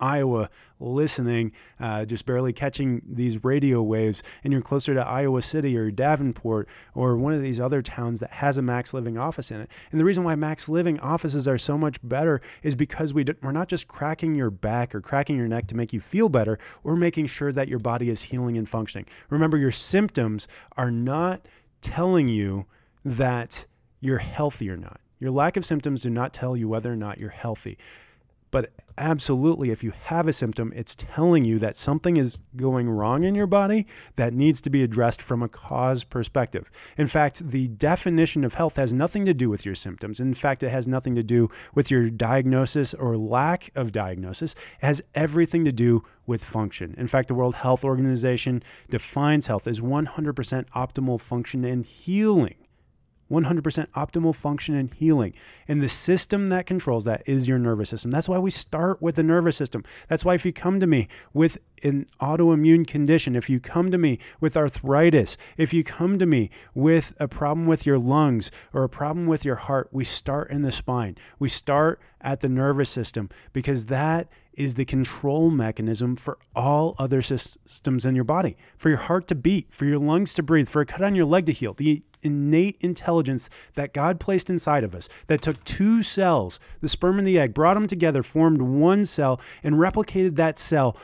Iowa 0.00 0.50
listening, 0.78 1.52
uh, 1.80 2.04
just 2.04 2.26
barely 2.26 2.52
catching 2.52 3.02
these 3.06 3.44
radio 3.44 3.82
waves, 3.82 4.22
and 4.44 4.52
you're 4.52 4.62
closer 4.62 4.94
to 4.94 5.06
Iowa 5.06 5.42
City 5.42 5.76
or 5.76 5.90
Davenport 5.90 6.68
or 6.94 7.16
one 7.16 7.32
of 7.32 7.42
these 7.42 7.60
other 7.60 7.82
towns 7.82 8.20
that 8.20 8.30
has 8.30 8.58
a 8.58 8.62
Max 8.62 8.92
Living 8.92 9.16
office 9.16 9.50
in 9.50 9.60
it. 9.60 9.70
And 9.90 10.00
the 10.00 10.04
reason 10.04 10.24
why 10.24 10.34
Max 10.34 10.68
Living 10.68 11.00
offices 11.00 11.48
are 11.48 11.58
so 11.58 11.78
much 11.78 11.96
better 12.02 12.40
is 12.62 12.76
because 12.76 13.14
we 13.14 13.24
we're 13.42 13.52
not 13.52 13.68
just 13.68 13.88
cracking 13.88 14.34
your 14.34 14.50
back 14.50 14.94
or 14.94 15.00
cracking 15.00 15.36
your 15.36 15.48
neck 15.48 15.66
to 15.68 15.76
make 15.76 15.92
you 15.92 16.00
feel 16.00 16.28
better, 16.28 16.58
we're 16.82 16.96
making 16.96 17.26
sure 17.26 17.52
that 17.52 17.68
your 17.68 17.78
body 17.78 18.10
is 18.10 18.22
healing 18.22 18.58
and 18.58 18.68
functioning. 18.68 19.06
Remember, 19.30 19.56
your 19.56 19.72
symptoms 19.72 20.46
are 20.76 20.90
not 20.90 21.46
telling 21.80 22.28
you 22.28 22.66
that 23.04 23.66
you're 24.00 24.18
healthy 24.18 24.68
or 24.68 24.76
not. 24.76 25.00
Your 25.18 25.30
lack 25.30 25.56
of 25.56 25.64
symptoms 25.64 26.02
do 26.02 26.10
not 26.10 26.32
tell 26.32 26.56
you 26.56 26.68
whether 26.68 26.92
or 26.92 26.96
not 26.96 27.18
you're 27.18 27.30
healthy. 27.30 27.78
But 28.50 28.70
absolutely, 28.96 29.70
if 29.70 29.82
you 29.82 29.92
have 30.04 30.28
a 30.28 30.32
symptom, 30.32 30.72
it's 30.74 30.94
telling 30.94 31.44
you 31.44 31.58
that 31.58 31.76
something 31.76 32.16
is 32.16 32.38
going 32.56 32.88
wrong 32.88 33.24
in 33.24 33.34
your 33.34 33.46
body 33.46 33.86
that 34.16 34.32
needs 34.32 34.60
to 34.62 34.70
be 34.70 34.82
addressed 34.82 35.20
from 35.20 35.42
a 35.42 35.48
cause 35.48 36.04
perspective. 36.04 36.70
In 36.96 37.06
fact, 37.06 37.50
the 37.50 37.68
definition 37.68 38.44
of 38.44 38.54
health 38.54 38.76
has 38.76 38.92
nothing 38.92 39.24
to 39.26 39.34
do 39.34 39.50
with 39.50 39.66
your 39.66 39.74
symptoms. 39.74 40.20
In 40.20 40.34
fact, 40.34 40.62
it 40.62 40.70
has 40.70 40.86
nothing 40.86 41.14
to 41.16 41.22
do 41.22 41.50
with 41.74 41.90
your 41.90 42.08
diagnosis 42.08 42.94
or 42.94 43.16
lack 43.16 43.70
of 43.74 43.92
diagnosis. 43.92 44.54
It 44.80 44.86
has 44.86 45.02
everything 45.14 45.64
to 45.64 45.72
do 45.72 46.04
with 46.24 46.42
function. 46.42 46.94
In 46.96 47.08
fact, 47.08 47.28
the 47.28 47.34
World 47.34 47.56
Health 47.56 47.84
Organization 47.84 48.62
defines 48.88 49.48
health 49.48 49.66
as 49.66 49.80
100% 49.80 50.68
optimal 50.70 51.20
function 51.20 51.64
and 51.64 51.84
healing. 51.84 52.56
100% 53.30 53.88
optimal 53.90 54.34
function 54.34 54.74
and 54.74 54.92
healing. 54.94 55.34
And 55.66 55.82
the 55.82 55.88
system 55.88 56.48
that 56.48 56.66
controls 56.66 57.04
that 57.04 57.22
is 57.26 57.48
your 57.48 57.58
nervous 57.58 57.90
system. 57.90 58.10
That's 58.10 58.28
why 58.28 58.38
we 58.38 58.50
start 58.50 59.02
with 59.02 59.16
the 59.16 59.22
nervous 59.22 59.56
system. 59.56 59.84
That's 60.08 60.24
why 60.24 60.34
if 60.34 60.44
you 60.44 60.52
come 60.52 60.80
to 60.80 60.86
me 60.86 61.08
with 61.32 61.58
an 61.82 62.06
autoimmune 62.20 62.86
condition, 62.86 63.36
if 63.36 63.50
you 63.50 63.60
come 63.60 63.90
to 63.90 63.98
me 63.98 64.18
with 64.40 64.56
arthritis, 64.56 65.36
if 65.56 65.74
you 65.74 65.84
come 65.84 66.18
to 66.18 66.26
me 66.26 66.50
with 66.74 67.14
a 67.18 67.28
problem 67.28 67.66
with 67.66 67.84
your 67.84 67.98
lungs 67.98 68.50
or 68.72 68.84
a 68.84 68.88
problem 68.88 69.26
with 69.26 69.44
your 69.44 69.56
heart, 69.56 69.88
we 69.92 70.04
start 70.04 70.50
in 70.50 70.62
the 70.62 70.72
spine. 70.72 71.16
We 71.38 71.48
start 71.48 72.00
at 72.20 72.40
the 72.40 72.48
nervous 72.48 72.90
system 72.90 73.28
because 73.52 73.86
that 73.86 74.28
is 74.54 74.74
the 74.74 74.84
control 74.84 75.50
mechanism 75.50 76.16
for 76.16 76.38
all 76.54 76.96
other 76.98 77.20
systems 77.20 78.06
in 78.06 78.14
your 78.14 78.24
body. 78.24 78.56
For 78.78 78.88
your 78.88 78.98
heart 78.98 79.28
to 79.28 79.34
beat, 79.34 79.72
for 79.72 79.84
your 79.84 79.98
lungs 79.98 80.32
to 80.34 80.42
breathe, 80.42 80.68
for 80.68 80.80
a 80.80 80.86
cut 80.86 81.02
on 81.02 81.14
your 81.14 81.26
leg 81.26 81.46
to 81.46 81.52
heal. 81.52 81.74
The 81.74 82.02
innate 82.26 82.76
intelligence 82.80 83.48
that 83.74 83.94
God 83.94 84.20
placed 84.20 84.50
inside 84.50 84.84
of 84.84 84.94
us 84.94 85.08
that 85.28 85.40
took 85.40 85.62
two 85.64 86.02
cells, 86.02 86.60
the 86.80 86.88
sperm 86.88 87.18
and 87.18 87.26
the 87.26 87.38
egg, 87.38 87.54
brought 87.54 87.74
them 87.74 87.86
together, 87.86 88.22
formed 88.22 88.60
one 88.60 89.04
cell, 89.04 89.40
and 89.62 89.76
replicated 89.76 90.36
that 90.36 90.58
cell 90.58 90.96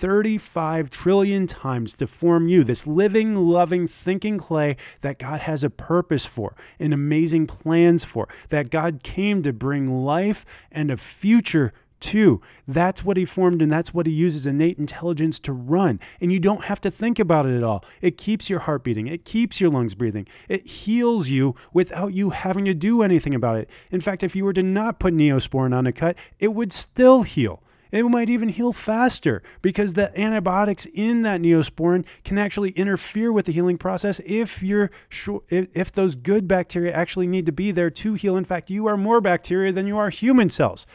35 0.00 0.88
trillion 0.88 1.46
times 1.46 1.92
to 1.92 2.06
form 2.06 2.48
you, 2.48 2.64
this 2.64 2.86
living, 2.86 3.36
loving, 3.36 3.86
thinking 3.86 4.38
clay 4.38 4.74
that 5.02 5.18
God 5.18 5.40
has 5.42 5.62
a 5.62 5.68
purpose 5.68 6.24
for 6.24 6.56
and 6.78 6.94
amazing 6.94 7.46
plans 7.46 8.02
for, 8.02 8.26
that 8.48 8.70
God 8.70 9.02
came 9.02 9.42
to 9.42 9.52
bring 9.52 10.02
life 10.02 10.46
and 10.72 10.90
a 10.90 10.96
future 10.96 11.74
Two, 12.00 12.40
that's 12.66 13.04
what 13.04 13.18
he 13.18 13.26
formed 13.26 13.60
and 13.60 13.70
that's 13.70 13.92
what 13.92 14.06
he 14.06 14.12
uses 14.12 14.46
innate 14.46 14.78
intelligence 14.78 15.38
to 15.40 15.52
run. 15.52 16.00
And 16.20 16.32
you 16.32 16.40
don't 16.40 16.64
have 16.64 16.80
to 16.80 16.90
think 16.90 17.18
about 17.18 17.44
it 17.44 17.56
at 17.56 17.62
all. 17.62 17.84
It 18.00 18.16
keeps 18.16 18.48
your 18.48 18.60
heart 18.60 18.82
beating, 18.82 19.06
it 19.06 19.26
keeps 19.26 19.60
your 19.60 19.70
lungs 19.70 19.94
breathing, 19.94 20.26
it 20.48 20.66
heals 20.66 21.28
you 21.28 21.54
without 21.74 22.14
you 22.14 22.30
having 22.30 22.64
to 22.64 22.74
do 22.74 23.02
anything 23.02 23.34
about 23.34 23.58
it. 23.58 23.70
In 23.90 24.00
fact, 24.00 24.22
if 24.22 24.34
you 24.34 24.44
were 24.44 24.54
to 24.54 24.62
not 24.62 24.98
put 24.98 25.12
neosporin 25.12 25.74
on 25.74 25.86
a 25.86 25.92
cut, 25.92 26.16
it 26.38 26.54
would 26.54 26.72
still 26.72 27.22
heal. 27.22 27.62
It 27.92 28.04
might 28.04 28.30
even 28.30 28.48
heal 28.48 28.72
faster 28.72 29.42
because 29.62 29.94
the 29.94 30.18
antibiotics 30.18 30.86
in 30.86 31.22
that 31.22 31.40
neosporin 31.40 32.04
can 32.24 32.38
actually 32.38 32.70
interfere 32.70 33.32
with 33.32 33.46
the 33.46 33.52
healing 33.52 33.78
process 33.78 34.20
if 34.24 34.62
you're 34.62 34.90
sure 35.08 35.42
if, 35.48 35.76
if 35.76 35.92
those 35.92 36.14
good 36.14 36.46
bacteria 36.46 36.92
actually 36.92 37.26
need 37.26 37.46
to 37.46 37.52
be 37.52 37.72
there 37.72 37.90
to 37.90 38.14
heal. 38.14 38.36
In 38.36 38.44
fact, 38.44 38.70
you 38.70 38.86
are 38.86 38.96
more 38.96 39.20
bacteria 39.20 39.72
than 39.72 39.86
you 39.86 39.98
are 39.98 40.10
human 40.10 40.48
cells. 40.48 40.86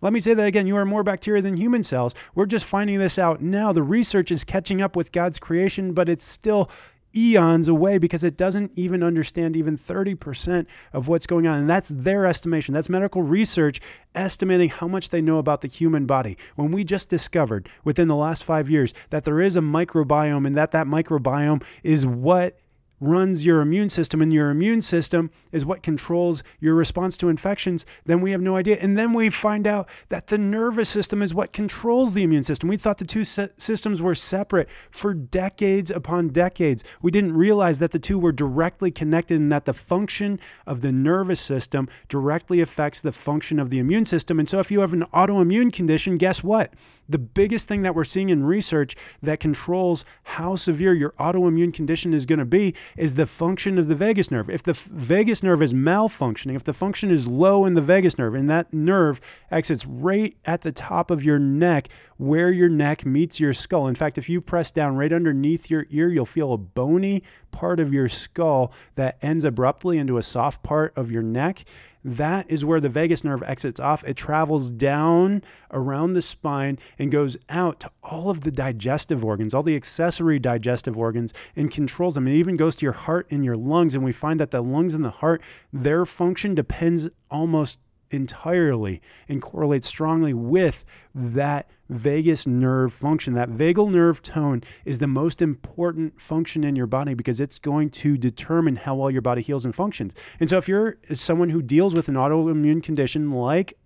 Let 0.00 0.12
me 0.12 0.20
say 0.20 0.34
that 0.34 0.46
again. 0.46 0.66
You 0.66 0.76
are 0.76 0.84
more 0.84 1.02
bacteria 1.02 1.40
than 1.40 1.56
human 1.56 1.82
cells. 1.82 2.14
We're 2.34 2.46
just 2.46 2.66
finding 2.66 2.98
this 2.98 3.18
out 3.18 3.40
now. 3.40 3.72
The 3.72 3.82
research 3.82 4.30
is 4.30 4.44
catching 4.44 4.82
up 4.82 4.94
with 4.94 5.10
God's 5.10 5.38
creation, 5.38 5.94
but 5.94 6.08
it's 6.08 6.26
still 6.26 6.70
eons 7.16 7.68
away 7.68 7.98
because 7.98 8.22
it 8.22 8.36
doesn't 8.36 8.72
even 8.74 9.02
understand 9.02 9.56
even 9.56 9.78
30% 9.78 10.66
of 10.92 11.08
what's 11.08 11.26
going 11.26 11.46
on. 11.46 11.60
And 11.60 11.70
that's 11.70 11.88
their 11.88 12.26
estimation. 12.26 12.74
That's 12.74 12.88
medical 12.88 13.22
research 13.22 13.80
estimating 14.14 14.68
how 14.68 14.86
much 14.86 15.10
they 15.10 15.22
know 15.22 15.38
about 15.38 15.62
the 15.62 15.68
human 15.68 16.06
body. 16.06 16.36
When 16.56 16.70
we 16.70 16.84
just 16.84 17.08
discovered 17.08 17.68
within 17.84 18.08
the 18.08 18.16
last 18.16 18.44
five 18.44 18.68
years 18.68 18.92
that 19.10 19.24
there 19.24 19.40
is 19.40 19.56
a 19.56 19.60
microbiome 19.60 20.46
and 20.46 20.56
that 20.56 20.72
that 20.72 20.86
microbiome 20.86 21.62
is 21.82 22.06
what 22.06 22.58
runs 23.00 23.44
your 23.44 23.60
immune 23.60 23.90
system 23.90 24.22
and 24.22 24.32
your 24.32 24.50
immune 24.50 24.82
system 24.82 25.30
is 25.52 25.66
what 25.66 25.82
controls 25.82 26.42
your 26.60 26.74
response 26.74 27.16
to 27.18 27.28
infections, 27.28 27.84
then 28.04 28.20
we 28.20 28.30
have 28.30 28.40
no 28.40 28.56
idea. 28.56 28.76
And 28.80 28.96
then 28.96 29.12
we 29.12 29.30
find 29.30 29.66
out 29.66 29.88
that 30.08 30.28
the 30.28 30.38
nervous 30.38 30.88
system 30.88 31.22
is 31.22 31.34
what 31.34 31.52
controls 31.52 32.14
the 32.14 32.22
immune 32.22 32.44
system. 32.44 32.68
We 32.68 32.76
thought 32.76 32.98
the 32.98 33.04
two 33.04 33.24
systems 33.24 34.00
were 34.00 34.14
separate 34.14 34.68
for 34.90 35.12
decades 35.14 35.90
upon 35.90 36.28
decades. 36.28 36.84
We 37.02 37.10
didn't 37.10 37.34
realize 37.34 37.78
that 37.80 37.92
the 37.92 37.98
two 37.98 38.18
were 38.18 38.32
directly 38.32 38.90
connected 38.90 39.38
and 39.38 39.52
that 39.52 39.66
the 39.66 39.74
function 39.74 40.40
of 40.66 40.80
the 40.80 40.92
nervous 40.92 41.40
system 41.40 41.88
directly 42.08 42.60
affects 42.60 43.00
the 43.00 43.12
function 43.12 43.58
of 43.58 43.70
the 43.70 43.78
immune 43.78 44.06
system. 44.06 44.38
And 44.38 44.48
so 44.48 44.58
if 44.58 44.70
you 44.70 44.80
have 44.80 44.92
an 44.92 45.04
autoimmune 45.12 45.72
condition, 45.72 46.16
guess 46.16 46.42
what? 46.42 46.72
The 47.08 47.18
biggest 47.18 47.68
thing 47.68 47.82
that 47.82 47.94
we're 47.94 48.04
seeing 48.04 48.30
in 48.30 48.44
research 48.44 48.96
that 49.22 49.38
controls 49.38 50.04
how 50.24 50.56
severe 50.56 50.92
your 50.92 51.10
autoimmune 51.12 51.72
condition 51.72 52.12
is 52.12 52.26
going 52.26 52.38
to 52.40 52.44
be 52.44 52.74
is 52.96 53.14
the 53.14 53.26
function 53.26 53.78
of 53.78 53.88
the 53.88 53.94
vagus 53.94 54.30
nerve. 54.30 54.50
If 54.50 54.62
the 54.62 54.72
vagus 54.72 55.42
nerve 55.42 55.62
is 55.62 55.74
malfunctioning, 55.74 56.56
if 56.56 56.64
the 56.64 56.72
function 56.72 57.10
is 57.10 57.28
low 57.28 57.64
in 57.64 57.74
the 57.74 57.80
vagus 57.80 58.18
nerve, 58.18 58.34
and 58.34 58.48
that 58.50 58.72
nerve 58.72 59.20
exits 59.50 59.86
right 59.86 60.36
at 60.44 60.62
the 60.62 60.72
top 60.72 61.10
of 61.10 61.24
your 61.24 61.38
neck 61.38 61.88
where 62.16 62.50
your 62.50 62.68
neck 62.68 63.04
meets 63.04 63.38
your 63.38 63.52
skull. 63.52 63.86
In 63.86 63.94
fact, 63.94 64.18
if 64.18 64.28
you 64.28 64.40
press 64.40 64.70
down 64.70 64.96
right 64.96 65.12
underneath 65.12 65.70
your 65.70 65.86
ear, 65.90 66.08
you'll 66.08 66.24
feel 66.26 66.52
a 66.52 66.58
bony 66.58 67.22
part 67.50 67.80
of 67.80 67.92
your 67.92 68.08
skull 68.08 68.72
that 68.94 69.18
ends 69.22 69.44
abruptly 69.44 69.98
into 69.98 70.18
a 70.18 70.22
soft 70.22 70.62
part 70.62 70.92
of 70.96 71.10
your 71.10 71.22
neck 71.22 71.64
that 72.06 72.48
is 72.48 72.64
where 72.64 72.80
the 72.80 72.88
vagus 72.88 73.24
nerve 73.24 73.42
exits 73.42 73.80
off. 73.80 74.04
It 74.04 74.16
travels 74.16 74.70
down 74.70 75.42
around 75.72 76.12
the 76.12 76.22
spine 76.22 76.78
and 77.00 77.10
goes 77.10 77.36
out 77.48 77.80
to 77.80 77.90
all 78.04 78.30
of 78.30 78.42
the 78.42 78.52
digestive 78.52 79.24
organs, 79.24 79.52
all 79.52 79.64
the 79.64 79.74
accessory 79.74 80.38
digestive 80.38 80.96
organs, 80.96 81.34
and 81.56 81.68
controls 81.68 82.14
them. 82.14 82.28
It 82.28 82.36
even 82.36 82.56
goes 82.56 82.76
to 82.76 82.86
your 82.86 82.92
heart 82.92 83.26
and 83.30 83.44
your 83.44 83.56
lungs. 83.56 83.96
And 83.96 84.04
we 84.04 84.12
find 84.12 84.38
that 84.38 84.52
the 84.52 84.62
lungs 84.62 84.94
and 84.94 85.04
the 85.04 85.10
heart, 85.10 85.42
their 85.72 86.06
function 86.06 86.54
depends 86.54 87.08
almost 87.28 87.80
entirely 88.10 89.00
and 89.28 89.42
correlates 89.42 89.86
strongly 89.86 90.34
with 90.34 90.84
that 91.14 91.70
vagus 91.88 92.46
nerve 92.46 92.92
function. 92.92 93.34
That 93.34 93.50
vagal 93.50 93.90
nerve 93.90 94.22
tone 94.22 94.62
is 94.84 94.98
the 94.98 95.06
most 95.06 95.42
important 95.42 96.20
function 96.20 96.64
in 96.64 96.76
your 96.76 96.86
body 96.86 97.14
because 97.14 97.40
it's 97.40 97.58
going 97.58 97.90
to 97.90 98.16
determine 98.16 98.76
how 98.76 98.94
well 98.94 99.10
your 99.10 99.22
body 99.22 99.42
heals 99.42 99.64
and 99.64 99.74
functions. 99.74 100.14
And 100.40 100.48
so, 100.48 100.58
if 100.58 100.68
you're 100.68 100.96
someone 101.12 101.50
who 101.50 101.62
deals 101.62 101.94
with 101.94 102.08
an 102.08 102.14
autoimmune 102.14 102.82
condition 102.82 103.30
like 103.30 103.78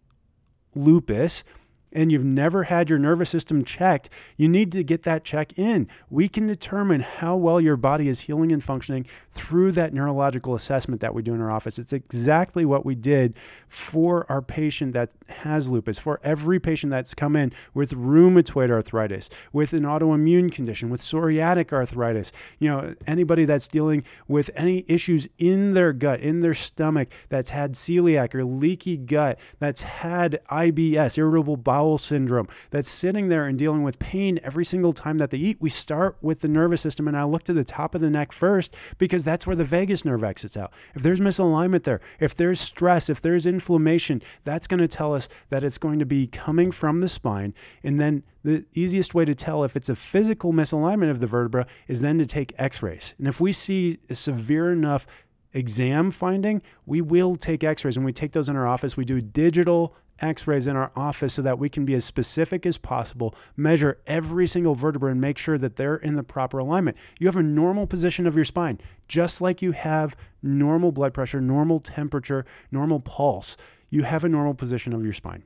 lupus, 0.74 1.44
and 1.92 2.12
you've 2.12 2.24
never 2.24 2.64
had 2.64 2.88
your 2.88 2.98
nervous 2.98 3.30
system 3.30 3.64
checked, 3.64 4.08
you 4.36 4.48
need 4.48 4.70
to 4.72 4.84
get 4.84 5.02
that 5.02 5.24
check 5.24 5.58
in. 5.58 5.88
We 6.08 6.28
can 6.28 6.46
determine 6.46 7.00
how 7.00 7.36
well 7.36 7.60
your 7.60 7.76
body 7.76 8.08
is 8.08 8.20
healing 8.20 8.52
and 8.52 8.62
functioning 8.62 9.06
through 9.32 9.72
that 9.72 9.92
neurological 9.92 10.54
assessment 10.54 11.00
that 11.00 11.14
we 11.14 11.22
do 11.22 11.34
in 11.34 11.40
our 11.40 11.50
office. 11.50 11.78
It's 11.78 11.92
exactly 11.92 12.64
what 12.64 12.84
we 12.84 12.94
did 12.94 13.34
for 13.68 14.30
our 14.30 14.42
patient 14.42 14.92
that 14.92 15.12
has 15.28 15.70
lupus, 15.70 15.98
for 15.98 16.20
every 16.22 16.60
patient 16.60 16.90
that's 16.90 17.14
come 17.14 17.36
in 17.36 17.52
with 17.74 17.92
rheumatoid 17.92 18.70
arthritis, 18.70 19.28
with 19.52 19.72
an 19.72 19.82
autoimmune 19.82 20.52
condition, 20.52 20.90
with 20.90 21.00
psoriatic 21.00 21.72
arthritis, 21.72 22.32
you 22.58 22.68
know, 22.70 22.94
anybody 23.06 23.44
that's 23.44 23.68
dealing 23.68 24.04
with 24.28 24.50
any 24.54 24.84
issues 24.88 25.28
in 25.38 25.74
their 25.74 25.92
gut, 25.92 26.20
in 26.20 26.40
their 26.40 26.54
stomach, 26.54 27.08
that's 27.28 27.50
had 27.50 27.74
celiac 27.74 28.34
or 28.34 28.44
leaky 28.44 28.96
gut, 28.96 29.38
that's 29.58 29.82
had 29.82 30.40
IBS, 30.50 31.18
irritable 31.18 31.56
bowel 31.56 31.79
bowel 31.80 31.96
syndrome 31.96 32.46
that's 32.70 32.90
sitting 32.90 33.28
there 33.28 33.46
and 33.46 33.58
dealing 33.58 33.82
with 33.82 33.98
pain 33.98 34.38
every 34.42 34.64
single 34.64 34.92
time 34.92 35.16
that 35.16 35.30
they 35.30 35.38
eat, 35.38 35.56
we 35.60 35.70
start 35.70 36.16
with 36.20 36.40
the 36.40 36.48
nervous 36.48 36.82
system. 36.82 37.08
And 37.08 37.16
I 37.16 37.24
look 37.24 37.42
to 37.44 37.54
the 37.54 37.64
top 37.64 37.94
of 37.94 38.02
the 38.02 38.10
neck 38.10 38.32
first 38.32 38.74
because 38.98 39.24
that's 39.24 39.46
where 39.46 39.56
the 39.56 39.64
vagus 39.64 40.04
nerve 40.04 40.22
exits 40.22 40.58
out. 40.58 40.72
If 40.94 41.02
there's 41.02 41.20
misalignment 41.20 41.84
there, 41.84 42.00
if 42.18 42.34
there's 42.34 42.60
stress, 42.60 43.08
if 43.08 43.22
there's 43.22 43.46
inflammation, 43.46 44.20
that's 44.44 44.66
going 44.66 44.80
to 44.80 44.88
tell 44.88 45.14
us 45.14 45.28
that 45.48 45.64
it's 45.64 45.78
going 45.78 45.98
to 46.00 46.06
be 46.06 46.26
coming 46.26 46.70
from 46.70 47.00
the 47.00 47.08
spine. 47.08 47.54
And 47.82 47.98
then 47.98 48.24
the 48.44 48.66
easiest 48.74 49.14
way 49.14 49.24
to 49.24 49.34
tell 49.34 49.64
if 49.64 49.74
it's 49.74 49.88
a 49.88 49.96
physical 49.96 50.52
misalignment 50.52 51.10
of 51.10 51.20
the 51.20 51.26
vertebra 51.26 51.66
is 51.88 52.02
then 52.02 52.18
to 52.18 52.26
take 52.26 52.52
x 52.58 52.82
rays. 52.82 53.14
And 53.16 53.26
if 53.26 53.40
we 53.40 53.52
see 53.52 54.00
a 54.10 54.14
severe 54.14 54.70
enough 54.70 55.06
exam 55.54 56.10
finding, 56.10 56.60
we 56.84 57.00
will 57.00 57.36
take 57.36 57.64
x 57.64 57.84
rays. 57.84 57.96
and 57.96 58.04
we 58.04 58.12
take 58.12 58.32
those 58.32 58.50
in 58.50 58.56
our 58.56 58.66
office, 58.66 58.98
we 58.98 59.04
do 59.06 59.20
digital 59.22 59.94
x 60.20 60.46
rays 60.46 60.66
in 60.66 60.76
our 60.76 60.92
office 60.94 61.34
so 61.34 61.42
that 61.42 61.58
we 61.58 61.68
can 61.68 61.84
be 61.84 61.94
as 61.94 62.04
specific 62.04 62.66
as 62.66 62.78
possible, 62.78 63.34
measure 63.56 64.00
every 64.06 64.46
single 64.46 64.74
vertebra, 64.74 65.10
and 65.10 65.20
make 65.20 65.38
sure 65.38 65.58
that 65.58 65.76
they're 65.76 65.96
in 65.96 66.16
the 66.16 66.22
proper 66.22 66.58
alignment. 66.58 66.96
You 67.18 67.26
have 67.26 67.36
a 67.36 67.42
normal 67.42 67.86
position 67.86 68.26
of 68.26 68.36
your 68.36 68.44
spine, 68.44 68.80
just 69.08 69.40
like 69.40 69.62
you 69.62 69.72
have 69.72 70.16
normal 70.42 70.92
blood 70.92 71.14
pressure, 71.14 71.40
normal 71.40 71.78
temperature, 71.78 72.44
normal 72.70 73.00
pulse. 73.00 73.56
You 73.88 74.04
have 74.04 74.24
a 74.24 74.28
normal 74.28 74.54
position 74.54 74.92
of 74.92 75.04
your 75.04 75.12
spine. 75.12 75.42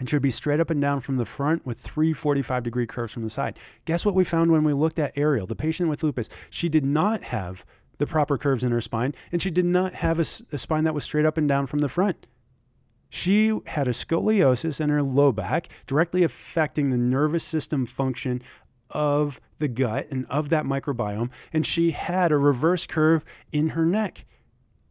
It 0.00 0.08
should 0.08 0.22
be 0.22 0.30
straight 0.30 0.58
up 0.58 0.70
and 0.70 0.80
down 0.80 1.00
from 1.00 1.16
the 1.16 1.26
front 1.26 1.66
with 1.66 1.78
three 1.78 2.12
45 2.12 2.62
degree 2.62 2.86
curves 2.86 3.12
from 3.12 3.22
the 3.22 3.30
side. 3.30 3.58
Guess 3.84 4.04
what 4.04 4.14
we 4.14 4.24
found 4.24 4.50
when 4.50 4.64
we 4.64 4.72
looked 4.72 4.98
at 4.98 5.16
Ariel, 5.16 5.46
the 5.46 5.54
patient 5.54 5.88
with 5.88 6.02
lupus? 6.02 6.28
She 6.50 6.68
did 6.68 6.84
not 6.84 7.24
have 7.24 7.64
the 7.98 8.06
proper 8.06 8.38
curves 8.38 8.64
in 8.64 8.72
her 8.72 8.80
spine, 8.80 9.14
and 9.30 9.40
she 9.40 9.50
did 9.50 9.64
not 9.64 9.94
have 9.94 10.18
a, 10.18 10.24
a 10.52 10.58
spine 10.58 10.84
that 10.84 10.94
was 10.94 11.04
straight 11.04 11.26
up 11.26 11.36
and 11.36 11.46
down 11.46 11.66
from 11.66 11.80
the 11.80 11.88
front. 11.88 12.26
She 13.14 13.52
had 13.66 13.88
a 13.88 13.90
scoliosis 13.90 14.80
in 14.80 14.88
her 14.88 15.02
low 15.02 15.32
back, 15.32 15.68
directly 15.86 16.22
affecting 16.22 16.88
the 16.88 16.96
nervous 16.96 17.44
system 17.44 17.84
function 17.84 18.40
of 18.88 19.38
the 19.58 19.68
gut 19.68 20.06
and 20.10 20.24
of 20.30 20.48
that 20.48 20.64
microbiome. 20.64 21.28
And 21.52 21.66
she 21.66 21.90
had 21.90 22.32
a 22.32 22.38
reverse 22.38 22.86
curve 22.86 23.22
in 23.52 23.68
her 23.70 23.84
neck. 23.84 24.24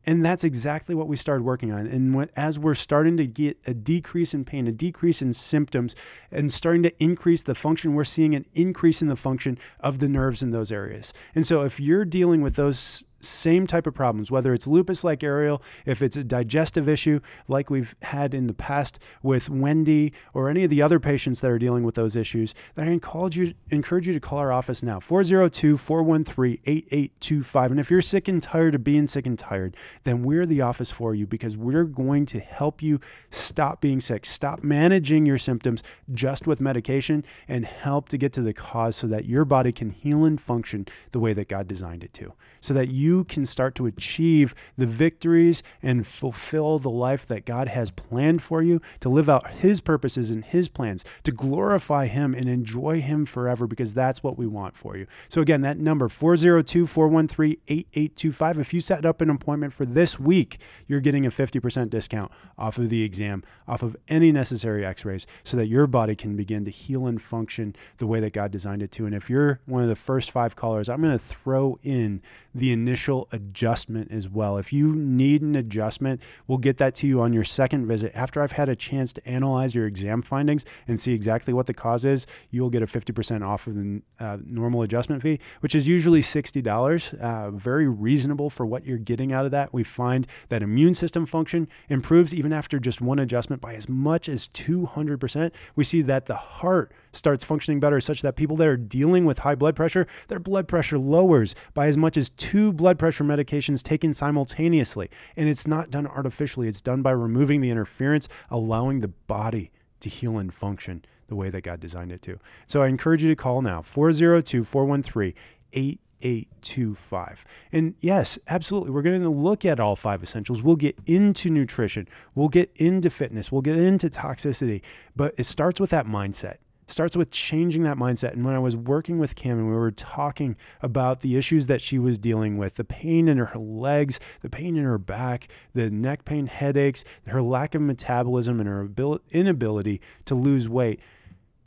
And 0.05 0.24
that's 0.24 0.43
exactly 0.43 0.93
what 0.93 1.07
we 1.07 1.15
started 1.15 1.43
working 1.43 1.72
on. 1.72 1.88
And 1.88 2.30
as 2.36 2.59
we're 2.59 2.76
starting 2.76 3.17
to 3.17 3.26
get 3.26 3.57
a 3.65 3.74
decrease 3.74 4.36
in 4.36 4.45
pain, 4.45 4.67
a 4.67 4.72
decrease 4.72 5.24
in 5.24 5.34
symptoms, 5.34 5.95
and 6.30 6.53
starting 6.53 6.84
to 6.84 7.03
increase 7.03 7.41
the 7.41 7.55
function, 7.55 7.95
we're 7.95 8.03
seeing 8.03 8.36
an 8.36 8.45
increase 8.53 9.01
in 9.01 9.07
the 9.07 9.15
function 9.15 9.57
of 9.80 9.97
the 9.97 10.07
nerves 10.07 10.43
in 10.43 10.51
those 10.51 10.72
areas. 10.72 11.11
And 11.34 11.45
so 11.45 11.63
if 11.63 11.80
you're 11.80 12.05
dealing 12.05 12.41
with 12.41 12.55
those 12.55 13.03
same 13.22 13.67
type 13.67 13.88
of 13.88 13.93
problems, 13.93 14.32
whether 14.32 14.53
it's 14.53 14.67
lupus 14.67 15.03
like 15.03 15.24
Ariel, 15.24 15.61
if 15.86 16.01
it's 16.01 16.17
a 16.17 16.24
digestive 16.24 16.88
issue 16.89 17.19
like 17.47 17.69
we've 17.69 17.95
had 18.01 18.34
in 18.34 18.47
the 18.47 18.53
past 18.53 18.99
with 19.24 19.49
Wendy, 19.49 20.13
or 20.34 20.49
any 20.49 20.63
of 20.63 20.69
the 20.69 20.82
other 20.82 20.99
patients 20.99 21.41
that 21.41 21.51
are 21.51 21.59
dealing 21.59 21.84
with 21.84 21.95
those 21.95 22.15
issues, 22.15 22.53
then 22.76 22.88
I 22.88 22.91
encourage 22.91 23.38
you, 23.38 23.53
encourage 23.69 24.07
you 24.07 24.13
to 24.13 24.19
call 24.19 24.39
our 24.39 24.51
office 24.51 24.84
now 24.84 24.99
402 24.99 25.78
413 25.78 26.59
8825. 26.65 27.72
And 27.72 27.80
if 27.80 27.91
you're 27.91 28.01
sick 28.01 28.28
and 28.28 28.41
tired 28.41 28.76
of 28.76 28.84
being 28.84 29.07
sick 29.07 29.26
and 29.26 29.38
tired, 29.38 29.76
then 30.03 30.24
we're 30.24 30.45
the 30.45 30.61
office 30.61 30.91
for 30.91 31.13
you 31.13 31.28
because 31.28 31.57
we're 31.57 31.84
going 31.84 32.26
to 32.28 32.39
help 32.39 32.82
you 32.82 32.99
stop 33.30 33.82
being 33.82 33.99
sick, 33.99 34.26
stop 34.26 34.63
managing 34.63 35.26
your 35.26 35.38
symptoms 35.38 35.84
just 36.13 36.47
with 36.47 36.61
medication, 36.61 37.24
and 37.47 37.65
help 37.65 38.09
to 38.09 38.17
get 38.17 38.34
to 38.34 38.41
the 38.41 38.53
cause 38.53 38.95
so 38.95 39.07
that 39.07 39.26
your 39.26 39.45
body 39.45 39.72
can 39.72 39.89
heal 39.89 40.26
and 40.26 40.39
function 40.39 40.88
the 41.11 41.19
way 41.19 41.34
that 41.34 41.47
God 41.47 41.67
designed 41.67 42.03
it 42.03 42.13
to, 42.15 42.34
so 42.59 42.74
that 42.74 42.89
you 42.89 43.11
you 43.12 43.26
can 43.26 43.45
start 43.45 43.76
to 43.76 43.86
achieve 43.86 44.55
the 44.78 44.86
victories 44.86 45.62
and 45.84 46.07
fulfill 46.07 46.80
the 46.80 46.89
life 46.89 47.28
that 47.28 47.45
God 47.45 47.68
has 47.68 47.91
planned 47.91 48.41
for 48.41 48.62
you, 48.62 48.82
to 49.01 49.09
live 49.09 49.30
out 49.30 49.51
His 49.51 49.82
purposes 49.82 50.32
and 50.32 50.45
His 50.45 50.70
plans, 50.70 51.03
to 51.24 51.32
glorify 51.32 52.07
Him 52.07 52.34
and 52.34 52.47
enjoy 52.47 53.01
Him 53.01 53.26
forever, 53.26 53.68
because 53.68 53.93
that's 53.93 54.24
what 54.24 54.38
we 54.38 54.47
want 54.47 54.78
for 54.78 54.95
you. 54.95 55.07
So, 55.28 55.41
again, 55.41 55.62
that 55.62 55.78
number 55.78 56.07
402 56.07 56.88
413 56.88 57.57
8825. 57.68 58.59
If 58.59 58.74
you 58.74 58.80
set 58.80 59.05
up 59.05 59.20
an 59.20 59.30
appointment 59.30 59.74
for 59.74 59.86
this 59.86 60.18
week, 60.20 60.59
you're 60.88 61.01
getting 61.01 61.26
a 61.26 61.32
50% 61.32 61.89
discount 61.89 62.32
off 62.57 62.78
of 62.78 62.89
the 62.89 63.03
exam, 63.03 63.43
off 63.68 63.84
of 63.84 63.97
any 64.07 64.32
necessary 64.32 64.86
x 64.86 65.03
rays, 65.03 65.28
so 65.43 65.57
that 65.57 65.68
your 65.68 65.86
body 65.86 66.16
can 66.16 66.38
begin 66.38 66.64
to 66.64 66.72
heal 66.72 67.07
and 67.07 67.22
function 67.22 67.76
the 67.97 68.07
way 68.07 68.22
that 68.22 68.32
God 68.32 68.51
designed 68.51 68.82
it 68.82 68.91
to. 68.93 69.05
And 69.05 69.14
if 69.14 69.30
you're 69.30 69.59
one 69.66 69.84
of 69.84 69.89
the 69.89 69.95
first 69.95 70.32
five 70.32 70.55
callers, 70.55 70.88
I'm 70.88 71.01
going 71.01 71.12
to 71.12 71.20
throw 71.20 71.78
in 71.84 72.22
the 72.53 72.72
initial 72.72 73.01
initial 73.02 73.28
adjustment 73.32 74.12
as 74.12 74.30
well. 74.30 74.58
If 74.58 74.72
you 74.72 74.93
need 74.95 75.41
an 75.41 75.56
adjustment, 75.56 76.22
we'll 76.45 76.60
get 76.60 76.78
that 76.78 76.93
to 76.95 77.08
you 77.08 77.20
on 77.22 77.34
your 77.34 77.43
second 77.43 77.88
visit. 77.88 78.12
After 78.14 78.43
I've 78.43 78.52
had 78.52 78.70
a 78.70 78.76
chance 78.76 79.12
to 79.14 79.28
analyze 79.28 79.74
your 79.74 79.88
exam 79.88 80.22
findings 80.22 80.66
and 80.88 80.99
see 80.99 81.12
exactly 81.14 81.52
what 81.52 81.66
the 81.66 81.74
cause 81.74 82.06
is, 82.06 82.28
you'll 82.52 82.70
get 82.70 82.84
a 82.84 82.86
50% 82.86 83.41
off 83.43 83.66
of 83.66 83.74
the 83.74 84.04
uh, 84.20 84.38
normal 84.45 84.84
adjustment 84.84 85.24
fee, 85.24 85.39
which 85.62 85.74
is 85.74 85.88
usually 85.88 86.22
$60. 86.22 87.20
Uh, 87.20 87.49
very 87.49 87.88
reasonable 87.88 88.52
for 88.52 88.68
what 88.68 88.86
you're 88.86 88.99
getting 88.99 89.34
out 89.34 89.45
of 89.45 89.52
that. 89.52 89.74
We 89.74 89.84
find 89.84 90.28
that 90.49 90.62
immune 90.62 90.93
system 90.93 91.26
function 91.26 91.68
improves 91.89 92.36
even 92.36 92.54
after 92.54 92.78
just 92.78 93.02
one 93.02 93.18
adjustment 93.18 93.64
by 93.64 93.74
as 93.74 93.89
much 93.89 94.30
as 94.30 94.47
200%. 94.49 95.52
We 95.76 95.84
see 95.84 96.04
that 96.04 96.28
the 96.28 96.36
heart 96.36 96.91
starts 97.14 97.43
functioning 97.43 97.80
better, 97.80 97.99
such 97.99 98.22
that 98.22 98.36
people 98.36 98.56
that 98.58 98.68
are 98.68 98.78
dealing 98.78 99.26
with 99.26 99.39
high 99.39 99.56
blood 99.56 99.76
pressure, 99.76 100.06
their 100.28 100.39
blood 100.39 100.68
pressure 100.68 100.99
lowers 100.99 101.56
by 101.74 101.88
as 101.88 101.97
much 101.97 102.16
as 102.16 102.30
two 102.30 102.72
blood 102.72 102.90
pressure 102.97 103.23
medications 103.23 103.83
taken 103.83 104.13
simultaneously. 104.13 105.09
And 105.35 105.49
it's 105.49 105.67
not 105.67 105.89
done 105.89 106.07
artificially, 106.07 106.67
it's 106.67 106.81
done 106.81 107.01
by 107.01 107.11
removing 107.11 107.61
the 107.61 107.69
interference, 107.69 108.27
allowing 108.49 109.01
the 109.01 109.07
body 109.07 109.71
to 110.01 110.09
heal 110.09 110.37
and 110.37 110.53
function 110.53 111.05
the 111.27 111.35
way 111.35 111.49
that 111.49 111.61
God 111.61 111.79
designed 111.79 112.11
it 112.11 112.21
to. 112.23 112.39
So 112.67 112.81
I 112.81 112.87
encourage 112.87 113.23
you 113.23 113.29
to 113.29 113.35
call 113.35 113.61
now 113.61 113.81
402 113.81 114.63
413 114.63 115.33
8825. 115.73 117.45
And 117.71 117.95
yes, 117.99 118.37
absolutely. 118.47 118.91
We're 118.91 119.01
going 119.01 119.21
to 119.21 119.29
look 119.29 119.65
at 119.65 119.79
all 119.79 119.95
five 119.95 120.21
essentials. 120.21 120.61
We'll 120.61 120.75
get 120.75 120.97
into 121.05 121.49
nutrition, 121.49 122.07
we'll 122.35 122.49
get 122.49 122.71
into 122.75 123.09
fitness, 123.09 123.51
we'll 123.51 123.61
get 123.61 123.77
into 123.77 124.09
toxicity, 124.09 124.81
but 125.15 125.33
it 125.37 125.45
starts 125.45 125.79
with 125.79 125.89
that 125.91 126.05
mindset 126.05 126.57
starts 126.91 127.15
with 127.15 127.31
changing 127.31 127.83
that 127.83 127.97
mindset. 127.97 128.33
And 128.33 128.43
when 128.43 128.55
I 128.55 128.59
was 128.59 128.75
working 128.75 129.19
with 129.19 129.35
Kim 129.35 129.57
and 129.57 129.67
we 129.67 129.75
were 129.75 129.91
talking 129.91 130.55
about 130.81 131.19
the 131.19 131.37
issues 131.37 131.67
that 131.67 131.81
she 131.81 131.97
was 131.97 132.19
dealing 132.19 132.57
with, 132.57 132.75
the 132.75 132.83
pain 132.83 133.27
in 133.27 133.37
her 133.37 133.57
legs, 133.57 134.19
the 134.41 134.49
pain 134.49 134.75
in 134.77 134.83
her 134.83 134.97
back, 134.97 135.47
the 135.73 135.89
neck 135.89 136.25
pain, 136.25 136.47
headaches, 136.47 137.03
her 137.27 137.41
lack 137.41 137.75
of 137.75 137.81
metabolism, 137.81 138.59
and 138.59 138.67
her 138.67 138.89
inability 139.31 140.01
to 140.25 140.35
lose 140.35 140.67
weight, 140.67 140.99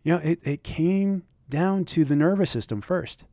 you 0.02 0.12
know, 0.12 0.20
it, 0.22 0.38
it 0.42 0.62
came 0.62 1.24
down 1.48 1.84
to 1.84 2.04
the 2.04 2.16
nervous 2.16 2.50
system 2.50 2.80
first. 2.80 3.24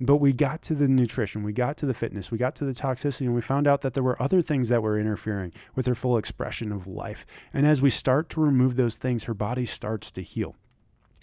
But 0.00 0.16
we 0.16 0.32
got 0.32 0.60
to 0.62 0.74
the 0.74 0.88
nutrition, 0.88 1.44
we 1.44 1.52
got 1.52 1.76
to 1.78 1.86
the 1.86 1.94
fitness, 1.94 2.30
we 2.30 2.36
got 2.36 2.56
to 2.56 2.64
the 2.64 2.72
toxicity, 2.72 3.22
and 3.22 3.34
we 3.34 3.40
found 3.40 3.68
out 3.68 3.80
that 3.82 3.94
there 3.94 4.02
were 4.02 4.20
other 4.20 4.42
things 4.42 4.68
that 4.68 4.82
were 4.82 4.98
interfering 4.98 5.52
with 5.76 5.86
her 5.86 5.94
full 5.94 6.18
expression 6.18 6.72
of 6.72 6.88
life. 6.88 7.24
And 7.52 7.64
as 7.64 7.80
we 7.80 7.90
start 7.90 8.28
to 8.30 8.40
remove 8.40 8.74
those 8.74 8.96
things, 8.96 9.24
her 9.24 9.34
body 9.34 9.64
starts 9.64 10.10
to 10.12 10.20
heal. 10.20 10.56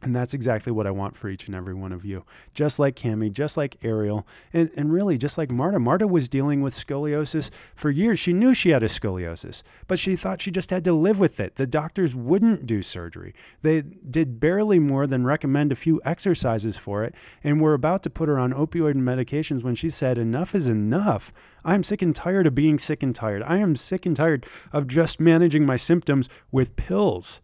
And 0.03 0.15
that's 0.15 0.33
exactly 0.33 0.71
what 0.71 0.87
I 0.87 0.91
want 0.91 1.15
for 1.15 1.29
each 1.29 1.45
and 1.45 1.55
every 1.55 1.75
one 1.75 1.91
of 1.91 2.03
you. 2.03 2.25
Just 2.55 2.79
like 2.79 2.95
Cami, 2.95 3.31
just 3.31 3.55
like 3.55 3.77
Ariel, 3.83 4.25
and, 4.51 4.71
and 4.75 4.91
really 4.91 5.15
just 5.15 5.37
like 5.37 5.51
Marta. 5.51 5.79
Marta 5.79 6.07
was 6.07 6.27
dealing 6.27 6.61
with 6.61 6.73
scoliosis 6.73 7.51
for 7.75 7.91
years. 7.91 8.19
She 8.19 8.33
knew 8.33 8.55
she 8.55 8.69
had 8.69 8.81
a 8.81 8.87
scoliosis, 8.87 9.61
but 9.87 9.99
she 9.99 10.15
thought 10.15 10.41
she 10.41 10.49
just 10.49 10.71
had 10.71 10.83
to 10.85 10.93
live 10.93 11.19
with 11.19 11.39
it. 11.39 11.55
The 11.55 11.67
doctors 11.67 12.15
wouldn't 12.15 12.65
do 12.65 12.81
surgery. 12.81 13.35
They 13.61 13.81
did 13.81 14.39
barely 14.39 14.79
more 14.79 15.05
than 15.05 15.23
recommend 15.23 15.71
a 15.71 15.75
few 15.75 16.01
exercises 16.03 16.77
for 16.77 17.03
it, 17.03 17.13
and 17.43 17.61
were 17.61 17.75
about 17.75 18.01
to 18.03 18.09
put 18.09 18.27
her 18.27 18.39
on 18.39 18.53
opioid 18.53 18.95
medications 18.95 19.63
when 19.63 19.75
she 19.75 19.89
said, 19.89 20.17
Enough 20.17 20.55
is 20.55 20.67
enough. 20.67 21.31
I'm 21.63 21.83
sick 21.83 22.01
and 22.01 22.15
tired 22.15 22.47
of 22.47 22.55
being 22.55 22.79
sick 22.79 23.03
and 23.03 23.13
tired. 23.13 23.43
I 23.43 23.57
am 23.57 23.75
sick 23.75 24.07
and 24.07 24.15
tired 24.15 24.47
of 24.73 24.87
just 24.87 25.19
managing 25.19 25.63
my 25.63 25.75
symptoms 25.75 26.27
with 26.51 26.75
pills. 26.75 27.39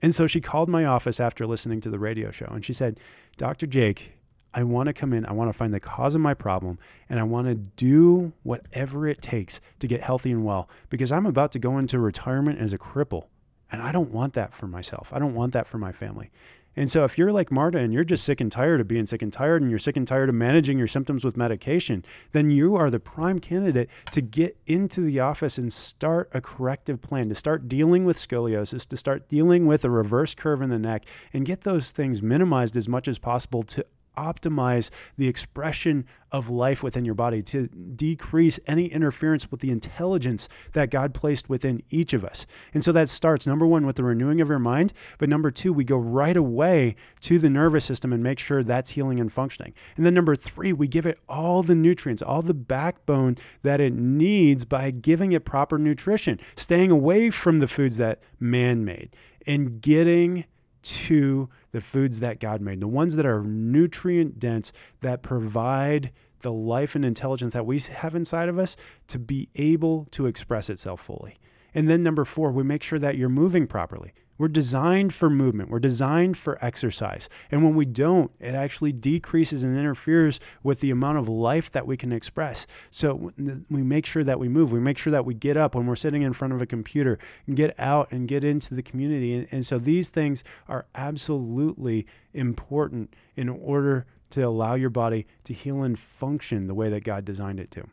And 0.00 0.14
so 0.14 0.26
she 0.26 0.40
called 0.40 0.68
my 0.68 0.84
office 0.84 1.18
after 1.20 1.46
listening 1.46 1.80
to 1.82 1.90
the 1.90 1.98
radio 1.98 2.30
show 2.30 2.46
and 2.46 2.64
she 2.64 2.72
said, 2.72 3.00
Dr. 3.36 3.66
Jake, 3.66 4.12
I 4.54 4.62
want 4.62 4.86
to 4.86 4.92
come 4.92 5.12
in, 5.12 5.26
I 5.26 5.32
want 5.32 5.50
to 5.50 5.52
find 5.52 5.74
the 5.74 5.80
cause 5.80 6.14
of 6.14 6.20
my 6.20 6.34
problem, 6.34 6.78
and 7.08 7.20
I 7.20 7.22
want 7.22 7.48
to 7.48 7.54
do 7.54 8.32
whatever 8.42 9.06
it 9.06 9.20
takes 9.20 9.60
to 9.78 9.86
get 9.86 10.00
healthy 10.00 10.30
and 10.30 10.44
well 10.44 10.68
because 10.88 11.12
I'm 11.12 11.26
about 11.26 11.52
to 11.52 11.58
go 11.58 11.78
into 11.78 11.98
retirement 11.98 12.58
as 12.58 12.72
a 12.72 12.78
cripple. 12.78 13.26
And 13.70 13.82
I 13.82 13.92
don't 13.92 14.10
want 14.10 14.32
that 14.32 14.54
for 14.54 14.66
myself. 14.66 15.12
I 15.12 15.18
don't 15.18 15.34
want 15.34 15.52
that 15.52 15.66
for 15.66 15.76
my 15.76 15.92
family. 15.92 16.30
And 16.78 16.88
so 16.88 17.02
if 17.02 17.18
you're 17.18 17.32
like 17.32 17.50
Marta 17.50 17.78
and 17.78 17.92
you're 17.92 18.04
just 18.04 18.22
sick 18.22 18.40
and 18.40 18.52
tired 18.52 18.80
of 18.80 18.86
being 18.86 19.04
sick 19.04 19.20
and 19.20 19.32
tired 19.32 19.62
and 19.62 19.68
you're 19.68 19.80
sick 19.80 19.96
and 19.96 20.06
tired 20.06 20.28
of 20.28 20.36
managing 20.36 20.78
your 20.78 20.86
symptoms 20.86 21.24
with 21.24 21.36
medication, 21.36 22.04
then 22.30 22.52
you 22.52 22.76
are 22.76 22.88
the 22.88 23.00
prime 23.00 23.40
candidate 23.40 23.90
to 24.12 24.20
get 24.20 24.56
into 24.64 25.00
the 25.00 25.18
office 25.18 25.58
and 25.58 25.72
start 25.72 26.30
a 26.32 26.40
corrective 26.40 27.02
plan, 27.02 27.28
to 27.30 27.34
start 27.34 27.68
dealing 27.68 28.04
with 28.04 28.16
scoliosis, 28.16 28.86
to 28.86 28.96
start 28.96 29.28
dealing 29.28 29.66
with 29.66 29.84
a 29.84 29.90
reverse 29.90 30.36
curve 30.36 30.62
in 30.62 30.70
the 30.70 30.78
neck 30.78 31.04
and 31.32 31.44
get 31.44 31.62
those 31.62 31.90
things 31.90 32.22
minimized 32.22 32.76
as 32.76 32.86
much 32.86 33.08
as 33.08 33.18
possible 33.18 33.64
to 33.64 33.84
optimize 34.18 34.90
the 35.16 35.28
expression 35.28 36.04
of 36.30 36.50
life 36.50 36.82
within 36.82 37.04
your 37.04 37.14
body, 37.14 37.40
to 37.40 37.68
decrease 37.68 38.60
any 38.66 38.86
interference 38.86 39.50
with 39.50 39.60
the 39.60 39.70
intelligence 39.70 40.48
that 40.72 40.90
God 40.90 41.14
placed 41.14 41.48
within 41.48 41.82
each 41.88 42.12
of 42.12 42.24
us. 42.24 42.44
And 42.74 42.84
so 42.84 42.92
that 42.92 43.08
starts, 43.08 43.46
number 43.46 43.66
one, 43.66 43.86
with 43.86 43.96
the 43.96 44.04
renewing 44.04 44.40
of 44.40 44.48
your 44.48 44.58
mind. 44.58 44.92
But 45.18 45.28
number 45.28 45.50
two, 45.50 45.72
we 45.72 45.84
go 45.84 45.96
right 45.96 46.36
away 46.36 46.96
to 47.20 47.38
the 47.38 47.48
nervous 47.48 47.84
system 47.84 48.12
and 48.12 48.22
make 48.22 48.38
sure 48.38 48.62
that's 48.62 48.90
healing 48.90 49.20
and 49.20 49.32
functioning. 49.32 49.72
And 49.96 50.04
then 50.04 50.14
number 50.14 50.36
three, 50.36 50.72
we 50.72 50.88
give 50.88 51.06
it 51.06 51.18
all 51.28 51.62
the 51.62 51.74
nutrients, 51.74 52.20
all 52.20 52.42
the 52.42 52.52
backbone 52.52 53.38
that 53.62 53.80
it 53.80 53.94
needs 53.94 54.64
by 54.64 54.90
giving 54.90 55.32
it 55.32 55.44
proper 55.44 55.78
nutrition, 55.78 56.38
staying 56.56 56.90
away 56.90 57.30
from 57.30 57.60
the 57.60 57.68
foods 57.68 57.96
that 57.96 58.20
man 58.38 58.84
made 58.84 59.14
and 59.46 59.80
getting 59.80 60.44
to 60.82 61.48
the 61.72 61.80
foods 61.80 62.20
that 62.20 62.40
God 62.40 62.60
made, 62.60 62.80
the 62.80 62.88
ones 62.88 63.16
that 63.16 63.26
are 63.26 63.42
nutrient 63.42 64.38
dense, 64.38 64.72
that 65.00 65.22
provide 65.22 66.12
the 66.40 66.52
life 66.52 66.94
and 66.94 67.04
intelligence 67.04 67.54
that 67.54 67.66
we 67.66 67.78
have 67.80 68.14
inside 68.14 68.48
of 68.48 68.58
us 68.58 68.76
to 69.08 69.18
be 69.18 69.48
able 69.56 70.06
to 70.12 70.26
express 70.26 70.70
itself 70.70 71.00
fully. 71.00 71.36
And 71.74 71.88
then 71.88 72.02
number 72.02 72.24
four, 72.24 72.50
we 72.52 72.62
make 72.62 72.82
sure 72.82 72.98
that 72.98 73.16
you're 73.16 73.28
moving 73.28 73.66
properly. 73.66 74.12
We're 74.38 74.48
designed 74.48 75.12
for 75.12 75.28
movement. 75.28 75.68
We're 75.68 75.80
designed 75.80 76.36
for 76.36 76.64
exercise. 76.64 77.28
And 77.50 77.64
when 77.64 77.74
we 77.74 77.84
don't, 77.84 78.30
it 78.38 78.54
actually 78.54 78.92
decreases 78.92 79.64
and 79.64 79.76
interferes 79.76 80.38
with 80.62 80.80
the 80.80 80.92
amount 80.92 81.18
of 81.18 81.28
life 81.28 81.72
that 81.72 81.86
we 81.86 81.96
can 81.96 82.12
express. 82.12 82.66
So 82.90 83.32
we 83.68 83.82
make 83.82 84.06
sure 84.06 84.22
that 84.22 84.38
we 84.38 84.48
move. 84.48 84.70
We 84.70 84.80
make 84.80 84.96
sure 84.98 85.10
that 85.10 85.24
we 85.24 85.34
get 85.34 85.56
up 85.56 85.74
when 85.74 85.86
we're 85.86 85.96
sitting 85.96 86.22
in 86.22 86.32
front 86.32 86.54
of 86.54 86.62
a 86.62 86.66
computer 86.66 87.18
and 87.46 87.56
get 87.56 87.78
out 87.80 88.12
and 88.12 88.28
get 88.28 88.44
into 88.44 88.74
the 88.74 88.82
community. 88.82 89.34
And, 89.34 89.48
and 89.50 89.66
so 89.66 89.78
these 89.78 90.08
things 90.08 90.44
are 90.68 90.86
absolutely 90.94 92.06
important 92.32 93.14
in 93.34 93.48
order 93.48 94.06
to 94.30 94.42
allow 94.42 94.74
your 94.74 94.90
body 94.90 95.26
to 95.44 95.52
heal 95.52 95.82
and 95.82 95.98
function 95.98 96.66
the 96.66 96.74
way 96.74 96.90
that 96.90 97.02
God 97.02 97.24
designed 97.24 97.58
it 97.58 97.70
to. 97.72 97.88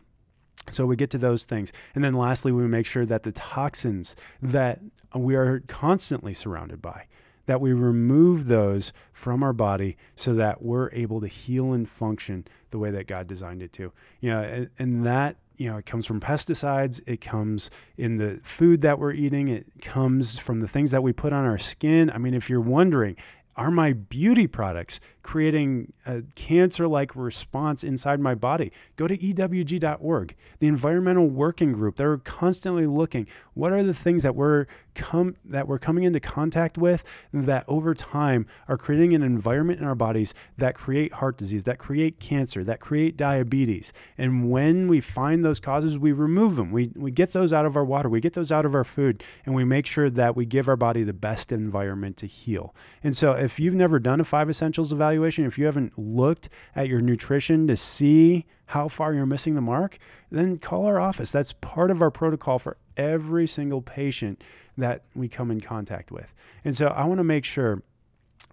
So 0.69 0.85
we 0.85 0.95
get 0.95 1.09
to 1.11 1.17
those 1.17 1.43
things. 1.43 1.71
And 1.93 2.03
then 2.03 2.13
lastly, 2.13 2.51
we 2.51 2.67
make 2.67 2.85
sure 2.85 3.05
that 3.05 3.23
the 3.23 3.31
toxins 3.31 4.15
that 4.41 4.79
we 5.15 5.35
are 5.35 5.59
constantly 5.67 6.33
surrounded 6.33 6.81
by, 6.81 7.05
that 7.45 7.61
we 7.61 7.73
remove 7.73 8.47
those 8.47 8.91
from 9.13 9.43
our 9.43 9.53
body 9.53 9.97
so 10.15 10.33
that 10.33 10.61
we're 10.61 10.89
able 10.91 11.21
to 11.21 11.27
heal 11.27 11.73
and 11.73 11.87
function 11.87 12.45
the 12.71 12.79
way 12.79 12.91
that 12.91 13.07
God 13.07 13.27
designed 13.27 13.61
it 13.61 13.73
to. 13.73 13.91
You 14.19 14.31
know, 14.31 14.41
and, 14.41 14.69
and 14.79 15.05
that 15.05 15.37
you 15.57 15.71
know, 15.71 15.77
it 15.77 15.85
comes 15.85 16.05
from 16.05 16.19
pesticides, 16.19 17.01
it 17.07 17.21
comes 17.21 17.71
in 17.97 18.17
the 18.17 18.39
food 18.43 18.81
that 18.81 18.99
we're 18.99 19.13
eating, 19.13 19.47
it 19.47 19.65
comes 19.81 20.37
from 20.37 20.59
the 20.59 20.67
things 20.67 20.91
that 20.91 21.01
we 21.01 21.13
put 21.13 21.33
on 21.33 21.45
our 21.45 21.57
skin. 21.57 22.09
I 22.09 22.17
mean, 22.17 22.33
if 22.33 22.49
you're 22.49 22.59
wondering, 22.59 23.15
are 23.55 23.71
my 23.71 23.93
beauty 23.93 24.47
products 24.47 24.99
creating 25.25 25.91
a 26.05 26.21
cancer 26.35 26.87
like 26.87 27.15
response 27.15 27.83
inside 27.83 28.19
my 28.19 28.35
body? 28.35 28.71
Go 28.95 29.07
to 29.07 29.17
EWG.org, 29.17 30.35
the 30.59 30.67
environmental 30.67 31.27
working 31.27 31.73
group. 31.73 31.95
They're 31.95 32.17
constantly 32.17 32.85
looking 32.85 33.25
what 33.55 33.71
are 33.71 33.81
the 33.81 33.93
things 33.93 34.21
that 34.23 34.35
we're 34.35 34.67
come 34.93 35.35
that 35.43 35.67
we're 35.67 35.79
coming 35.79 36.03
into 36.03 36.19
contact 36.19 36.77
with 36.77 37.03
that 37.33 37.65
over 37.67 37.93
time 37.93 38.45
are 38.67 38.77
creating 38.77 39.13
an 39.13 39.23
environment 39.23 39.79
in 39.79 39.85
our 39.85 39.95
bodies 39.95 40.33
that 40.57 40.75
create 40.75 41.13
heart 41.13 41.37
disease, 41.37 41.63
that 41.63 41.79
create 41.79 42.19
cancer, 42.19 42.63
that 42.63 42.79
create 42.79 43.17
diabetes. 43.17 43.91
And 44.17 44.49
when 44.49 44.87
we 44.87 45.01
find 45.01 45.43
those 45.43 45.59
causes, 45.59 45.97
we 45.97 46.11
remove 46.11 46.55
them. 46.55 46.71
We 46.71 46.91
we 46.95 47.11
get 47.11 47.33
those 47.33 47.51
out 47.51 47.65
of 47.65 47.75
our 47.75 47.83
water, 47.83 48.09
we 48.09 48.21
get 48.21 48.33
those 48.33 48.51
out 48.51 48.65
of 48.65 48.75
our 48.75 48.83
food, 48.83 49.23
and 49.45 49.55
we 49.55 49.63
make 49.63 49.85
sure 49.85 50.09
that 50.09 50.35
we 50.35 50.45
give 50.45 50.67
our 50.67 50.77
body 50.77 51.03
the 51.03 51.13
best 51.13 51.51
environment 51.51 52.17
to 52.17 52.27
heal. 52.27 52.75
And 53.03 53.17
so 53.17 53.31
if 53.31 53.59
you've 53.59 53.75
never 53.75 53.99
done 53.99 54.19
a 54.19 54.23
five 54.23 54.49
essentials 54.49 54.91
evaluation, 54.91 55.14
if 55.23 55.57
you 55.57 55.65
haven't 55.65 55.97
looked 55.97 56.49
at 56.75 56.87
your 56.87 57.01
nutrition 57.01 57.67
to 57.67 57.77
see 57.77 58.45
how 58.67 58.87
far 58.87 59.13
you're 59.13 59.25
missing 59.25 59.55
the 59.55 59.61
mark, 59.61 59.97
then 60.31 60.57
call 60.57 60.85
our 60.85 60.99
office. 60.99 61.31
That's 61.31 61.53
part 61.53 61.91
of 61.91 62.01
our 62.01 62.11
protocol 62.11 62.59
for 62.59 62.77
every 62.97 63.47
single 63.47 63.81
patient 63.81 64.43
that 64.77 65.03
we 65.13 65.27
come 65.27 65.51
in 65.51 65.61
contact 65.61 66.11
with. 66.11 66.33
And 66.63 66.75
so 66.75 66.87
I 66.87 67.05
want 67.05 67.19
to 67.19 67.23
make 67.23 67.45
sure 67.45 67.83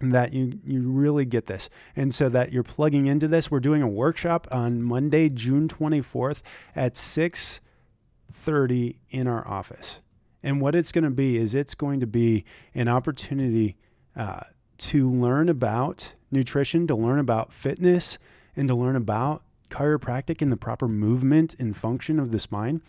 that 0.00 0.32
you 0.32 0.58
you 0.64 0.90
really 0.90 1.24
get 1.24 1.46
this 1.46 1.68
and 1.94 2.14
so 2.14 2.28
that 2.28 2.52
you're 2.52 2.64
plugging 2.64 3.06
into 3.06 3.28
this 3.28 3.50
we're 3.50 3.60
doing 3.60 3.82
a 3.82 3.88
workshop 3.88 4.48
on 4.50 4.82
monday 4.82 5.28
june 5.28 5.68
24th 5.68 6.42
at 6.74 6.94
6.30 6.94 8.96
in 9.10 9.28
our 9.28 9.46
office 9.46 10.00
and 10.42 10.60
what 10.60 10.74
it's 10.74 10.90
going 10.90 11.04
to 11.04 11.10
be 11.10 11.36
is 11.36 11.54
it's 11.54 11.76
going 11.76 12.00
to 12.00 12.06
be 12.06 12.44
an 12.74 12.88
opportunity 12.88 13.76
uh, 14.16 14.40
to 14.78 15.10
learn 15.10 15.48
about 15.48 16.14
nutrition 16.32 16.86
to 16.86 16.94
learn 16.94 17.18
about 17.18 17.52
fitness 17.52 18.18
and 18.56 18.68
to 18.68 18.74
learn 18.74 18.96
about 18.96 19.42
chiropractic 19.70 20.42
and 20.42 20.52
the 20.52 20.56
proper 20.56 20.88
movement 20.88 21.54
and 21.58 21.76
function 21.76 22.18
of 22.18 22.30
the 22.30 22.38
spine, 22.38 22.82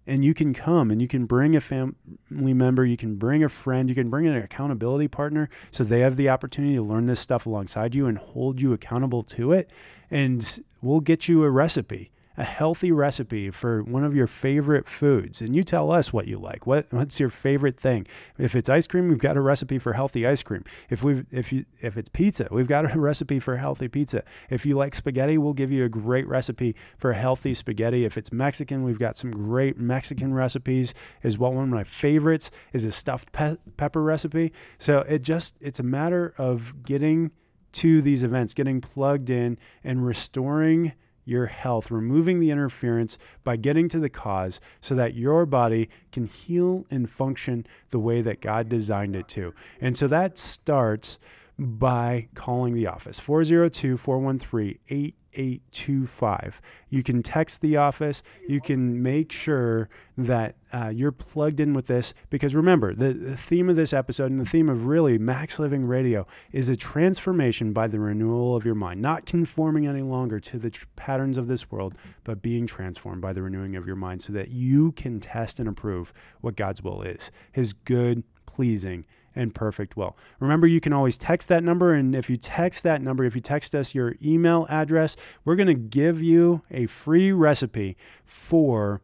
and 0.07 0.25
you 0.25 0.35
can 0.35 0.53
come 0.53 0.91
and 0.91 1.01
you 1.01 1.07
can 1.07 1.25
bring 1.27 1.55
a 1.55 1.61
family 1.61 1.95
member, 2.31 2.85
you 2.85 2.97
can 2.97 3.17
bring 3.17 3.45
a 3.45 3.49
friend, 3.49 3.89
you 3.89 3.95
can 3.95 4.11
bring 4.11 4.27
an 4.27 4.37
accountability 4.37 5.09
partner 5.09 5.49
so 5.71 5.85
they 5.85 6.01
have 6.01 6.17
the 6.17 6.29
opportunity 6.29 6.75
to 6.75 6.83
learn 6.83 7.07
this 7.07 7.21
stuff 7.21 7.47
alongside 7.47 7.95
you 7.95 8.07
and 8.07 8.19
hold 8.19 8.61
you 8.61 8.73
accountable 8.73 9.23
to 9.23 9.53
it. 9.53 9.71
And 10.11 10.65
we'll 10.83 11.01
get 11.01 11.29
you 11.29 11.45
a 11.45 11.51
recipe 11.51 12.11
a 12.41 12.43
healthy 12.43 12.91
recipe 12.91 13.51
for 13.51 13.83
one 13.83 14.03
of 14.03 14.17
your 14.17 14.27
favorite 14.27 14.89
foods 14.89 15.43
and 15.43 15.55
you 15.55 15.63
tell 15.63 15.93
us 15.93 16.11
what 16.11 16.27
you 16.27 16.39
like. 16.39 16.67
What 16.67 16.87
what's 16.91 17.21
your 17.21 17.29
favorite 17.29 17.79
thing? 17.79 18.07
If 18.39 18.57
it's 18.57 18.71
ice 18.71 18.87
cream 18.87 19.09
we've 19.09 19.19
got 19.19 19.37
a 19.37 19.43
recipe 19.43 19.79
for 19.79 19.93
healthy 19.93 20.27
ice 20.27 20.43
cream. 20.43 20.65
If 20.89 21.05
we 21.05 21.23
if 21.31 21.53
you 21.53 21.67
if 21.83 21.99
it's 21.99 22.09
pizza 22.09 22.49
we've 22.51 22.67
got 22.67 22.91
a 22.91 22.99
recipe 22.99 23.41
for 23.41 23.59
healthy 23.59 23.89
pizza. 23.89 24.25
If 24.49 24.65
you 24.65 24.75
like 24.75 24.95
spaghetti 24.95 25.37
we'll 25.37 25.53
give 25.53 25.71
you 25.71 25.85
a 25.85 25.91
great 25.91 26.27
recipe 26.27 26.77
for 26.97 27.13
healthy 27.13 27.53
spaghetti. 27.53 28.07
If 28.07 28.17
it's 28.17 28.33
mexican 28.33 28.85
we've 28.85 28.99
got 28.99 29.19
some 29.19 29.31
great 29.31 29.77
mexican 29.77 30.33
recipes 30.33 30.95
as 31.23 31.37
well. 31.37 31.53
One 31.53 31.65
of 31.65 31.71
my 31.71 31.85
favorites 31.85 32.51
is 32.73 32.87
a 32.87 32.91
stuffed 32.91 33.33
pe- 33.33 33.59
pepper 33.77 34.03
recipe. 34.03 34.55
So 34.79 35.01
it 35.01 35.21
just 35.21 35.57
it's 35.61 35.79
a 35.79 35.85
matter 35.85 36.33
of 36.39 36.85
getting 36.85 37.33
to 37.73 38.01
these 38.01 38.25
events 38.25 38.55
getting 38.55 38.81
plugged 38.81 39.29
in 39.29 39.59
and 39.85 40.07
restoring 40.07 40.95
your 41.31 41.47
health, 41.47 41.91
removing 41.91 42.41
the 42.41 42.51
interference 42.51 43.17
by 43.45 43.57
getting 43.57 43.89
to 43.89 44.01
the 44.01 44.11
cause 44.11 44.61
so 44.81 44.95
that 44.97 45.15
your 45.15 45.47
body 45.47 45.89
can 46.13 46.27
heal 46.27 46.85
and 46.91 47.09
function 47.09 47.67
the 47.91 47.99
way 47.99 48.21
that 48.21 48.41
God 48.41 48.69
designed 48.69 49.15
it 49.15 49.29
to. 49.29 49.55
And 49.81 49.97
so 49.97 50.09
that 50.09 50.37
starts 50.37 51.19
by 51.59 52.29
calling 52.35 52.75
the 52.75 52.87
office 52.87 53.21
402 53.21 53.97
413 53.97 55.13
8825. 55.35 56.61
You 56.89 57.03
can 57.03 57.23
text 57.23 57.61
the 57.61 57.77
office. 57.77 58.23
You 58.49 58.61
can 58.61 59.03
make 59.03 59.33
sure 59.33 59.89
that 60.17 60.57
uh, 60.73 60.89
you're 60.89 61.13
plugged 61.13 61.61
in 61.61 61.73
with 61.73 61.87
this 61.87 62.15
because 62.29 62.55
remember, 62.55 62.95
the, 62.95 63.13
the 63.13 63.37
theme 63.37 63.69
of 63.69 63.77
this 63.77 63.93
episode 63.93 64.31
and 64.31 64.41
the 64.41 64.45
theme 64.45 64.69
of 64.69 64.87
really 64.87 65.19
Max 65.19 65.59
Living 65.59 65.85
Radio 65.85 66.27
is 66.53 66.69
a 66.69 66.77
transformation 66.77 67.73
by 67.73 67.87
the 67.87 67.99
renewal 68.01 68.55
of 68.57 68.65
your 68.65 68.75
mind, 68.75 69.01
not 69.01 69.27
conforming 69.27 69.87
any 69.87 70.03
longer 70.03 70.39
to 70.41 70.59
the 70.59 70.71
tr- 70.71 70.87
patterns 70.97 71.39
of 71.39 71.47
this 71.47 71.71
world, 71.71 71.95
but 72.25 72.43
being 72.43 72.67
transformed 72.67 73.23
by 73.23 73.33
the 73.33 73.43
renewing 73.43 73.77
of 73.77 73.87
your 73.87 73.97
mind 73.97 74.23
so 74.23 74.33
that 74.33 74.49
you 74.49 74.93
can 74.93 75.21
test 75.21 75.59
and 75.59 75.69
approve 75.69 76.13
what 76.41 76.57
God's 76.57 76.83
will 76.83 77.03
is, 77.03 77.31
his 77.53 77.73
good, 77.73 78.23
pleasing, 78.47 79.07
and 79.35 79.55
perfect 79.55 79.97
will. 79.97 80.17
Remember, 80.39 80.67
you 80.67 80.81
can 80.81 80.93
always 80.93 81.17
text 81.17 81.49
that 81.49 81.63
number. 81.63 81.95
And 81.95 82.15
if 82.15 82.29
you 82.29 82.37
text 82.37 82.83
that 82.85 83.03
number, 83.03 83.25
if 83.25 83.35
you 83.35 83.41
text 83.41 83.75
us 83.75 83.95
your 83.95 84.17
email 84.23 84.67
address, 84.69 85.17
we're 85.45 85.57
going 85.57 85.69
to 85.69 85.75
give 85.75 86.23
you 86.23 86.63
a 86.71 86.87
free 86.87 87.33
recipe 87.33 87.97
for 88.25 89.01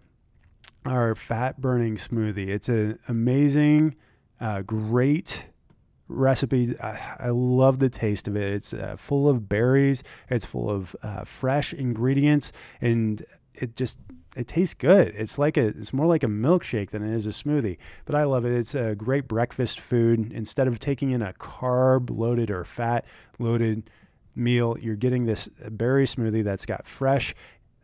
our 0.84 1.14
fat 1.14 1.60
burning 1.60 1.96
smoothie. 1.96 2.48
It's 2.48 2.68
an 2.68 2.98
amazing, 3.08 3.96
uh, 4.40 4.62
great 4.62 5.46
recipe. 6.08 6.78
I, 6.80 7.16
I, 7.18 7.28
love 7.30 7.78
the 7.80 7.88
taste 7.88 8.28
of 8.28 8.36
it. 8.36 8.52
It's 8.52 8.72
uh, 8.72 8.94
full 8.96 9.28
of 9.28 9.48
berries, 9.48 10.04
it's 10.30 10.46
full 10.46 10.70
of 10.70 10.94
uh, 11.02 11.24
fresh 11.24 11.72
ingredients, 11.72 12.52
and 12.80 13.24
it 13.54 13.74
just 13.74 13.98
it 14.36 14.46
tastes 14.46 14.74
good. 14.74 15.08
It's 15.16 15.38
like 15.38 15.56
a 15.56 15.68
it's 15.68 15.92
more 15.92 16.06
like 16.06 16.22
a 16.22 16.28
milkshake 16.28 16.90
than 16.90 17.02
it 17.02 17.14
is 17.14 17.26
a 17.26 17.30
smoothie. 17.30 17.78
But 18.04 18.14
I 18.14 18.24
love 18.24 18.44
it. 18.44 18.52
It's 18.52 18.74
a 18.74 18.94
great 18.94 19.26
breakfast 19.26 19.80
food. 19.80 20.32
Instead 20.32 20.68
of 20.68 20.78
taking 20.78 21.10
in 21.10 21.22
a 21.22 21.32
carb 21.32 22.10
loaded 22.10 22.50
or 22.50 22.64
fat 22.64 23.04
loaded 23.38 23.90
meal, 24.34 24.76
you're 24.78 24.96
getting 24.96 25.24
this 25.24 25.48
berry 25.70 26.04
smoothie 26.04 26.44
that's 26.44 26.66
got 26.66 26.86
fresh 26.86 27.34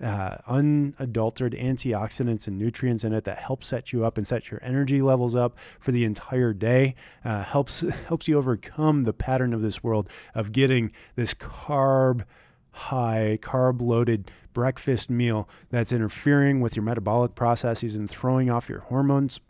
uh, 0.03 0.36
unadulterated 0.48 1.61
antioxidants 1.61 2.48
and 2.48 2.59
nutrients 2.59 3.05
in 3.05 3.12
it 3.12 3.24
that 3.24 3.38
help 3.38 3.62
set 3.62 3.92
you 3.92 4.05
up 4.05 4.18
and 4.18 4.26
set 4.26 4.50
your 4.50 4.61
energy 4.62 5.00
levels 5.00 5.36
up 5.36 5.57
for 5.78 5.92
the 5.92 6.05
entire 6.05 6.53
day. 6.53 6.94
Uh, 7.24 7.44
helps 7.44 7.80
helps 8.09 8.26
you 8.26 8.36
overcome 8.36 9.03
the 9.03 9.12
pattern 9.12 9.55
of 9.55 9.62
this 9.62 9.82
world 9.82 10.09
of 10.34 10.53
getting 10.53 10.92
this 11.14 11.34
carb 11.34 12.24
high, 12.72 13.38
carb 13.42 13.80
loaded 13.80 14.30
breakfast 14.52 15.08
meal 15.08 15.48
that's 15.70 15.92
interfering 15.92 16.60
with 16.60 16.76
your 16.76 16.82
metabolic 16.82 17.34
processes 17.34 17.94
and 17.94 18.10
throwing 18.10 18.50
off 18.50 18.68
your 18.68 18.80
hormones. 18.80 19.40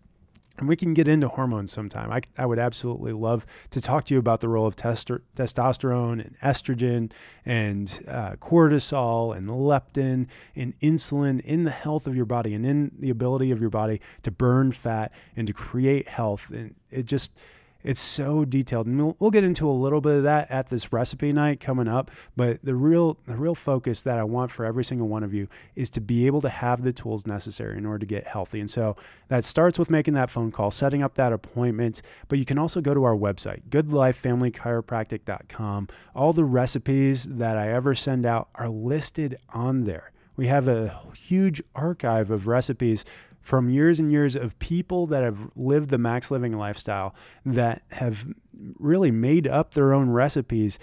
And 0.58 0.68
we 0.68 0.76
can 0.76 0.92
get 0.92 1.08
into 1.08 1.28
hormones 1.28 1.72
sometime. 1.72 2.12
I, 2.12 2.20
I 2.36 2.44
would 2.44 2.58
absolutely 2.58 3.12
love 3.14 3.46
to 3.70 3.80
talk 3.80 4.04
to 4.04 4.14
you 4.14 4.20
about 4.20 4.42
the 4.42 4.50
role 4.50 4.66
of 4.66 4.76
tester, 4.76 5.22
testosterone 5.34 6.24
and 6.24 6.36
estrogen 6.40 7.10
and 7.46 8.04
uh, 8.06 8.36
cortisol 8.36 9.34
and 9.34 9.48
leptin 9.48 10.26
and 10.54 10.78
insulin 10.80 11.40
in 11.40 11.64
the 11.64 11.70
health 11.70 12.06
of 12.06 12.14
your 12.14 12.26
body 12.26 12.52
and 12.52 12.66
in 12.66 12.92
the 12.98 13.08
ability 13.08 13.50
of 13.50 13.62
your 13.62 13.70
body 13.70 14.02
to 14.24 14.30
burn 14.30 14.72
fat 14.72 15.10
and 15.36 15.46
to 15.46 15.54
create 15.54 16.06
health. 16.06 16.50
And 16.50 16.74
it 16.90 17.06
just, 17.06 17.32
it's 17.84 18.00
so 18.00 18.44
detailed, 18.44 18.86
and 18.86 18.96
we'll, 18.96 19.16
we'll 19.18 19.30
get 19.30 19.44
into 19.44 19.68
a 19.68 19.72
little 19.72 20.00
bit 20.00 20.18
of 20.18 20.22
that 20.24 20.50
at 20.50 20.68
this 20.68 20.92
recipe 20.92 21.32
night 21.32 21.60
coming 21.60 21.88
up. 21.88 22.10
But 22.36 22.64
the 22.64 22.74
real 22.74 23.16
the 23.26 23.36
real 23.36 23.54
focus 23.54 24.02
that 24.02 24.18
I 24.18 24.24
want 24.24 24.50
for 24.50 24.64
every 24.64 24.84
single 24.84 25.08
one 25.08 25.22
of 25.22 25.34
you 25.34 25.48
is 25.74 25.90
to 25.90 26.00
be 26.00 26.26
able 26.26 26.40
to 26.42 26.48
have 26.48 26.82
the 26.82 26.92
tools 26.92 27.26
necessary 27.26 27.78
in 27.78 27.86
order 27.86 28.00
to 28.00 28.06
get 28.06 28.26
healthy. 28.26 28.60
And 28.60 28.70
so 28.70 28.96
that 29.28 29.44
starts 29.44 29.78
with 29.78 29.90
making 29.90 30.14
that 30.14 30.30
phone 30.30 30.50
call, 30.52 30.70
setting 30.70 31.02
up 31.02 31.14
that 31.14 31.32
appointment. 31.32 32.02
But 32.28 32.38
you 32.38 32.44
can 32.44 32.58
also 32.58 32.80
go 32.80 32.94
to 32.94 33.02
our 33.04 33.16
website, 33.16 33.62
goodlifefamilychiropractic.com. 33.68 35.88
All 36.14 36.32
the 36.32 36.44
recipes 36.44 37.24
that 37.24 37.56
I 37.56 37.70
ever 37.70 37.94
send 37.94 38.26
out 38.26 38.48
are 38.54 38.68
listed 38.68 39.38
on 39.50 39.84
there. 39.84 40.12
We 40.36 40.46
have 40.46 40.66
a 40.66 41.00
huge 41.14 41.62
archive 41.74 42.30
of 42.30 42.46
recipes 42.46 43.04
from 43.42 43.68
years 43.68 44.00
and 44.00 44.10
years 44.10 44.36
of 44.36 44.58
people 44.58 45.06
that 45.08 45.22
have 45.22 45.50
lived 45.56 45.90
the 45.90 45.98
max 45.98 46.30
living 46.30 46.56
lifestyle 46.56 47.14
that 47.44 47.82
have 47.90 48.26
really 48.78 49.10
made 49.10 49.46
up 49.46 49.74
their 49.74 49.92
own 49.92 50.08
recipes 50.10 50.78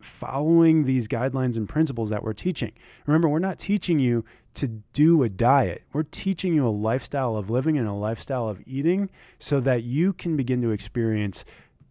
following 0.00 0.84
these 0.84 1.08
guidelines 1.08 1.56
and 1.56 1.68
principles 1.68 2.10
that 2.10 2.22
we're 2.22 2.32
teaching. 2.32 2.72
Remember, 3.06 3.28
we're 3.28 3.40
not 3.40 3.58
teaching 3.58 3.98
you 3.98 4.24
to 4.54 4.68
do 4.92 5.22
a 5.22 5.28
diet. 5.28 5.84
We're 5.92 6.04
teaching 6.04 6.54
you 6.54 6.66
a 6.66 6.70
lifestyle 6.70 7.36
of 7.36 7.50
living 7.50 7.76
and 7.78 7.88
a 7.88 7.92
lifestyle 7.92 8.48
of 8.48 8.62
eating 8.64 9.10
so 9.38 9.60
that 9.60 9.82
you 9.82 10.12
can 10.12 10.36
begin 10.36 10.62
to 10.62 10.70
experience 10.70 11.44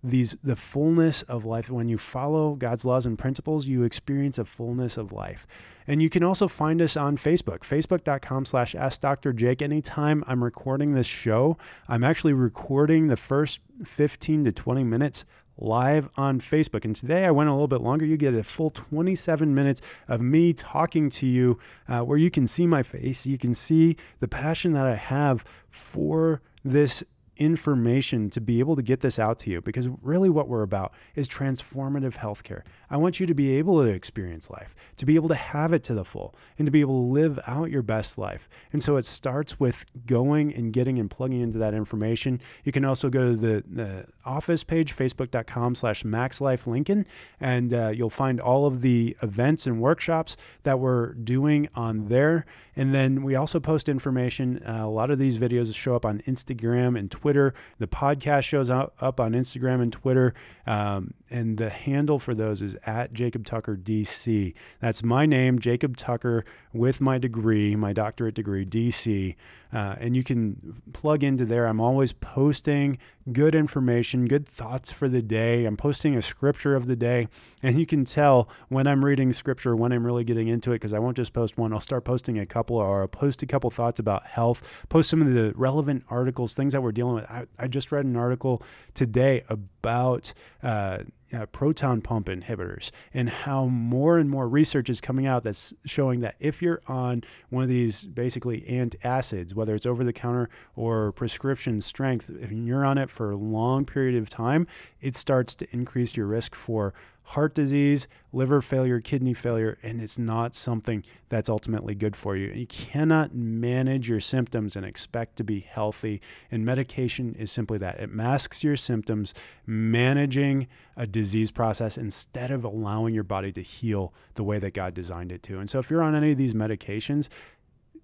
these 0.09 0.37
the 0.43 0.55
fullness 0.55 1.21
of 1.23 1.45
life 1.45 1.69
when 1.69 1.87
you 1.87 1.97
follow 1.97 2.55
God's 2.55 2.85
laws 2.85 3.05
and 3.05 3.17
principles 3.17 3.67
you 3.67 3.83
experience 3.83 4.37
a 4.37 4.45
fullness 4.45 4.97
of 4.97 5.11
life 5.11 5.47
and 5.87 6.01
you 6.01 6.09
can 6.09 6.21
also 6.21 6.49
find 6.49 6.81
us 6.81 6.97
on 6.97 7.15
Facebook, 7.15 7.59
facebook.com 7.59 8.45
slash 8.45 8.75
Ask 8.75 8.99
Dr. 8.99 9.31
Jake. 9.31 9.61
Anytime 9.61 10.23
I'm 10.27 10.43
recording 10.43 10.93
this 10.93 11.07
show, 11.07 11.57
I'm 11.87 12.03
actually 12.03 12.33
recording 12.33 13.07
the 13.07 13.15
first 13.15 13.61
15 13.85 14.43
to 14.43 14.51
20 14.51 14.83
minutes 14.83 15.23
live 15.57 16.09
on 16.17 16.39
Facebook. 16.39 16.83
And 16.85 16.95
today 16.95 17.25
I 17.25 17.31
went 17.31 17.49
a 17.49 17.53
little 17.53 17.69
bit 17.69 17.81
longer. 17.81 18.05
You 18.05 18.17
get 18.17 18.33
a 18.33 18.43
full 18.43 18.69
27 18.69 19.55
minutes 19.55 19.81
of 20.07 20.21
me 20.21 20.53
talking 20.53 21.09
to 21.11 21.25
you 21.25 21.57
uh, 21.87 22.01
where 22.01 22.17
you 22.17 22.29
can 22.29 22.47
see 22.47 22.67
my 22.67 22.83
face. 22.83 23.25
You 23.25 23.37
can 23.37 23.53
see 23.53 23.95
the 24.19 24.27
passion 24.27 24.73
that 24.73 24.85
I 24.85 24.95
have 24.95 25.45
for 25.69 26.41
this 26.63 27.03
information 27.37 28.29
to 28.31 28.41
be 28.41 28.59
able 28.59 28.75
to 28.75 28.81
get 28.81 29.01
this 29.01 29.19
out 29.19 29.39
to 29.39 29.49
you 29.49 29.61
because 29.61 29.89
really 30.01 30.29
what 30.29 30.47
we're 30.47 30.63
about 30.63 30.93
is 31.15 31.27
transformative 31.27 32.15
healthcare. 32.15 32.63
I 32.89 32.97
want 32.97 33.19
you 33.19 33.25
to 33.27 33.33
be 33.33 33.57
able 33.57 33.83
to 33.83 33.89
experience 33.89 34.49
life, 34.49 34.75
to 34.97 35.05
be 35.05 35.15
able 35.15 35.29
to 35.29 35.35
have 35.35 35.73
it 35.73 35.83
to 35.83 35.93
the 35.93 36.05
full, 36.05 36.35
and 36.57 36.65
to 36.65 36.71
be 36.71 36.81
able 36.81 37.01
to 37.01 37.13
live 37.13 37.39
out 37.47 37.71
your 37.71 37.81
best 37.81 38.17
life. 38.17 38.49
And 38.73 38.81
so 38.81 38.97
it 38.97 39.05
starts 39.05 39.59
with 39.59 39.85
going 40.05 40.53
and 40.53 40.73
getting 40.73 40.99
and 40.99 41.09
plugging 41.09 41.41
into 41.41 41.57
that 41.59 41.73
information. 41.73 42.41
You 42.63 42.71
can 42.71 42.85
also 42.85 43.09
go 43.09 43.31
to 43.31 43.35
the, 43.35 43.63
the 43.67 44.05
office 44.27 44.63
page, 44.63 44.95
facebook.com 44.95 45.75
slash 45.75 46.03
maxlifelincoln, 46.03 47.05
and 47.39 47.73
uh, 47.73 47.89
you'll 47.89 48.09
find 48.09 48.39
all 48.39 48.65
of 48.65 48.81
the 48.81 49.15
events 49.23 49.65
and 49.65 49.81
workshops 49.81 50.35
that 50.63 50.79
we're 50.79 51.13
doing 51.13 51.69
on 51.73 52.09
there. 52.09 52.45
And 52.75 52.93
then 52.93 53.23
we 53.23 53.33
also 53.35 53.59
post 53.59 53.89
information. 53.89 54.61
Uh, 54.63 54.81
a 54.83 54.89
lot 54.89 55.09
of 55.09 55.17
these 55.17 55.39
videos 55.39 55.73
show 55.73 55.95
up 55.95 56.05
on 56.05 56.19
Instagram 56.27 56.97
and 56.97 57.09
Twitter. 57.09 57.55
The 57.79 57.87
podcast 57.87 58.43
shows 58.43 58.69
up, 58.69 58.93
up 59.01 59.19
on 59.19 59.31
Instagram 59.31 59.81
and 59.81 59.91
Twitter. 59.91 60.35
Um, 60.67 61.13
and 61.29 61.57
the 61.57 61.69
handle 61.69 62.19
for 62.19 62.35
those 62.35 62.61
is 62.61 62.75
at 62.85 63.13
Jacob 63.13 63.45
Tucker 63.45 63.75
DC. 63.75 64.53
That's 64.79 65.03
my 65.03 65.25
name, 65.25 65.57
Jacob 65.57 65.97
Tucker, 65.97 66.45
with 66.71 67.01
my 67.01 67.17
degree, 67.17 67.75
my 67.75 67.93
doctorate 67.93 68.35
degree, 68.35 68.65
DC. 68.65 69.35
Uh, 69.73 69.95
and 69.99 70.15
you 70.15 70.23
can 70.23 70.81
plug 70.93 71.23
into 71.23 71.45
there. 71.45 71.65
I'm 71.65 71.81
always 71.81 72.13
posting 72.13 72.97
good 73.31 73.53
information, 73.53 74.25
good 74.25 74.47
thoughts 74.47 74.91
for 74.91 75.09
the 75.09 75.21
day. 75.21 75.65
I'm 75.65 75.75
posting 75.75 76.15
a 76.15 76.21
scripture 76.21 76.75
of 76.75 76.87
the 76.87 76.95
day, 76.95 77.27
and 77.61 77.79
you 77.79 77.85
can 77.85 78.05
tell 78.05 78.49
when 78.69 78.87
I'm 78.87 79.03
reading 79.03 79.31
scripture, 79.33 79.75
when 79.75 79.91
I'm 79.91 80.05
really 80.05 80.23
getting 80.23 80.47
into 80.47 80.71
it, 80.71 80.75
because 80.75 80.93
I 80.93 80.99
won't 80.99 81.17
just 81.17 81.33
post 81.33 81.57
one. 81.57 81.73
I'll 81.73 81.79
start 81.79 82.05
posting 82.05 82.39
a 82.39 82.45
couple, 82.45 82.77
or 82.77 83.01
I'll 83.01 83.07
post 83.07 83.43
a 83.43 83.45
couple 83.45 83.69
thoughts 83.69 83.99
about 83.99 84.25
health, 84.25 84.85
post 84.89 85.09
some 85.09 85.21
of 85.21 85.33
the 85.33 85.53
relevant 85.55 86.05
articles, 86.09 86.53
things 86.53 86.73
that 86.73 86.81
we're 86.81 86.91
dealing 86.93 87.15
with. 87.15 87.29
I, 87.29 87.45
I 87.59 87.67
just 87.67 87.91
read 87.91 88.05
an 88.05 88.15
article 88.15 88.63
today 88.93 89.43
about. 89.49 90.33
Uh, 90.63 90.99
uh, 91.33 91.45
proton 91.47 92.01
pump 92.01 92.27
inhibitors 92.27 92.91
and 93.13 93.29
how 93.29 93.65
more 93.65 94.17
and 94.17 94.29
more 94.29 94.47
research 94.47 94.89
is 94.89 95.01
coming 95.01 95.25
out 95.25 95.43
that's 95.43 95.73
showing 95.85 96.21
that 96.21 96.35
if 96.39 96.61
you're 96.61 96.81
on 96.87 97.23
one 97.49 97.63
of 97.63 97.69
these 97.69 98.03
basically 98.03 98.61
antacids, 98.61 99.53
whether 99.53 99.75
it's 99.75 99.85
over 99.85 100.03
the 100.03 100.13
counter 100.13 100.49
or 100.75 101.11
prescription 101.11 101.81
strength, 101.81 102.29
if 102.29 102.51
you're 102.51 102.85
on 102.85 102.97
it 102.97 103.09
for 103.09 103.31
a 103.31 103.37
long 103.37 103.85
period 103.85 104.15
of 104.21 104.29
time, 104.29 104.67
it 105.01 105.15
starts 105.15 105.55
to 105.55 105.67
increase 105.71 106.15
your 106.15 106.27
risk 106.27 106.55
for 106.55 106.93
heart 107.31 107.53
disease, 107.53 108.07
liver 108.31 108.61
failure, 108.61 109.01
kidney 109.01 109.33
failure, 109.33 109.77
and 109.83 109.99
it's 109.99 110.17
not 110.17 110.55
something 110.55 111.03
that's 111.27 111.49
ultimately 111.49 111.93
good 111.93 112.15
for 112.15 112.37
you. 112.37 112.47
You 112.53 112.65
cannot 112.65 113.35
manage 113.35 114.07
your 114.07 114.21
symptoms 114.21 114.77
and 114.77 114.85
expect 114.85 115.35
to 115.35 115.43
be 115.43 115.59
healthy. 115.59 116.21
And 116.49 116.63
medication 116.63 117.35
is 117.37 117.51
simply 117.51 117.77
that 117.79 117.99
it 117.99 118.09
masks 118.09 118.63
your 118.63 118.77
symptoms, 118.77 119.33
managing 119.65 120.67
a 120.95 121.05
disease 121.05 121.51
process 121.51 121.97
instead 121.97 122.49
of 122.49 122.63
allowing 122.63 123.13
your 123.13 123.25
body 123.25 123.51
to 123.51 123.61
heal 123.61 124.13
the 124.35 124.43
way 124.43 124.57
that 124.59 124.73
God 124.73 124.93
designed 124.93 125.33
it 125.33 125.43
to. 125.43 125.59
And 125.59 125.69
so 125.69 125.79
if 125.79 125.89
you're 125.89 126.01
on 126.01 126.15
any 126.15 126.31
of 126.31 126.37
these 126.37 126.53
medications, 126.53 127.27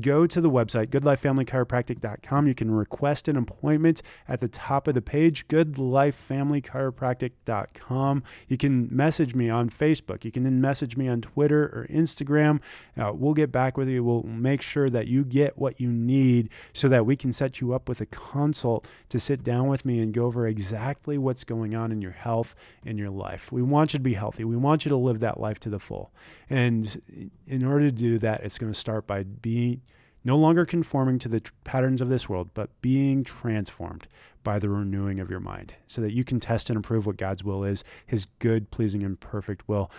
go 0.00 0.26
to 0.26 0.40
the 0.40 0.50
website, 0.50 0.86
goodlifefamilychiropractic.com. 0.88 2.46
You 2.46 2.54
can 2.54 2.70
request 2.70 3.28
an 3.28 3.36
appointment 3.36 4.00
at 4.28 4.40
the 4.40 4.48
top 4.48 4.88
of 4.88 4.94
the 4.94 5.02
page, 5.02 5.46
goodlifefamilychiropractic.com. 5.48 8.22
You 8.48 8.56
can 8.56 8.88
message 8.90 9.34
me 9.34 9.50
on 9.50 9.68
Facebook. 9.70 10.24
You 10.24 10.32
can 10.32 10.42
then 10.44 10.60
message 10.60 10.96
me 10.96 11.08
on 11.08 11.20
Twitter 11.20 11.64
or 11.64 11.88
Instagram. 11.90 12.60
Uh, 12.96 13.12
we'll 13.14 13.34
get 13.34 13.52
back 13.52 13.76
with 13.76 13.88
you. 13.88 14.04
We'll 14.04 14.22
make 14.22 14.62
sure 14.62 14.88
that 14.90 15.08
you 15.08 15.24
get 15.24 15.58
what 15.58 15.80
you 15.80 15.90
need 15.90 16.50
so 16.72 16.88
that 16.88 17.04
we 17.06 17.16
can 17.16 17.32
set 17.32 17.60
you 17.60 17.74
up 17.74 17.88
with 17.88 18.00
a 18.00 18.06
consult 18.06 18.86
to 19.08 19.18
sit 19.18 19.42
down 19.42 19.66
with 19.68 19.84
me 19.84 19.98
and 20.00 20.14
go 20.14 20.26
over 20.26 20.46
exactly 20.46 21.18
what's 21.18 21.44
going 21.44 21.74
on 21.74 21.92
in 21.92 22.00
your 22.00 22.12
health 22.12 22.54
and 22.84 22.98
your 22.98 23.08
life. 23.08 23.52
We 23.52 23.62
want 23.62 23.92
you 23.92 23.98
to 23.98 24.02
be 24.02 24.14
healthy. 24.14 24.44
We 24.44 24.56
want 24.56 24.84
you 24.84 24.88
to 24.90 24.96
live 24.96 25.20
that 25.20 25.40
life 25.40 25.60
to 25.60 25.70
the 25.70 25.78
full. 25.78 26.12
And 26.50 27.30
in 27.46 27.64
order 27.64 27.86
to 27.86 27.92
do 27.92 28.18
that, 28.18 28.44
it's 28.44 28.58
going 28.58 28.72
to 28.72 28.78
start 28.78 29.06
by 29.06 29.22
being 29.22 29.80
no 30.24 30.36
longer 30.36 30.64
conforming 30.64 31.18
to 31.20 31.28
the 31.28 31.40
tr- 31.40 31.52
patterns 31.64 32.00
of 32.00 32.08
this 32.08 32.28
world, 32.28 32.50
but 32.54 32.70
being 32.80 33.22
transformed 33.22 34.08
by 34.42 34.58
the 34.58 34.68
renewing 34.68 35.20
of 35.20 35.30
your 35.30 35.40
mind 35.40 35.74
so 35.86 36.00
that 36.00 36.12
you 36.12 36.24
can 36.24 36.40
test 36.40 36.70
and 36.70 36.78
approve 36.78 37.06
what 37.06 37.16
God's 37.16 37.44
will 37.44 37.64
is, 37.64 37.84
his 38.06 38.26
good, 38.38 38.70
pleasing, 38.70 39.02
and 39.02 39.18
perfect 39.20 39.68
will. 39.68 39.90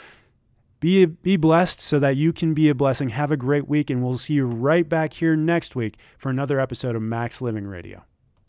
Be, 0.79 1.05
be 1.05 1.37
blessed 1.37 1.79
so 1.79 1.99
that 1.99 2.15
you 2.15 2.33
can 2.33 2.53
be 2.53 2.69
a 2.69 2.75
blessing. 2.75 3.09
Have 3.09 3.31
a 3.31 3.37
great 3.37 3.67
week, 3.67 3.89
and 3.89 4.03
we'll 4.03 4.17
see 4.17 4.33
you 4.33 4.45
right 4.45 4.87
back 4.87 5.13
here 5.13 5.35
next 5.35 5.75
week 5.75 5.97
for 6.17 6.29
another 6.29 6.59
episode 6.59 6.95
of 6.95 7.01
Max 7.01 7.41
Living 7.41 7.65
Radio. 7.65 8.03